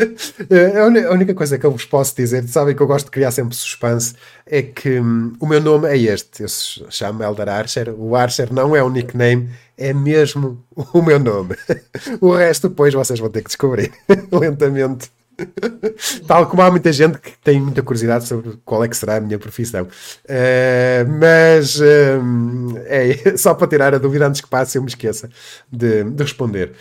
[1.10, 3.56] a única coisa que eu vos posso dizer, sabem que eu gosto de criar sempre
[3.56, 4.16] suspense,
[4.46, 6.44] é que hum, o meu nome é este.
[6.44, 6.50] Eu
[6.90, 7.96] chamo Eldar Archer.
[7.98, 10.62] O Archer não é um nickname, é mesmo
[10.94, 11.56] o meu nome.
[12.20, 13.94] o resto, depois vocês vão ter que descobrir
[14.30, 15.10] lentamente.
[16.28, 19.22] Tal como há muita gente que tem muita curiosidade sobre qual é que será a
[19.22, 19.84] minha profissão.
[19.84, 25.30] Uh, mas uh, é só para tirar a dúvida antes que passe, eu me esqueça
[25.72, 26.72] de, de responder.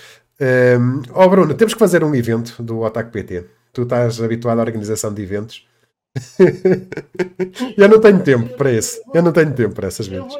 [0.40, 3.46] Uh, oh Bruno, temos que fazer um evento do Otaku PT.
[3.72, 5.66] Tu estás habituado à organização de eventos.
[7.76, 9.00] eu não tenho tempo para isso.
[9.14, 10.34] Eu não tenho tempo para essas vezes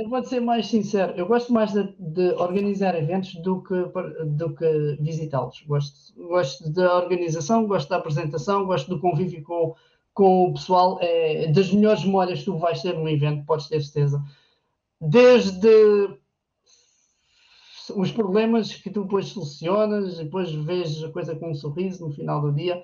[0.00, 3.74] eu vou ser mais sincero, eu gosto mais de, de organizar eventos do que,
[4.26, 5.62] do que visitá-los.
[5.66, 9.74] Gosto, gosto da organização, gosto da apresentação, gosto do convívio com,
[10.14, 10.98] com o pessoal.
[11.00, 14.22] É das melhores memórias que tu vais ter num evento, podes ter certeza.
[15.00, 15.68] Desde
[17.94, 22.40] os problemas que tu depois solucionas, depois vês a coisa com um sorriso no final
[22.40, 22.82] do dia.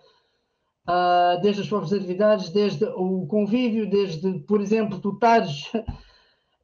[0.87, 5.71] uh, desde as próprias atividades, desde o convívio, desde, por exemplo, tu estares.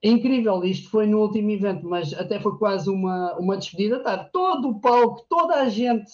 [0.04, 3.98] É incrível, isto foi no último evento, mas até foi quase uma, uma despedida.
[3.98, 6.10] Estar todo o palco, toda a gente,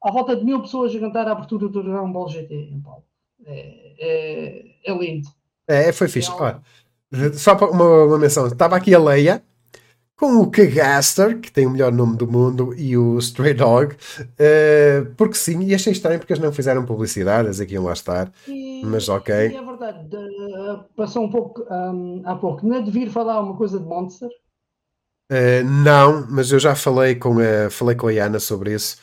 [0.00, 3.04] à volta de mil pessoas a cantar a abertura do Dragon Ball GT em palco.
[3.44, 5.28] É, é, é lindo.
[5.66, 6.30] É, foi fixe.
[6.30, 6.62] Olha,
[7.34, 9.42] só uma, uma menção: estava aqui a Leia
[10.16, 15.14] com o Kagaster, que tem o melhor nome do mundo, e o Stray Dog, uh,
[15.14, 18.32] porque sim, e achei estranho porque eles não fizeram publicidade, eles aqui iam lá estar,
[18.48, 19.34] e, mas ok.
[19.34, 23.56] é verdade, de, passou um pouco um, há pouco, não é de vir falar uma
[23.56, 24.30] coisa de Monster?
[25.30, 28.96] Uh, não, mas eu já falei com a, falei com a Ana sobre isso,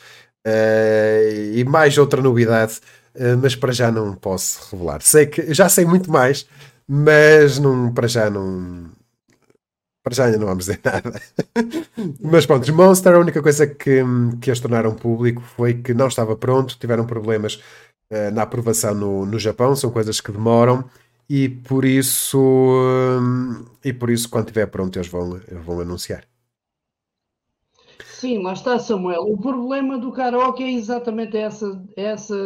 [0.44, 2.80] uh, e mais outra novidade,
[3.40, 5.00] mas para já não posso revelar.
[5.00, 6.48] Sei que já sei muito mais,
[6.88, 8.90] mas não, para já não
[10.04, 11.20] para já ainda não vamos dizer nada.
[12.20, 14.02] Mas pronto, Monster, a única coisa que,
[14.40, 17.54] que eles tornaram público foi que não estava pronto, tiveram problemas
[18.10, 20.84] uh, na aprovação no, no Japão, são coisas que demoram
[21.28, 26.24] e por isso um, e por isso quando estiver pronto eles vão, vão anunciar.
[28.04, 29.22] Sim, lá está Samuel.
[29.22, 32.36] O problema do karaoke é exatamente essa, essa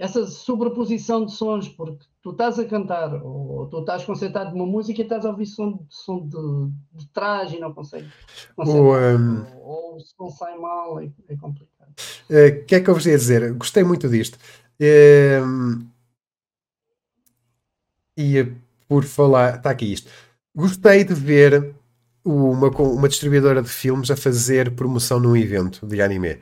[0.00, 5.00] essa sobreposição de sons, porque tu estás a cantar ou tu estás concentrado numa música
[5.00, 8.12] e estás a ouvir som, som de, de trás e não consegues
[8.56, 9.46] o, um...
[9.62, 11.92] ou, o som sai mal, é, é complicado.
[12.28, 13.52] O uh, que é que eu vos ia dizer?
[13.54, 14.38] Gostei muito disto.
[14.80, 15.84] Uh,
[18.16, 18.52] e
[18.88, 20.10] por falar, está aqui isto.
[20.54, 21.74] Gostei de ver
[22.24, 26.38] uma, uma distribuidora de filmes a fazer promoção num evento de anime.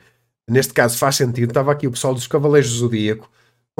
[0.49, 1.49] Neste caso faz sentido.
[1.49, 3.29] Estava aqui o pessoal dos Cavaleiros do Zodíaco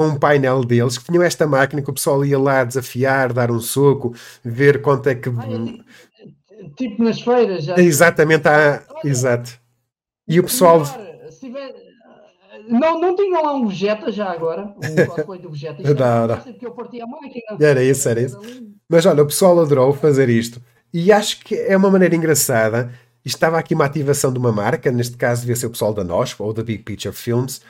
[0.04, 3.60] um painel deles que tinham esta máquina que o pessoal ia lá desafiar, dar um
[3.60, 4.14] soco,
[4.44, 5.28] ver quanto é que.
[5.28, 7.78] Ah, tipo nas feiras já.
[7.78, 9.58] Exatamente, ah, exato.
[10.26, 10.82] E o pessoal.
[11.38, 11.74] Tiver...
[12.68, 14.74] Não, não tinha lá um Vegeta já agora?
[14.76, 15.82] Um cosplay do Vegeta?
[15.82, 16.36] não, não.
[16.40, 17.56] Porque eu parti a máquina.
[17.60, 18.38] Era isso, era isso.
[18.88, 20.60] Mas olha, o pessoal adorou fazer isto.
[20.92, 22.92] E acho que é uma maneira engraçada.
[23.24, 26.34] Estava aqui uma ativação de uma marca, neste caso devia ser o pessoal da NOS
[26.38, 27.60] ou da Big Picture Films,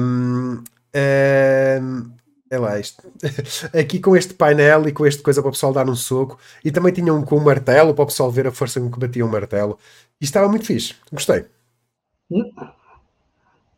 [0.00, 0.62] um,
[0.94, 2.10] Uh,
[2.50, 3.02] é lá isto.
[3.78, 6.38] Aqui com este painel e com este coisa para o pessoal dar um soco.
[6.64, 8.98] E também tinha um com um martelo para o pessoal ver a força com que
[8.98, 9.78] batia um martelo.
[10.20, 10.94] E estava muito fixe.
[11.12, 11.44] Gostei.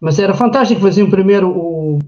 [0.00, 0.80] Mas era fantástico.
[0.80, 1.98] Faziam primeiro o,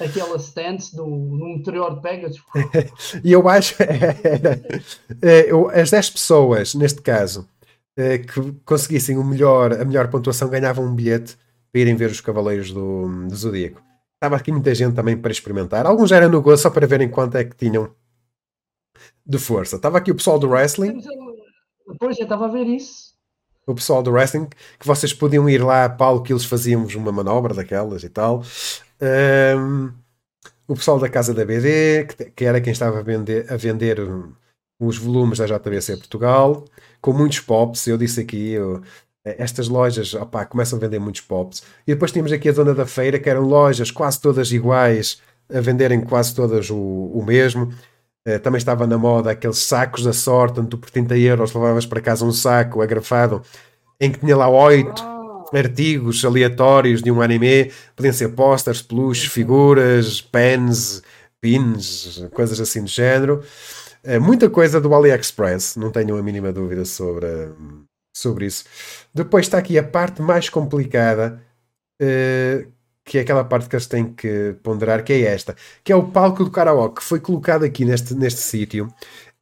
[0.00, 2.42] aquela stance do, no interior de Pegasus.
[3.22, 4.60] e eu acho era,
[5.22, 7.48] é, eu, as 10 pessoas, neste caso,
[7.96, 11.36] é, que conseguissem o melhor, a melhor pontuação ganhavam um bilhete
[11.70, 13.85] para irem ver os Cavaleiros do, do Zodíaco.
[14.26, 15.86] Estava aqui muita gente também para experimentar.
[15.86, 17.94] Alguns eram no gosto só para verem quanto é que tinham
[19.24, 19.76] de força.
[19.76, 21.00] Estava aqui o pessoal do wrestling.
[21.86, 23.14] Depois eu estava a ver isso.
[23.64, 24.48] O pessoal do wrestling,
[24.80, 28.42] que vocês podiam ir lá a palco que eles fazíamos uma manobra daquelas e tal.
[29.56, 29.92] Um,
[30.66, 33.98] o pessoal da casa da BD, que, que era quem estava a vender, a vender
[34.80, 36.64] os volumes da JBC Portugal,
[37.00, 37.86] com muitos pops.
[37.86, 38.82] Eu disse aqui, eu,
[39.38, 41.62] estas lojas opa, começam a vender muitos pops.
[41.86, 45.20] E depois tínhamos aqui a zona da feira, que eram lojas quase todas iguais,
[45.52, 47.72] a venderem quase todas o, o mesmo.
[48.26, 51.86] Uh, também estava na moda aqueles sacos da sorte, onde tu por 30 euros levavas
[51.86, 53.42] para casa um saco agrafado,
[54.00, 55.56] em que tinha lá oito oh.
[55.56, 57.72] artigos aleatórios de um anime.
[57.94, 61.02] Podiam ser posters, peluches, figuras, pens,
[61.40, 63.42] pins, coisas assim do género.
[64.04, 67.26] Uh, muita coisa do AliExpress, não tenho a mínima dúvida sobre,
[68.16, 68.64] sobre isso.
[69.12, 71.42] Depois está aqui a parte mais complicada,
[72.00, 72.66] uh,
[73.04, 76.04] que é aquela parte que eles têm que ponderar, que é esta, que é o
[76.04, 78.88] palco do karaoke, que foi colocado aqui neste, neste sítio.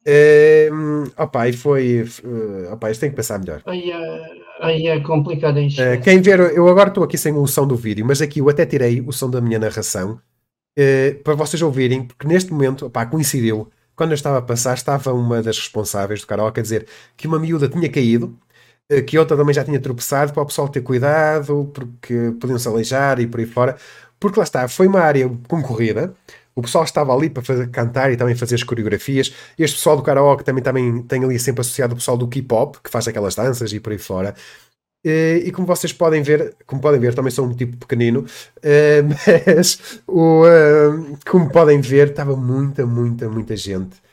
[0.07, 2.03] Uh, opa, e foi.
[2.23, 3.63] Uh, opa, isto tem que pensar melhor.
[3.65, 4.31] Aí é,
[4.61, 5.81] aí é complicado isto.
[5.81, 8.49] Uh, quem ver, eu agora estou aqui sem o som do vídeo, mas aqui eu
[8.51, 10.21] até tirei o som da minha narração
[10.79, 13.71] uh, para vocês ouvirem, porque neste momento, opa, coincidiu.
[13.97, 16.87] Quando eu estava a passar, estava uma das responsáveis do karaoke a dizer
[17.17, 18.37] que uma miúda tinha caído
[19.07, 23.21] que outra também já tinha tropeçado para o pessoal ter cuidado, porque podiam se aleijar
[23.21, 23.77] e por aí fora.
[24.21, 26.15] Porque lá está, foi uma área concorrida,
[26.55, 29.35] o pessoal estava ali para fazer, cantar e também fazer as coreografias.
[29.59, 32.91] Este pessoal do karaoke também, também tem ali sempre associado o pessoal do K-pop, que
[32.91, 34.35] faz aquelas danças e por aí fora.
[35.05, 38.25] Eh, e como vocês podem ver, como podem ver, também sou um tipo pequenino,
[38.63, 39.03] eh,
[39.57, 40.45] mas o,
[41.27, 44.04] como podem ver, estava muita, muita, muita gente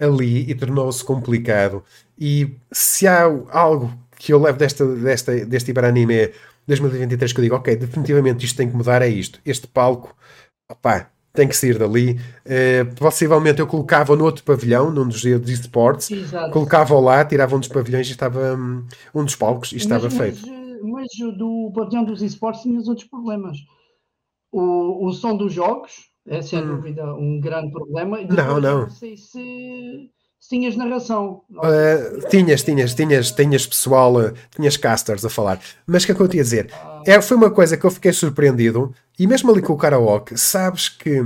[0.00, 1.84] ali e tornou-se complicado.
[2.18, 6.30] E se há algo que eu levo desta, desta, deste Iberanime
[6.66, 9.40] 2023 que eu digo, ok, definitivamente isto tem que mudar, é isto.
[9.44, 10.14] Este palco,
[10.70, 12.20] opá, tem que sair dali.
[12.46, 16.08] Uh, possivelmente eu colocava no outro pavilhão, num dos esportes,
[16.52, 20.14] colocava lá, tirava um dos pavilhões e estava um, um dos palcos e estava mas,
[20.16, 20.46] feito.
[20.46, 23.58] Mas, mas do pavilhão dos esportes tinha outros problemas.
[24.52, 26.76] O, o som dos jogos é sem Hum.
[26.76, 28.20] dúvida um grande problema.
[28.20, 28.80] E Não, depois, não.
[28.82, 30.10] Não sei se,
[30.48, 31.42] tinhas narração.
[31.50, 35.60] Uh, tinhas, tinhas, tinhas, tinhas pessoal, uh, tinhas casters a falar.
[35.86, 36.70] Mas o que é que eu te ia dizer?
[36.72, 40.36] Ah, É, foi uma coisa que eu fiquei surpreendido, e mesmo ali com o karaoke,
[40.38, 41.20] sabes que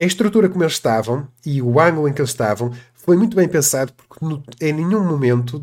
[0.00, 3.48] a estrutura como eles estavam e o ângulo em que eles estavam foi muito bem
[3.48, 5.62] pensado, porque no- em nenhum momento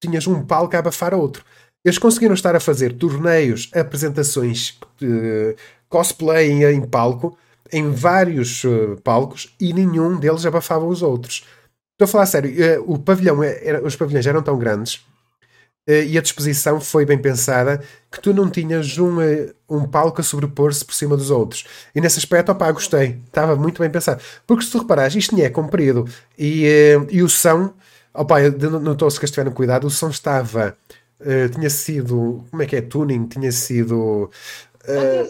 [0.00, 1.44] tinhas um palco a abafar outro.
[1.84, 5.56] Eles conseguiram estar a fazer torneios, apresentações, eh,
[5.88, 7.36] cosplay em palco,
[7.72, 11.44] em vários eh, palcos, e nenhum deles abafava os outros.
[11.92, 15.04] Estou a falar a sério, eh, o pavilhão é- era- os pavilhões eram tão grandes
[15.86, 19.16] eh, e a disposição foi bem pensada que tu não tinhas um,
[19.68, 21.64] um palco a sobrepor-se por cima dos outros.
[21.94, 23.18] E nesse aspecto, opá, gostei.
[23.26, 24.22] Estava muito bem pensado.
[24.46, 26.06] Porque se tu reparares, isto nem é comprido.
[26.38, 26.64] E,
[27.10, 27.72] e o som,
[28.14, 28.40] opá,
[28.82, 30.76] notou-se que eles tiveram cuidado, o som estava.
[31.54, 32.44] tinha sido.
[32.50, 32.82] Como é que é?
[32.82, 34.30] Tuning, tinha sido.
[34.84, 35.26] eh,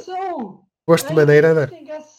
[0.90, 1.48] Posto de Ainda maneira.
[1.62, 2.10] existem gas-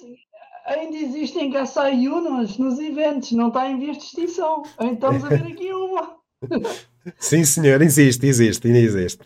[0.66, 4.64] Ainda existem Gassayunas nos eventos, não está em vias de extinção.
[4.80, 6.16] Então Estamos a ver aqui uma.
[7.20, 9.20] Sim, senhor, existe, existe, ainda existe.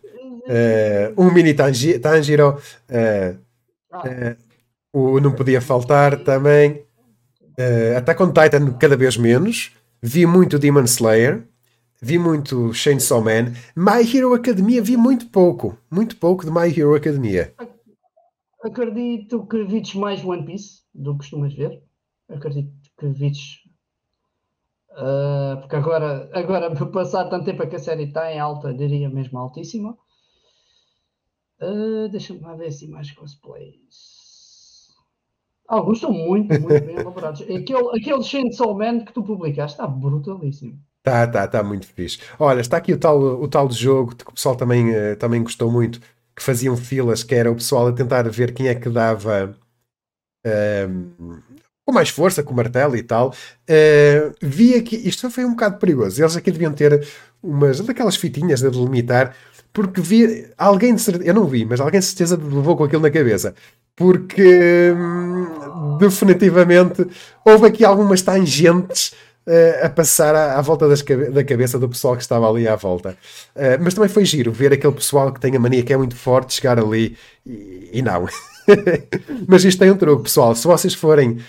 [0.48, 2.58] Eh, um mini Tanjiro.
[2.90, 3.36] Ah,
[4.08, 4.36] eh,
[4.92, 6.84] o não podia faltar também.
[7.58, 9.72] Uh, Attack on Titan cada vez menos.
[10.02, 11.44] Vi muito Demon Slayer.
[12.02, 13.54] Vi muito Chainsaw Man.
[13.76, 15.78] My Hero Academia vi muito pouco.
[15.92, 17.54] Muito pouco de My Hero Academia.
[18.68, 21.74] Acredito que vides mais One Piece do que costumas ver.
[22.30, 23.44] Acredito que vides.
[24.92, 29.10] ah, porque agora, agora, por passar tanto tempo que a série está em alta, diria
[29.10, 29.98] mesmo altíssima.
[31.60, 34.96] Ah, Deixa-me lá ver assim mais cosplays.
[35.68, 37.42] Alguns estão muito, muito bem elaborados.
[37.50, 40.80] Aquele, aquele Chainsaw Man que tu publicaste está brutalíssimo.
[41.04, 42.20] Tá, tá, tá muito fixe.
[42.40, 45.44] Olha, está aqui o tal, o tal de jogo que o pessoal também, eh, também
[45.44, 46.00] gostou muito,
[46.36, 49.56] que faziam filas, que era o pessoal a tentar ver quem é que dava
[50.46, 51.12] ehm,
[51.86, 53.34] com mais força, com martelo e tal.
[53.68, 56.22] Eh, vi aqui, isto foi um bocado perigoso.
[56.22, 57.08] Eles aqui deviam ter
[57.42, 59.36] umas daquelas fitinhas de delimitar,
[59.72, 63.02] porque vi alguém de certeza, eu não vi, mas alguém de certeza levou com aquilo
[63.04, 63.54] na cabeça.
[63.96, 67.06] Porque hum, definitivamente
[67.46, 69.14] houve aqui algumas tangentes
[69.48, 72.76] eh, a passar à, à volta cabe- da cabeça do pessoal que estava ali à
[72.76, 73.18] volta.
[73.56, 76.16] Eh, mas também foi giro ver aquele pessoal que tem a mania que é muito
[76.16, 78.28] forte chegar ali e, e não.
[79.48, 80.56] mas isto tem um truque, pessoal.
[80.56, 81.40] Se vocês forem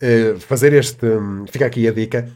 [0.00, 1.06] eh, fazer este.
[1.06, 2.28] hum, fica aqui a dica.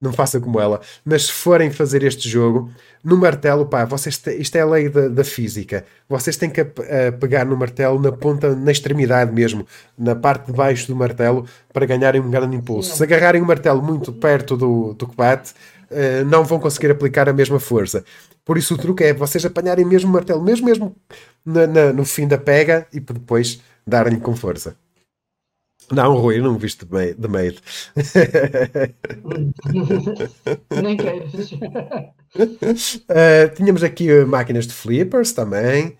[0.00, 2.70] Não faça como ela, mas se forem fazer este jogo,
[3.02, 5.84] no martelo, pá, vocês te- isto é a lei da, da física.
[6.08, 9.66] Vocês têm que ap- eh, pegar no martelo na ponta, na extremidade mesmo,
[9.96, 12.94] na parte de baixo do martelo, para ganharem um grande impulso.
[12.96, 15.54] Se agarrarem o martelo muito perto do, do que bate,
[15.90, 18.04] eh, não vão conseguir aplicar a mesma força.
[18.44, 20.94] Por isso o truque é vocês apanharem mesmo o martelo, mesmo, mesmo
[21.44, 24.76] na- na- no fim da pega, e depois darem-lhe com força.
[25.92, 27.54] Não, Rui, não viste de meio.
[30.82, 31.32] Nem queiras.
[32.34, 35.96] Uh, tínhamos aqui uh, máquinas de flippers também.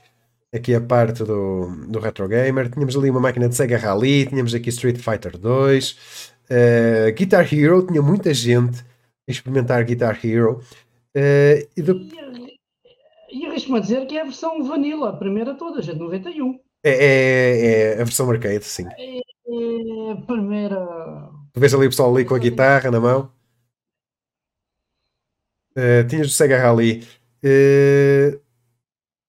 [0.55, 2.71] Aqui a parte do, do Retro Gamer.
[2.71, 4.27] Tínhamos ali uma máquina de Sega Rally.
[4.27, 6.33] Tínhamos aqui Street Fighter 2.
[6.51, 7.87] Uh, Guitar Hero.
[7.87, 8.79] Tinha muita gente
[9.29, 10.61] a experimentar Guitar Hero.
[11.17, 12.09] Uh, e de-
[13.33, 15.99] E arrisco-me a dizer que é a versão vanilla, a primeira de todas, a de
[15.99, 16.59] 91.
[16.89, 18.87] É, é- é a versão arcade, sim.
[18.87, 21.31] É a primeira.
[21.53, 23.31] Tu vês ali o pessoal ali com a guitarra na mão.
[25.77, 27.07] Uh, tinhas o Sega Rally.
[27.45, 28.41] Uh,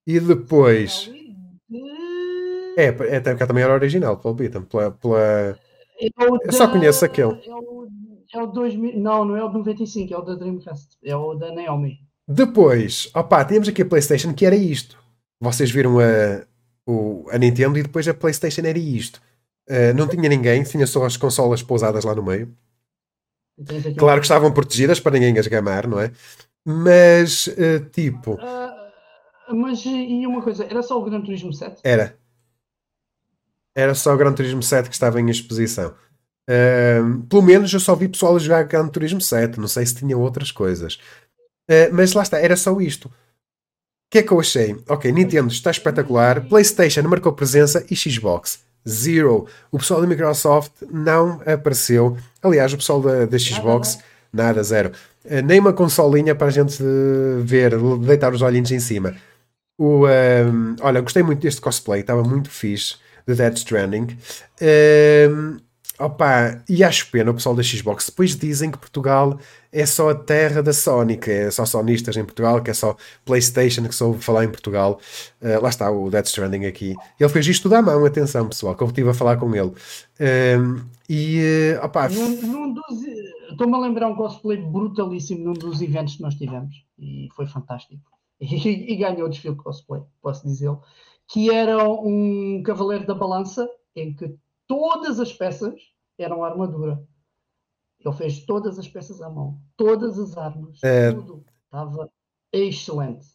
[0.05, 1.11] e depois.
[2.77, 5.57] É, é, também era original, pelo Beaton, pela, pela,
[5.99, 7.31] É o Eu só conheço aquele.
[7.31, 7.87] É o,
[8.33, 10.95] é o 2000, não, não é o de 95, é o da Dreamcast.
[11.03, 11.97] É o da Naomi.
[12.27, 14.97] Depois, opá, tínhamos aqui a PlayStation que era isto.
[15.41, 16.45] Vocês viram a,
[16.87, 19.21] o- a Nintendo e depois a PlayStation era isto.
[19.69, 22.51] Uh, não tinha ninguém, tinha só as consolas pousadas lá no meio.
[23.97, 26.11] Claro que estavam protegidas para ninguém as gamar, não é?
[26.65, 28.93] Mas, uh, tipo, Ah,
[29.49, 31.81] mas e uma coisa, era só o Gran Turismo 7?
[31.83, 32.15] era.
[33.75, 35.93] Era só o Gran Turismo 7 que estava em exposição.
[36.49, 39.59] Uh, pelo menos eu só vi pessoal a jogar Gran Turismo 7.
[39.59, 40.95] Não sei se tinha outras coisas.
[41.69, 43.11] Uh, mas lá está, era só isto.
[44.07, 44.73] O que é que eu achei?
[44.87, 48.59] Ok, Nintendo está espetacular, PlayStation marcou presença e Xbox.
[48.87, 49.45] Zero.
[49.69, 52.17] O pessoal da Microsoft não apareceu.
[52.41, 53.99] Aliás, o pessoal da, da Xbox,
[54.31, 54.93] nada, zero.
[55.25, 56.81] Eh, Nem uma consolinha para a gente
[57.43, 59.13] ver, deitar os olhinhos em cima.
[59.77, 62.95] O, ehm, olha, gostei muito deste cosplay, estava muito fixe,
[63.27, 64.17] de Dead Stranding.
[64.61, 65.57] Ehm,
[65.99, 68.05] Opa, e acho pena o pessoal da Xbox.
[68.05, 69.39] Depois dizem que Portugal
[69.71, 72.95] é só a terra da Sony, que é só sonistas em Portugal, que é só
[73.25, 74.99] PlayStation que soube falar em Portugal.
[75.41, 76.95] Uh, lá está o Dead Stranding aqui.
[77.19, 79.69] Ele fez isto tudo à mão, atenção pessoal, que eu estive a falar com ele.
[80.19, 81.41] Uh, e,
[81.81, 82.09] uh, opa.
[83.49, 88.03] Estou-me a lembrar um cosplay brutalíssimo num dos eventos que nós tivemos e foi fantástico.
[88.39, 90.83] E, e ganhou o desfile de cosplay, posso dizê-lo.
[91.27, 94.31] Que era um Cavaleiro da Balança em que
[94.67, 95.73] todas as peças
[96.17, 97.03] eram armadura.
[97.99, 101.11] Ele fez todas as peças à mão, todas as armas, é...
[101.11, 101.45] tudo.
[101.65, 102.09] Estava
[102.53, 103.25] excelente.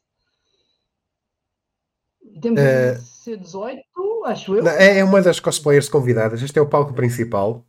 [2.41, 2.95] Temos é...
[2.97, 3.83] C18,
[4.25, 4.67] acho eu.
[4.69, 6.43] É, é uma das cosplayers convidadas.
[6.43, 7.65] Este é o palco principal.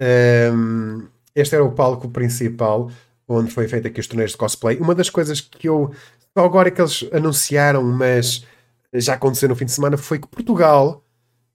[0.00, 2.90] Um, este era o palco principal
[3.28, 4.78] onde foi feito aqui os torneios de cosplay.
[4.78, 5.92] Uma das coisas que eu.
[6.36, 8.46] Só agora é que eles anunciaram, mas
[8.94, 11.01] já aconteceu no fim de semana, foi que Portugal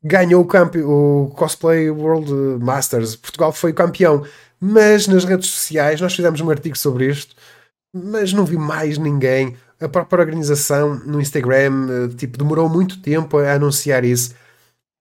[0.07, 2.31] ganhou o, o Cosplay World
[2.63, 3.15] Masters.
[3.15, 4.23] Portugal foi campeão.
[4.59, 7.35] Mas nas redes sociais nós fizemos um artigo sobre isto,
[7.93, 9.55] mas não vi mais ninguém.
[9.79, 14.33] A própria organização no Instagram eh, tipo, demorou muito tempo a anunciar isso.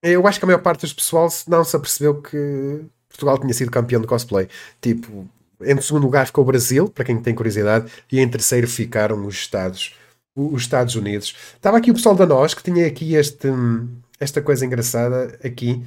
[0.03, 3.71] Eu acho que a maior parte das pessoas não se apercebeu que Portugal tinha sido
[3.71, 4.49] campeão de cosplay.
[4.81, 5.27] Tipo,
[5.63, 9.35] em segundo lugar ficou o Brasil, para quem tem curiosidade, e em terceiro ficaram os
[9.35, 9.95] Estados,
[10.35, 11.35] os Estados Unidos.
[11.55, 13.49] Estava aqui o pessoal da nós que tinha aqui este,
[14.19, 15.83] esta coisa engraçada aqui,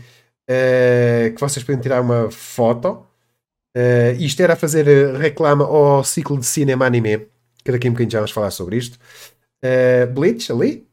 [0.49, 3.06] uh, que vocês podem tirar uma foto.
[3.76, 7.27] Uh, isto era fazer eh, reclama ao ciclo de cinema anime,
[7.64, 8.97] que daqui a um bocadinho já vamos falar sobre isto.
[9.64, 10.88] Uh, Bleach, ali.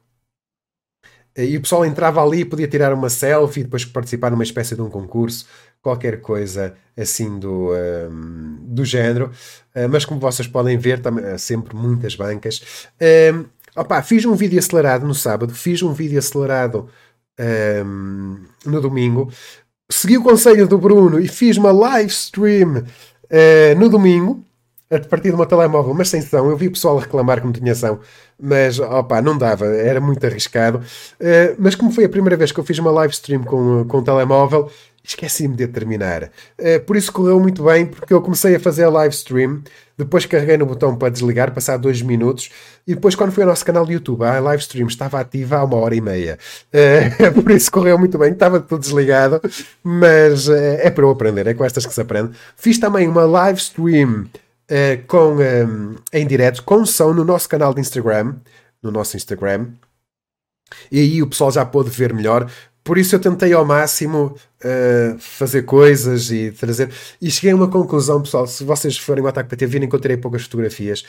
[1.37, 4.75] e o pessoal entrava ali e podia tirar uma selfie e depois participar numa espécie
[4.75, 5.47] de um concurso,
[5.81, 7.71] qualquer coisa assim do,
[8.11, 9.31] um, do género.
[9.91, 12.89] mas como vocês podem ver, também, sempre muitas bancas.
[13.77, 16.89] opa, fiz um vídeo acelerado no sábado, fiz um vídeo acelerado
[17.39, 19.31] um, no domingo.
[19.91, 24.43] Segui o conselho do Bruno e fiz uma live stream uh, no domingo,
[24.91, 26.51] a partir do meu telemóvel, mas sem som.
[26.51, 27.99] Eu vi o pessoal reclamar que não tinha som,
[28.41, 30.79] mas opa, não dava, era muito arriscado.
[30.79, 33.99] Uh, mas como foi a primeira vez que eu fiz uma live stream com, com
[33.99, 34.71] o telemóvel,
[35.07, 36.25] esqueci-me de terminar.
[36.59, 39.63] Uh, por isso correu muito bem, porque eu comecei a fazer a live stream,
[39.97, 42.51] depois carreguei no botão para desligar, passar dois minutos,
[42.87, 45.65] e depois, quando fui ao nosso canal de YouTube, a live stream estava ativa há
[45.65, 46.39] uma hora e meia.
[46.73, 49.41] Uh, por isso correu muito bem, estava tudo desligado,
[49.83, 52.37] mas uh, é para eu aprender, é com estas que se aprende.
[52.57, 54.27] Fiz também uma live stream
[55.07, 58.35] com, um, em direto, com som no nosso canal de Instagram,
[58.83, 59.69] no nosso Instagram.
[60.91, 62.51] E aí o pessoal já pôde ver melhor.
[62.87, 66.89] Por isso eu tentei ao máximo uh, fazer coisas e trazer.
[67.21, 68.47] E cheguei a uma conclusão, pessoal.
[68.47, 71.05] Se vocês forem ao Ataque PT, virem tirei poucas fotografias.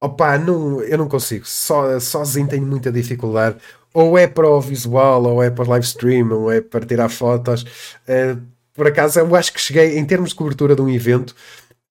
[0.00, 1.44] Opa, não, eu não consigo.
[1.46, 3.58] So, sozinho tenho muita dificuldade.
[3.92, 7.10] Ou é para o visual, ou é para o live stream, ou é para tirar
[7.10, 7.62] fotos.
[8.08, 8.40] Uh,
[8.72, 11.36] por acaso, eu acho que cheguei, em termos de cobertura de um evento,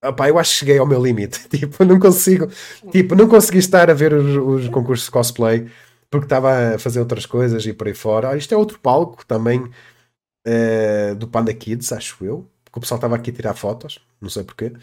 [0.03, 1.47] opa, eu acho que cheguei ao meu limite.
[1.55, 2.49] Tipo, não consigo.
[2.91, 5.68] Tipo, não consegui estar a ver os, os concursos de cosplay
[6.09, 8.29] porque estava a fazer outras coisas e por aí fora.
[8.29, 12.49] Ah, isto é outro palco também uh, do Panda Kids, acho eu.
[12.63, 14.73] Porque o pessoal estava aqui a tirar fotos, não sei porquê.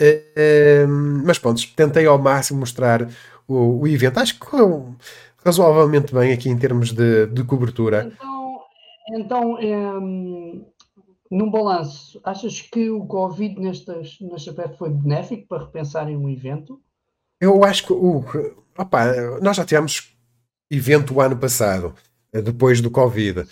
[0.00, 0.88] Uh,
[1.24, 3.08] mas pronto, tentei ao máximo mostrar
[3.46, 4.18] o, o evento.
[4.18, 4.94] Acho que correu
[5.44, 8.12] razoavelmente bem aqui em termos de, de cobertura.
[8.12, 8.60] Então,
[9.10, 10.64] então um,
[11.30, 16.80] num balanço, achas que o Covid nestas, neste aspecto foi benéfico para repensarem um evento?
[17.40, 18.24] Eu acho que o,
[18.78, 20.13] opa, nós já tivemos
[20.70, 21.94] evento o ano passado,
[22.32, 23.40] eh, depois do Covid.
[23.40, 23.46] Uh,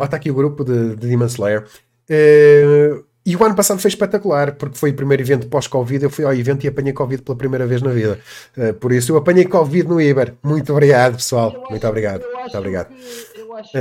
[0.00, 1.64] oh, está aqui o grupo de, de Demon Slayer.
[2.10, 6.04] Uh, e o ano passado foi espetacular, porque foi o primeiro evento pós-Covid.
[6.04, 8.20] Eu fui ao evento e apanhei Covid pela primeira vez na vida.
[8.56, 10.34] Uh, por isso, eu apanhei Covid no Iber.
[10.42, 11.64] Muito obrigado, pessoal.
[11.70, 12.22] Muito obrigado.
[12.32, 12.88] Muito obrigado.
[12.94, 13.78] Que, eu acho que,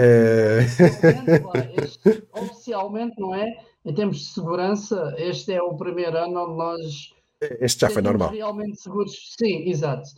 [2.40, 3.48] oficialmente, não é?
[3.86, 7.14] Em termos de segurança, este é o primeiro ano onde nós.
[7.60, 8.30] Este já foi normal.
[8.30, 9.34] Realmente seguros.
[9.38, 10.10] Sim, exato.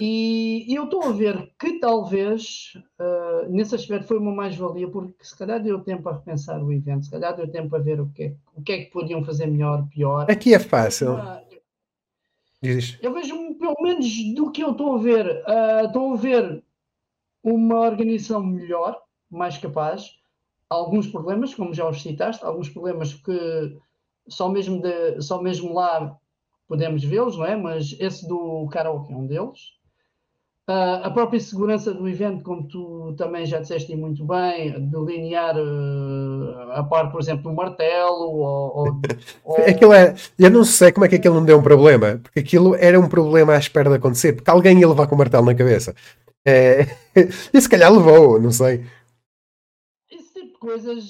[0.00, 5.36] E eu estou a ver que talvez uh, nesse aspecto foi uma mais-valia, porque se
[5.36, 8.22] calhar deu tempo a repensar o evento, se calhar deu tempo a ver o que
[8.24, 10.30] é, o que, é que podiam fazer melhor, pior.
[10.30, 11.14] Aqui é fácil.
[11.14, 11.48] Uh,
[13.02, 16.62] eu vejo, pelo menos do que eu estou a ver, uh, estou a ver
[17.42, 20.16] uma organização melhor, mais capaz.
[20.70, 23.78] Alguns problemas, como já os citaste, alguns problemas que
[24.28, 26.16] só mesmo, de, só mesmo lá
[26.68, 27.56] podemos vê-los, não é?
[27.56, 29.77] Mas esse do karaoke é um deles.
[30.68, 36.72] Uh, a própria segurança do evento, como tu também já disseste muito bem, delinear uh,
[36.72, 39.00] a par, por exemplo, do martelo ou,
[39.44, 42.40] ou, aquilo é, Eu não sei como é que aquilo não deu um problema, porque
[42.40, 45.46] aquilo era um problema à espera de acontecer, porque alguém ia levar com o martelo
[45.46, 45.94] na cabeça.
[46.46, 46.82] É...
[47.50, 48.84] e se calhar levou, não sei.
[50.10, 51.02] Esse tipo de coisas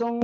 [0.00, 0.20] são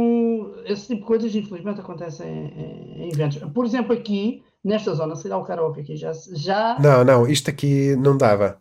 [0.65, 3.39] esse tipo de coisas, infelizmente, acontecem em, em eventos.
[3.53, 6.77] Por exemplo, aqui, nesta zona, se calhar o karaoke aqui já, já.
[6.81, 8.59] Não, não, isto aqui não dava.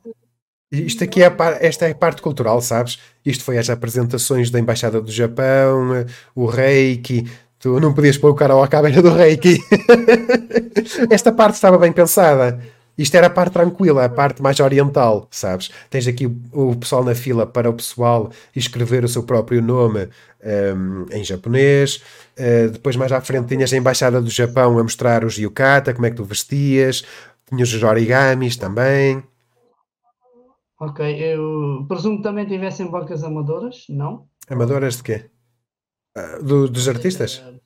[0.71, 2.99] Isto aqui é a, esta é a parte cultural, sabes?
[3.25, 6.05] Isto foi as apresentações da Embaixada do Japão,
[6.35, 7.29] o Reiki.
[7.59, 9.59] Tu não podias pôr o karaoke à beira do Reiki.
[11.09, 12.61] esta parte estava bem pensada.
[12.97, 15.69] Isto era a parte tranquila, a parte mais oriental, sabes?
[15.89, 20.07] Tens aqui o pessoal na fila para o pessoal escrever o seu próprio nome
[20.45, 22.01] um, em japonês.
[22.37, 26.05] Uh, depois, mais à frente, tinhas a Embaixada do Japão a mostrar os yukata, como
[26.05, 27.03] é que tu vestias.
[27.47, 29.23] Tinhas os origamis também.
[30.79, 34.27] Ok, eu presumo que também tivessem bancas amadoras, não?
[34.49, 35.29] Amadoras de quê?
[36.17, 37.39] Uh, do, dos artistas?
[37.39, 37.59] Uh,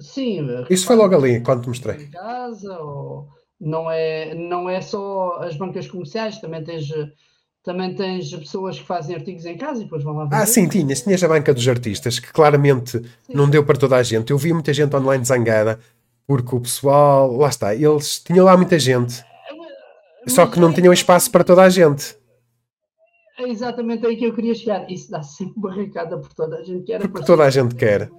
[0.00, 0.46] sim.
[0.70, 2.04] Isso foi logo ali, quando te mostrei.
[2.04, 3.28] Em casa, ou
[3.60, 6.88] não é, não é só as bancas comerciais, também tens,
[7.64, 10.36] também tens pessoas que fazem artigos em casa e depois vão lá ver.
[10.36, 11.00] Ah, sim, tinhas.
[11.00, 13.32] Tinhas a banca dos artistas, que claramente sim.
[13.34, 14.30] não deu para toda a gente.
[14.30, 15.80] Eu vi muita gente online zangada,
[16.26, 19.24] porque o pessoal, lá está, eles tinham lá muita gente,
[20.28, 22.16] só que não tinham espaço para toda a gente.
[23.38, 24.88] É exatamente aí que eu queria chegar.
[24.90, 27.00] Isso dá sempre barricada por toda a gente quer.
[27.00, 28.10] Porque toda a gente quer.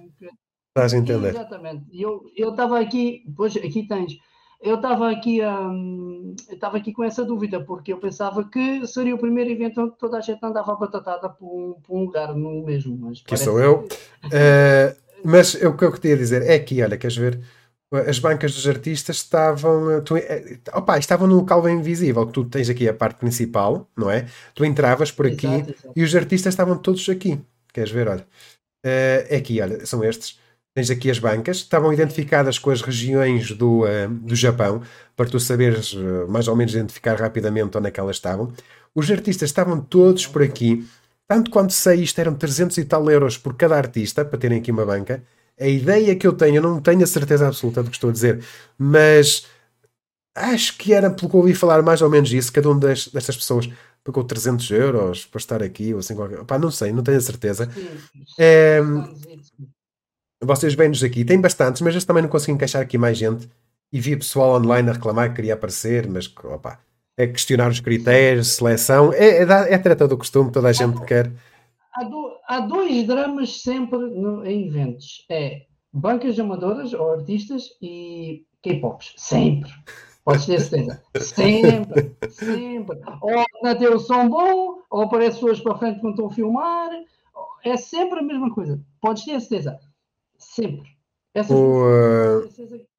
[0.68, 1.30] Estás a entender?
[1.30, 1.84] Exatamente.
[1.92, 4.18] Eu estava aqui, depois aqui tens
[4.66, 9.18] eu estava aqui, hum, estava aqui com essa dúvida, porque eu pensava que seria o
[9.18, 12.98] primeiro evento onde toda a gente andava batatada por um, por um lugar no mesmo.
[12.98, 13.86] Mas que sou eu.
[14.24, 17.40] uh, mas o que eu queria dizer é que, olha, queres ver?
[18.08, 22.32] As bancas dos artistas estavam, eh, tu, eh, opa, estavam no local bem invisível, que
[22.32, 24.26] tu tens aqui a parte principal, não é?
[24.56, 25.92] Tu entravas por aqui exato, exato.
[25.94, 27.40] e os artistas estavam todos aqui.
[27.72, 28.08] Queres ver?
[28.08, 30.36] Olha, uh, é aqui, olha, são estes
[30.76, 34.82] Tens aqui as bancas, estavam identificadas com as regiões do, uh, do Japão,
[35.16, 38.52] para tu saberes uh, mais ou menos identificar rapidamente onde é que elas estavam.
[38.94, 40.86] Os artistas estavam todos por aqui,
[41.26, 44.70] tanto quanto sei, isto eram 300 e tal euros por cada artista, para terem aqui
[44.70, 45.22] uma banca.
[45.58, 48.12] A ideia que eu tenho, eu não tenho a certeza absoluta do que estou a
[48.12, 48.44] dizer,
[48.76, 49.46] mas
[50.34, 52.52] acho que era, pelo que ouvi falar, mais ou menos isso.
[52.52, 53.66] Cada uma das, destas pessoas
[54.04, 56.44] pagou 300 euros para estar aqui, ou assim qualquer.
[56.44, 57.66] Pá, não sei, não tenho a certeza.
[58.38, 58.82] É,
[60.42, 63.48] vocês vêm-nos aqui, tem bastantes, mas eu também não consegui encaixar aqui mais gente.
[63.92, 66.78] E vi pessoal online a reclamar que queria aparecer, mas opa,
[67.16, 71.32] é questionar os critérios, seleção, é, é, é treta do costume, toda a gente quer.
[71.94, 78.44] Há, do, há dois dramas sempre no, em eventos: é bancas amadoras ou artistas e
[78.62, 79.14] K-pops.
[79.16, 79.70] Sempre.
[80.24, 81.02] Podes ter certeza.
[81.20, 82.98] Sempre, sempre.
[83.22, 86.90] Ou não tem o som bom, ou aparece pessoas para frente quando estão a filmar.
[87.64, 88.80] É sempre a mesma coisa.
[89.00, 89.78] Podes ter certeza.
[90.56, 90.96] Sempre.
[91.34, 92.48] Essas o, uh,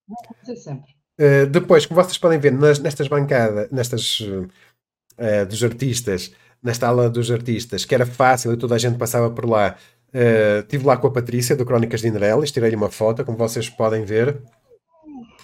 [0.07, 0.91] vão acontecer sempre.
[1.19, 6.31] Uh, depois, como vocês podem ver nas, nestas bancadas, nestas uh, dos artistas,
[6.61, 9.75] nesta ala dos artistas, que era fácil e toda a gente passava por lá.
[10.09, 13.69] Uh, estive lá com a Patrícia do Crónicas de Indrelis, tirei-lhe uma foto, como vocês
[13.69, 14.39] podem ver.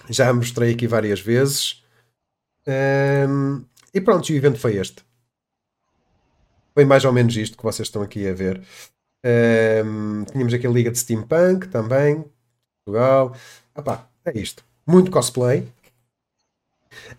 [0.07, 1.83] Já mostrei aqui várias vezes.
[2.67, 5.03] Um, e pronto, o evento foi este.
[6.75, 8.61] Foi mais ou menos isto que vocês estão aqui a ver.
[9.25, 12.25] Um, tínhamos aqui a Liga de Steampunk também,
[12.85, 13.35] Portugal.
[13.77, 14.63] Epá, é isto.
[14.85, 15.67] Muito cosplay.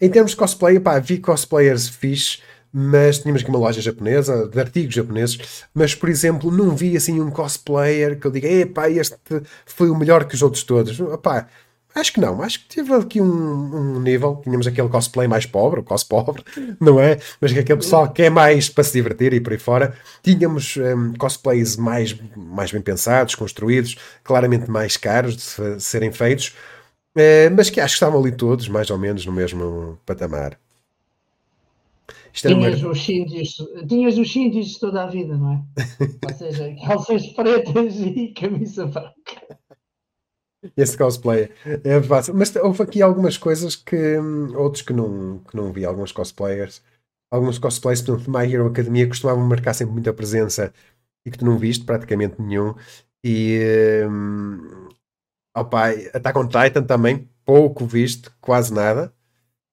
[0.01, 2.41] Em termos de cosplay, epá, vi cosplayers fixe,
[2.73, 7.21] mas tínhamos aqui uma loja japonesa, de artigos japoneses, mas por exemplo, não vi assim
[7.21, 9.17] um cosplayer que eu diga, epá, este
[9.65, 10.99] foi o melhor que os outros todos.
[11.01, 11.49] Epá,
[11.95, 14.41] Acho que não, acho que teve aqui um, um nível.
[14.43, 16.43] Tínhamos aquele cosplay mais pobre, o cos pobre,
[16.81, 17.19] não é?
[17.41, 19.97] Mas que aquele pessoal que é mais para se divertir e por aí fora.
[20.21, 26.49] Tínhamos um, cosplays mais, mais bem pensados, construídos, claramente mais caros de serem feitos,
[27.17, 30.59] uh, mas que acho que estavam ali todos mais ou menos no mesmo patamar.
[32.33, 32.91] Tinhas, uma...
[32.91, 33.55] os shindies,
[33.89, 35.63] tinhas os shindies toda a vida, não é?
[36.27, 39.59] ou seja, calças pretas e camisa branca.
[40.77, 41.51] Esse cosplay
[41.85, 42.35] é fácil.
[42.35, 44.17] Mas houve aqui algumas coisas que
[44.57, 46.83] outros que não, que não vi, alguns cosplayers.
[47.31, 50.73] Alguns cosplays, por exemplo, My Hero Academia costumavam marcar sempre muita presença
[51.27, 52.75] e que tu não viste praticamente nenhum.
[53.25, 53.61] E
[54.09, 54.89] um,
[55.57, 59.13] opa, Attack on Titan também, pouco visto, quase nada.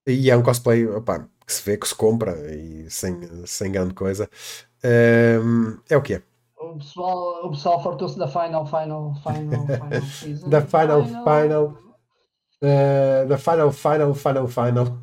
[0.07, 3.93] E é um cosplay opa, que se vê, que se compra e sem, sem grande
[3.93, 4.29] coisa.
[4.83, 6.23] Um, é o que é
[6.71, 10.49] o pessoal, o pessoal fartou-se da final, final, final, final season.
[10.49, 11.23] da final, final.
[11.23, 11.91] final
[12.61, 14.97] uh, da final, final, final, final.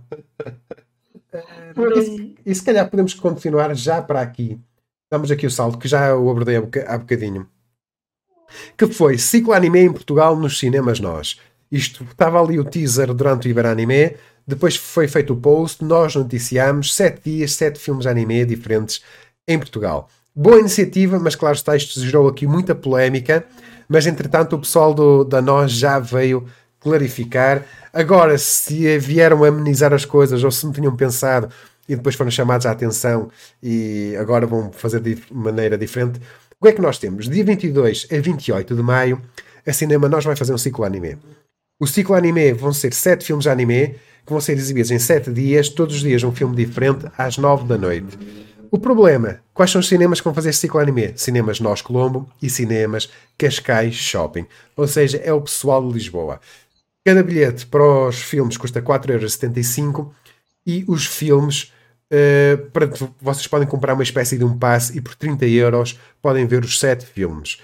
[1.97, 4.61] e, e se calhar podemos continuar já para aqui.
[5.11, 7.49] Damos aqui o salto, que já o abordei há bocadinho.
[8.77, 11.41] Que foi ciclo anime em Portugal nos cinemas nós.
[11.71, 14.17] Isto estava ali o teaser durante o Iberanime,
[14.47, 19.03] depois foi feito o post, nós noticiámos sete dias, sete filmes anime diferentes
[19.47, 20.09] em Portugal.
[20.35, 23.45] Boa iniciativa, mas claro está, isto gerou aqui muita polémica.
[23.89, 26.47] mas entretanto o pessoal do, da nós já veio
[26.81, 27.65] clarificar.
[27.93, 31.49] Agora, se vieram amenizar as coisas ou se não tinham pensado
[31.89, 33.31] e depois foram chamados à atenção
[33.63, 36.21] e agora vão fazer de maneira diferente,
[36.61, 37.29] o que é que nós temos?
[37.29, 39.23] Dia 22 a 28 de maio,
[39.67, 41.17] a Cinema Nós vai fazer um ciclo anime.
[41.81, 43.95] O ciclo anime vão ser sete filmes anime
[44.27, 47.67] que vão ser exibidos em sete dias, todos os dias um filme diferente, às nove
[47.67, 48.19] da noite.
[48.71, 51.15] O problema, quais são os cinemas que vão fazer este ciclo anime?
[51.17, 54.47] Cinemas Nós Colombo e cinemas Cascais Shopping.
[54.77, 56.39] Ou seja, é o pessoal de Lisboa.
[57.05, 60.11] Cada bilhete para os filmes custa 4,75€
[60.67, 61.73] e os filmes
[62.13, 62.91] uh, para,
[63.21, 66.79] vocês podem comprar uma espécie de um passe e por 30 euros podem ver os
[66.79, 67.59] sete filmes.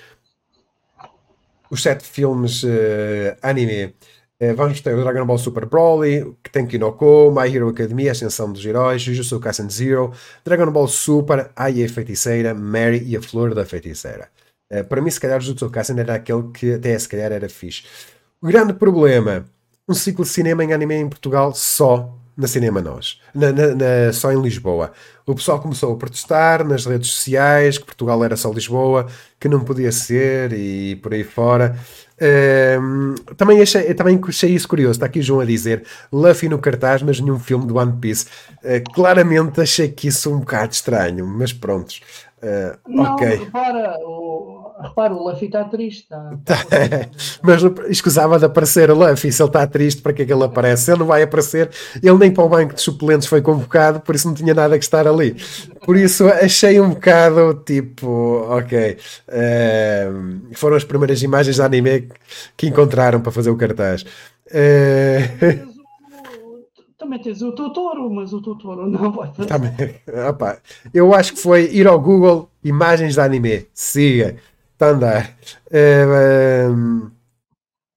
[1.70, 3.94] Os sete filmes uh, anime
[4.52, 8.64] vamos ter o Dragon Ball Super Broly, que tem Kinoko, My Hero Academia, Ascensão dos
[8.64, 10.12] Heróis, Jujutsu Kaisen Zero,
[10.44, 14.28] Dragon Ball Super, Ai a Feiticeira, Mary e a Flor da Feiticeira.
[14.72, 17.84] Uh, para mim, se calhar, Jujutsu Kaisen era aquele que até se calhar era fixe.
[18.42, 19.44] O grande problema,
[19.88, 24.12] um ciclo de cinema em anime em Portugal só na Cinema Nós, na, na, na,
[24.12, 24.92] só em Lisboa.
[25.24, 29.06] O pessoal começou a protestar nas redes sociais que Portugal era só Lisboa,
[29.38, 31.78] que não podia ser e por aí fora.
[32.20, 34.92] Um, também, achei, também achei isso curioso.
[34.92, 38.26] Está aqui João a dizer Luffy no cartaz, mas nenhum filme do One Piece.
[38.62, 42.00] Uh, claramente achei que isso um bocado estranho, mas prontos.
[42.42, 43.28] Uh, não, ok.
[43.36, 46.02] Repara, o, repara, o Luffy está triste.
[46.02, 46.76] Está, tá.
[47.42, 49.32] Mas escusava de aparecer o Luffy.
[49.32, 50.90] Se ele está triste, para que é que ele aparece?
[50.90, 51.70] Ele não vai aparecer.
[52.02, 54.84] Ele nem para o banco de suplentes foi convocado, por isso não tinha nada que
[54.84, 55.36] estar ali.
[55.84, 58.96] Por isso achei um bocado tipo, ok.
[59.28, 62.08] Uh, foram as primeiras imagens de anime
[62.56, 64.02] que encontraram para fazer o cartaz.
[64.46, 65.74] Uh,
[67.04, 69.48] também tens o Totoro, mas o Totoro não vai fazer.
[69.48, 69.72] Também.
[70.28, 70.58] Opa,
[70.92, 73.66] eu acho que foi ir ao Google imagens de anime.
[73.74, 74.36] Siga.
[74.74, 75.36] Está a andar.
[75.66, 77.10] Uh,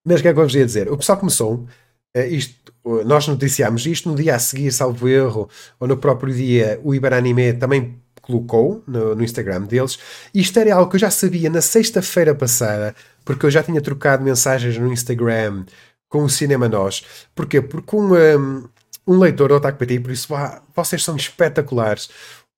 [0.05, 0.91] mas o que é que eu vos ia dizer?
[0.91, 1.67] O pessoal começou.
[2.15, 2.73] Uh, isto,
[3.05, 5.49] nós noticiámos isto no dia a seguir, salvo erro,
[5.79, 9.97] ou no próprio dia, o Iberanime também colocou no, no, Instagram deles.
[10.33, 12.93] Isto era algo que eu já sabia na sexta-feira passada,
[13.25, 15.65] porque eu já tinha trocado mensagens no Instagram
[16.09, 17.03] com o Cinema Nós.
[17.33, 17.61] Porquê?
[17.61, 18.69] Porque um, um,
[19.07, 20.27] um leitor do Otaku por isso
[20.75, 22.09] vocês são espetaculares.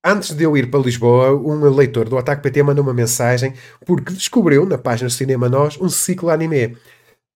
[0.02, 3.52] Antes de eu ir para Lisboa, um leitor do Otaku PT mandou uma mensagem
[3.84, 6.76] porque descobriu na página do Cinema Nós um ciclo anime.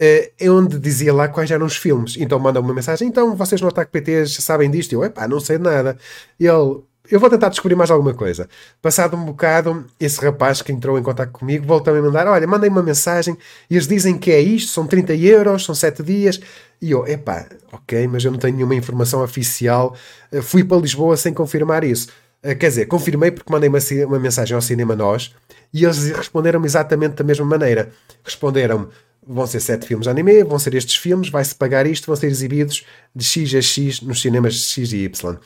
[0.02, 2.16] Uh, onde dizia lá quais eram os filmes.
[2.18, 3.06] Então manda uma mensagem.
[3.06, 4.94] Então vocês no Otaku PT sabem disto?
[4.94, 5.98] Eu, epá, não sei nada.
[6.40, 8.48] Ele, eu vou tentar descobrir mais alguma coisa.
[8.80, 12.46] Passado um bocado, esse rapaz que entrou em contato comigo voltou a me mandar: Olha,
[12.46, 13.36] mandem uma mensagem
[13.68, 16.40] e eles dizem que é isto, são 30 euros, são 7 dias.
[16.80, 19.94] E eu, epá, ok, mas eu não tenho nenhuma informação oficial.
[20.32, 22.08] Eh, fui para Lisboa sem confirmar isso.
[22.44, 25.34] Eh, quer dizer, confirmei porque mandei uma, uma mensagem ao Cinema Nós
[25.72, 27.90] e eles responderam-me exatamente da mesma maneira.
[28.22, 28.88] Responderam-me:
[29.26, 32.26] vão ser sete filmes de anime, vão ser estes filmes, vai-se pagar isto, vão ser
[32.26, 32.84] exibidos
[33.16, 35.38] de X a X nos cinemas X e Y.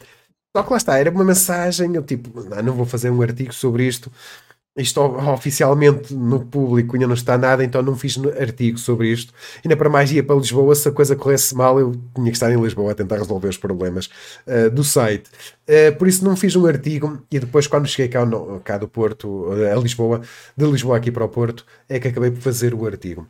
[0.57, 3.55] Só que lá está, era uma mensagem, eu tipo, não, não vou fazer um artigo
[3.55, 4.11] sobre isto.
[4.79, 9.35] Isto oficialmente no público ainda não está nada, então não fiz artigo sobre isto.
[9.65, 12.53] Ainda para mais ia para Lisboa, se a coisa corresse mal, eu tinha que estar
[12.53, 14.09] em Lisboa a tentar resolver os problemas
[14.47, 15.29] uh, do site.
[15.69, 18.87] Uh, por isso não fiz um artigo e depois, quando cheguei cá, no, cá do
[18.87, 20.23] Porto, a Lisboa,
[20.57, 23.27] de Lisboa aqui para o Porto, é que acabei por fazer o artigo.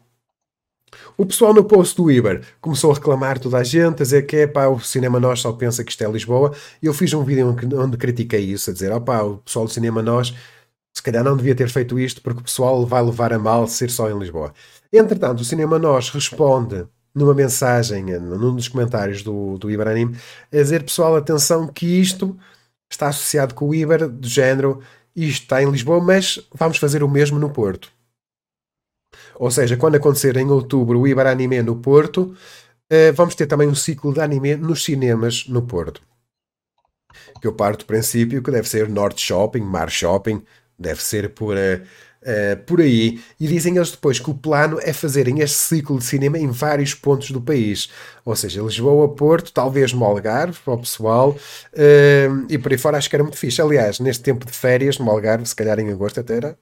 [1.16, 4.36] O pessoal no post do Iber começou a reclamar toda a gente, a dizer que
[4.36, 6.52] é pá, o cinema nós só pensa que isto é Lisboa.
[6.82, 10.34] Eu fiz um vídeo onde critiquei isso, a dizer, opá, o pessoal do cinema nós
[10.94, 13.90] se calhar não devia ter feito isto porque o pessoal vai levar a mal ser
[13.90, 14.52] só em Lisboa.
[14.92, 19.94] Entretanto, o cinema nós responde numa mensagem, num dos comentários do, do Iber a
[20.50, 22.38] dizer, pessoal, atenção que isto
[22.90, 24.80] está associado com o Iber, do género,
[25.14, 27.90] isto está em Lisboa, mas vamos fazer o mesmo no Porto.
[29.36, 32.34] Ou seja, quando acontecer em outubro o Ibar Anime no Porto,
[32.92, 36.02] uh, vamos ter também um ciclo de anime nos cinemas no Porto.
[37.40, 40.42] Que eu parto do princípio que deve ser Norte Shopping, Mar Shopping,
[40.78, 41.82] deve ser por, uh,
[42.22, 43.20] uh, por aí.
[43.38, 46.94] E dizem eles depois que o plano é fazerem este ciclo de cinema em vários
[46.94, 47.90] pontos do país.
[48.24, 51.36] Ou seja, Lisboa, Porto, talvez no Algarve, para o pessoal,
[52.48, 53.60] e por aí fora acho que era muito fixe.
[53.60, 56.58] Aliás, neste tempo de férias, no Algarve, se calhar em agosto até era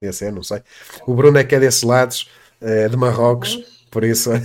[0.00, 0.62] Podia ser, não sei.
[1.08, 2.30] O Bruno é que é desses lados,
[2.88, 3.58] de Marrocos,
[3.90, 4.30] por isso.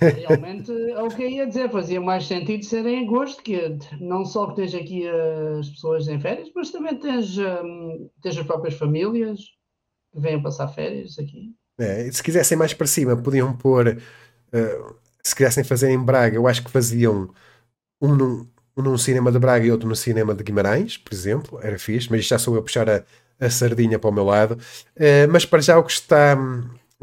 [0.00, 4.24] Realmente é o que eu ia dizer, fazia mais sentido ser em agosto, que não
[4.24, 5.08] só que tens aqui
[5.58, 9.40] as pessoas em férias, mas também tens, um, tens as próprias famílias
[10.12, 11.54] que vêm passar férias aqui.
[11.78, 16.46] É, se quisessem mais para cima, podiam pôr, uh, se quisessem fazer em Braga, eu
[16.46, 17.30] acho que faziam
[18.00, 18.46] um,
[18.76, 22.10] um num cinema de Braga e outro no cinema de Guimarães, por exemplo, era fixe,
[22.10, 23.02] mas já sou eu a puxar a,
[23.40, 24.58] a sardinha para o meu lado.
[24.96, 26.36] Uh, mas para já o que está,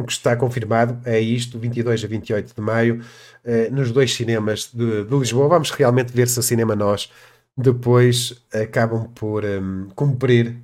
[0.01, 3.01] o que está confirmado é isto, 22 a 28 de maio,
[3.45, 5.47] uh, nos dois cinemas de, de, Lisboa.
[5.47, 7.11] Vamos realmente ver se o Cinema Nós
[7.57, 10.57] depois acabam por um, cumprir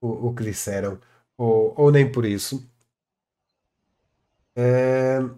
[0.00, 0.98] o, o, que disseram,
[1.36, 2.66] ou, ou nem por isso.
[4.56, 5.36] Uh,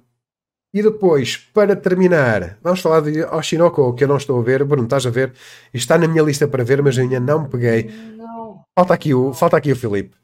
[0.72, 4.64] e depois, para terminar, vamos falar de Oshinoko, que eu não estou a ver.
[4.64, 5.32] Bruno, estás a ver?
[5.72, 7.84] Está na minha lista para ver, mas ainda não me peguei.
[8.16, 8.62] Não.
[8.78, 10.14] Falta aqui o, falta aqui o Filipe.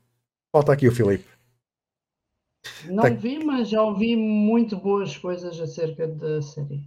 [0.52, 1.33] Falta aqui o Filipe.
[2.86, 3.10] Não tá...
[3.10, 6.82] vi, mas já ouvi muito boas coisas acerca da série.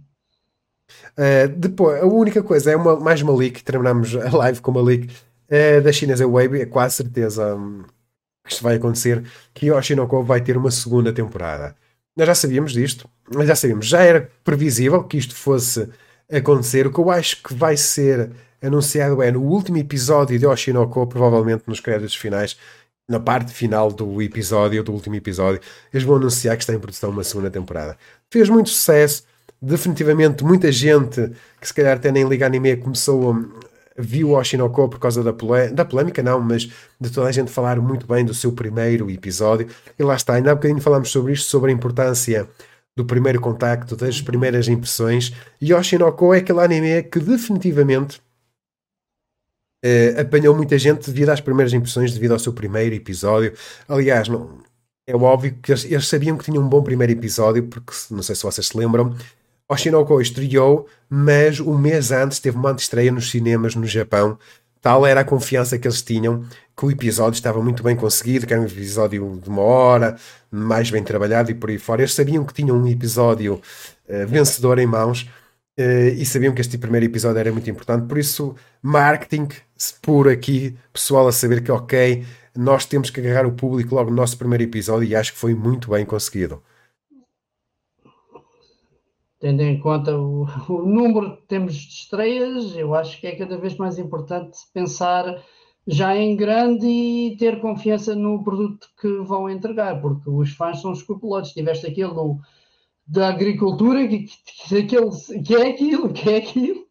[1.12, 3.62] Uh, depois, a única coisa é uma, mais uma leak.
[3.62, 6.62] Terminamos a live com uma leak uh, da Chinese Wave.
[6.62, 7.84] É quase certeza um,
[8.44, 9.22] que isto vai acontecer.
[9.52, 11.76] Que Oshinoko vai ter uma segunda temporada.
[12.16, 13.08] Nós já sabíamos disto,
[13.46, 15.88] já sabíamos, já era previsível que isto fosse
[16.28, 16.84] acontecer.
[16.84, 21.62] O que eu acho que vai ser anunciado é no último episódio de Oshinoko, provavelmente
[21.68, 22.58] nos créditos finais,
[23.08, 25.60] na parte final do episódio, do último episódio,
[25.92, 27.96] eles vão anunciar que está em produção uma segunda temporada.
[28.30, 29.24] Fez muito sucesso,
[29.60, 33.34] definitivamente muita gente que se calhar até nem liga anime começou
[33.98, 35.32] viu o Oshinoko por causa da,
[35.72, 36.70] da polémica, não, mas
[37.00, 39.68] de toda a gente falar muito bem do seu primeiro episódio.
[39.98, 42.48] E lá está, ainda há bocadinho falámos sobre isto, sobre a importância
[42.96, 45.32] do primeiro contacto, das primeiras impressões.
[45.60, 48.20] E Oshinoko é aquele anime que definitivamente
[49.82, 53.52] eh, apanhou muita gente devido às primeiras impressões, devido ao seu primeiro episódio.
[53.88, 54.58] Aliás, não,
[55.06, 58.34] é óbvio que eles, eles, sabiam que tinham um bom primeiro episódio, porque não sei
[58.34, 59.16] se vocês se lembram,
[59.68, 64.38] Oshinoko estreou, mas um mês antes teve uma estreia nos cinemas no Japão.
[64.80, 66.44] Tal era a confiança que eles tinham
[66.76, 70.16] que o episódio estava muito bem conseguido, que era um episódio de uma hora,
[70.50, 72.02] mais bem trabalhado e por aí fora.
[72.02, 73.54] Eles sabiam que tinham um episódio
[74.08, 75.28] uh, vencedor em mãos
[75.78, 78.06] uh, e sabiam que este primeiro episódio era muito importante.
[78.06, 79.48] Por isso, marketing
[80.02, 82.24] por aqui, pessoal a saber que, ok,
[82.56, 85.54] nós temos que agarrar o público logo no nosso primeiro episódio e acho que foi
[85.54, 86.62] muito bem conseguido
[89.40, 93.56] tendo em conta o, o, número que temos de estreias, eu acho que é cada
[93.56, 95.42] vez mais importante pensar
[95.86, 100.92] já em grande e ter confiança no produto que vão entregar, porque os fãs são
[100.92, 101.54] escrupulosos.
[101.54, 102.38] Tiveste aquele do,
[103.08, 106.86] da agricultura, que, que, aquele, que é aquilo, que é aquilo.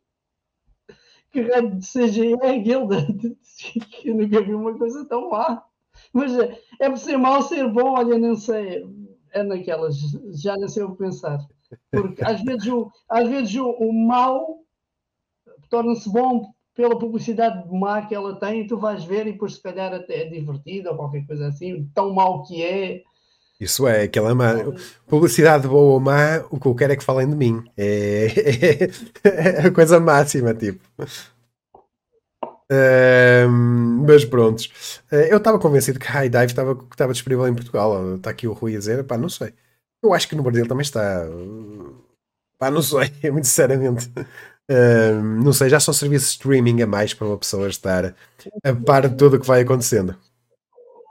[1.31, 3.37] Que raio de CGI é aquele?
[4.03, 5.63] eu nunca vi uma coisa tão má.
[6.11, 8.83] Mas é, é por ser mau ser bom, olha, não sei.
[9.31, 9.97] É naquelas,
[10.41, 11.39] já não sei o que pensar.
[11.91, 14.59] Porque às vezes o, às vezes o, o mal
[15.69, 19.61] torna-se bom pela publicidade má que ela tem e tu vais ver e depois se
[19.61, 23.03] calhar até é divertido ou qualquer coisa assim, tão mau que é.
[23.59, 24.53] Isso é, aquela má.
[25.07, 27.63] Publicidade boa ou má, o que eu quero é que falem de mim.
[27.75, 28.27] É,
[29.23, 30.79] é, é a coisa máxima, tipo.
[32.69, 35.01] Um, mas prontos.
[35.11, 36.45] Eh, eu estava convencido que High Dive
[36.91, 38.15] estava disponível em Portugal.
[38.15, 39.53] Está aqui o Rui a dizer, pá, não sei.
[40.03, 41.25] Eu acho que no Brasil também está.
[42.59, 44.09] Pá, não sei, muito sinceramente.
[44.69, 48.13] Uh, não sei, já são serviços de streaming a mais para uma pessoa estar
[48.63, 50.15] a par de tudo o que vai acontecendo.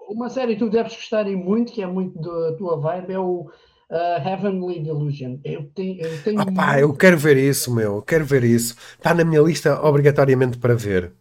[0.08, 3.50] Uma série que tu deves gostar muito, que é muito da tua vibe, é o
[3.90, 5.38] uh, Heavenly Delusion.
[5.44, 6.78] Eu tenho, eu, tenho Opa, muito...
[6.78, 8.76] eu quero ver isso, meu, quero ver isso.
[8.96, 11.12] Está na minha lista obrigatoriamente para ver.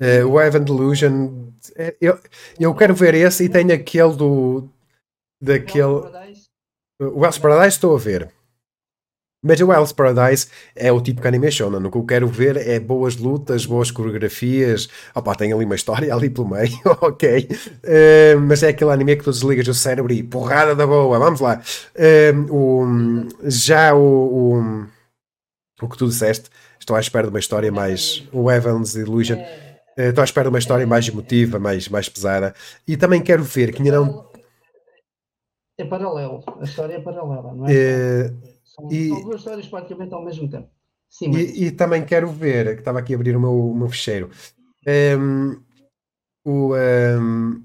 [0.00, 2.18] Uh, o Heaven Delusion, é, eu,
[2.58, 4.68] eu quero ver esse e tenho aquele do
[5.40, 6.02] daquele.
[7.00, 8.33] O Wells Paradise estou a ver.
[9.44, 11.84] Mas o Wells Paradise é o tipo de anime shonen.
[11.84, 14.88] O que eu quero ver é boas lutas, boas coreografias.
[15.14, 16.72] Opa, tem ali uma história ali pelo meio,
[17.02, 17.46] ok.
[17.50, 21.18] Uh, mas é aquele anime que tu desligas o cérebro e porrada da boa.
[21.18, 21.60] Vamos lá.
[21.94, 24.86] Uh, o, já o, o,
[25.82, 26.48] o que tu disseste,
[26.80, 28.26] estou à espera de uma história mais.
[28.32, 29.36] O Evans Illusion.
[29.36, 32.54] Uh, estou à espera de uma história mais emotiva, mais, mais pesada.
[32.88, 34.24] E também quero ver que ainda não
[35.76, 38.53] é paralelo, a história é paralela, não é?
[38.74, 40.68] São, e, são, duas histórias praticamente ao mesmo tempo.
[41.08, 41.42] Sim, mas...
[41.42, 44.30] e, e, também quero ver, que estava aqui a abrir o meu, o meu fecheiro,
[44.86, 45.56] um, ehm,
[46.44, 46.72] o.
[46.72, 47.62] Um, ehm,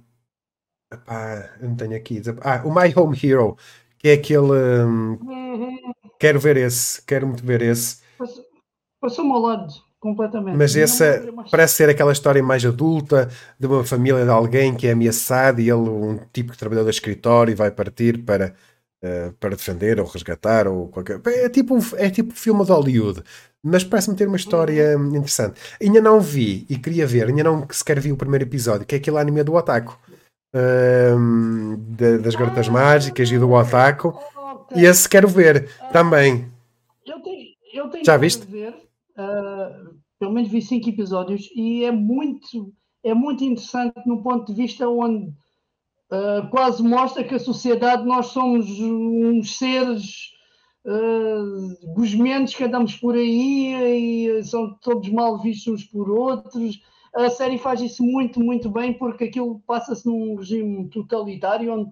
[0.93, 2.21] epá, não tenho aqui.
[2.41, 3.57] Ah, o My Home Hero,
[3.97, 4.51] que é aquele.
[4.51, 5.93] Um, uhum.
[6.19, 8.01] Quero ver esse, quero muito ver esse.
[8.99, 10.57] Passou-me ao lado completamente.
[10.57, 13.29] Mas essa parece ser aquela história mais adulta
[13.59, 16.91] de uma família de alguém que é ameaçado e ele, um tipo que trabalhou de
[16.91, 18.53] escritório, vai partir para,
[19.03, 21.21] uh, para defender ou resgatar ou qualquer.
[21.25, 23.23] É tipo, é tipo filme de Hollywood.
[23.61, 25.59] Mas parece-me ter uma história interessante.
[25.81, 28.97] Ainda não vi e queria ver, ainda não sequer vi o primeiro episódio, que é
[28.97, 29.99] aquele anime do Otaku.
[30.55, 34.17] Uh, de, das garotas ah, mágicas e do Otaku.
[34.75, 36.49] E esse quero ver também.
[37.05, 38.45] Eu tenho, eu tenho Já viste?
[38.45, 38.73] Ver,
[39.17, 42.73] uh, pelo menos vi cinco episódios e é muito,
[43.03, 45.33] é muito interessante no ponto de vista onde
[46.11, 50.31] uh, quase mostra que a sociedade nós somos uns seres
[50.85, 53.73] uh, gosmentos que andamos por aí
[54.37, 56.81] e são todos mal vistos uns por outros.
[57.15, 61.91] A série faz isso muito, muito bem porque aquilo passa-se num regime totalitário onde.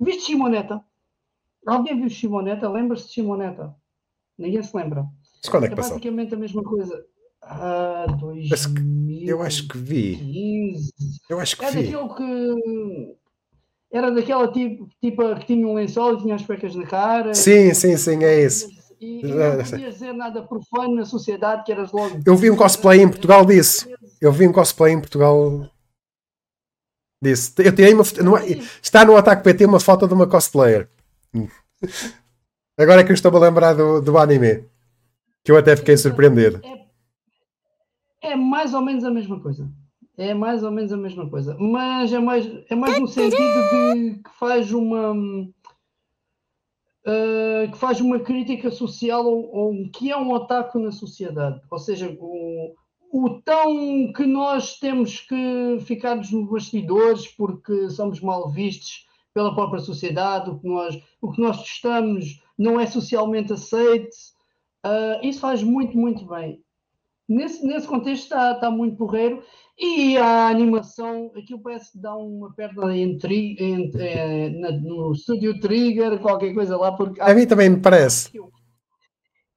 [0.00, 0.82] Viste Simoneta?
[1.66, 2.68] Alguém viu Simoneta?
[2.68, 3.74] Lembra-se de Simoneta?
[4.36, 5.06] Ninguém se lembra.
[5.42, 5.92] Mas quando é que É passou?
[5.92, 7.06] basicamente a mesma coisa.
[7.48, 8.06] Ah,
[9.24, 10.16] eu acho que vi.
[10.16, 10.92] 2015.
[11.30, 11.82] Eu acho que É vi.
[11.92, 13.16] daquele que.
[13.92, 17.32] Era daquela tipo, tipo que tinha um lençol e tinha as pecas na cara.
[17.34, 18.68] Sim, sim, sim, é isso.
[19.00, 19.78] E, e não sei.
[19.78, 22.20] podias dizer nada profano na sociedade, que eras logo.
[22.26, 23.88] Eu vi um cosplay em Portugal disso.
[24.20, 25.68] Eu vi um cosplay em Portugal
[27.22, 27.52] disso.
[27.58, 30.88] Eu tirei uma não é- está no Ataque PT uma foto de uma cosplayer.
[32.78, 34.64] Agora é que eu estou a lembrar do, do anime.
[35.44, 36.60] Que eu até fiquei surpreendido.
[36.64, 36.85] É,
[38.26, 39.70] é mais ou menos a mesma coisa.
[40.18, 41.56] É mais ou menos a mesma coisa.
[41.58, 45.14] Mas é mais, é mais no sentido de que faz uma.
[47.06, 51.60] ah, que faz uma crítica social ao que é um otaku na sociedade.
[51.70, 52.74] Ou seja, o,
[53.12, 59.80] o tão que nós temos que ficarmos nos bastidores porque somos mal vistos pela própria
[59.80, 64.16] sociedade, o que nós, o que nós estamos não é socialmente aceito.
[64.82, 66.64] Ah, isso faz muito, muito bem.
[67.28, 69.42] Nesse, nesse contexto está, está muito porreiro
[69.78, 75.58] e a animação, aquilo parece que dá uma perna entre, entre, eh, na- no Studio
[75.58, 78.30] Trigger, qualquer coisa lá, porque A mim também me parece.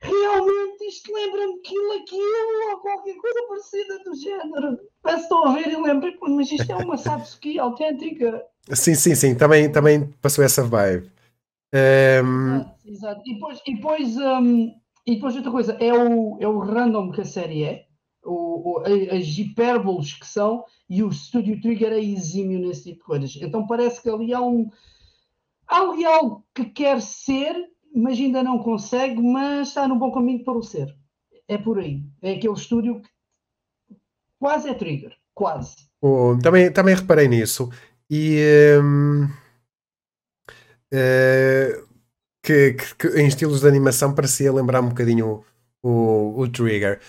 [0.01, 4.79] realmente isto lembra-me aquilo, aquilo, ou qualquer coisa parecida do género.
[5.03, 8.43] Parece que estou a ver e lembro, "Pô, mas isto é uma Satsuki autêntica.
[8.73, 9.35] Sim, sim, sim.
[9.35, 11.11] Também, também passou essa vibe.
[11.73, 13.21] Ehm, Exato, exato.
[13.25, 14.71] E depois, e depois, hum,
[15.05, 17.85] e depois outra coisa, é o, é o random que a série é,
[18.23, 23.03] o, o- as hipérboles que são, e o Studio Trigger é exímio nesse tipo de
[23.05, 23.35] coisas.
[23.41, 24.69] Então parece que ali há um.
[25.67, 27.55] Há ali algo que quer ser,
[27.95, 30.95] mas ainda não consegue, mas está no bom caminho para o ser.
[31.47, 32.03] É por aí.
[32.21, 33.09] É aquele estúdio que
[34.39, 35.15] quase é Trigger.
[35.33, 35.75] Quase.
[36.01, 37.69] o- também, também reparei nisso.
[38.09, 38.37] E.
[38.39, 39.27] ehm,
[40.91, 41.83] eh,
[42.41, 45.43] que, que- que em estilos de animação parecia lembrar um bocadinho
[45.83, 46.99] o, o, o Trigger.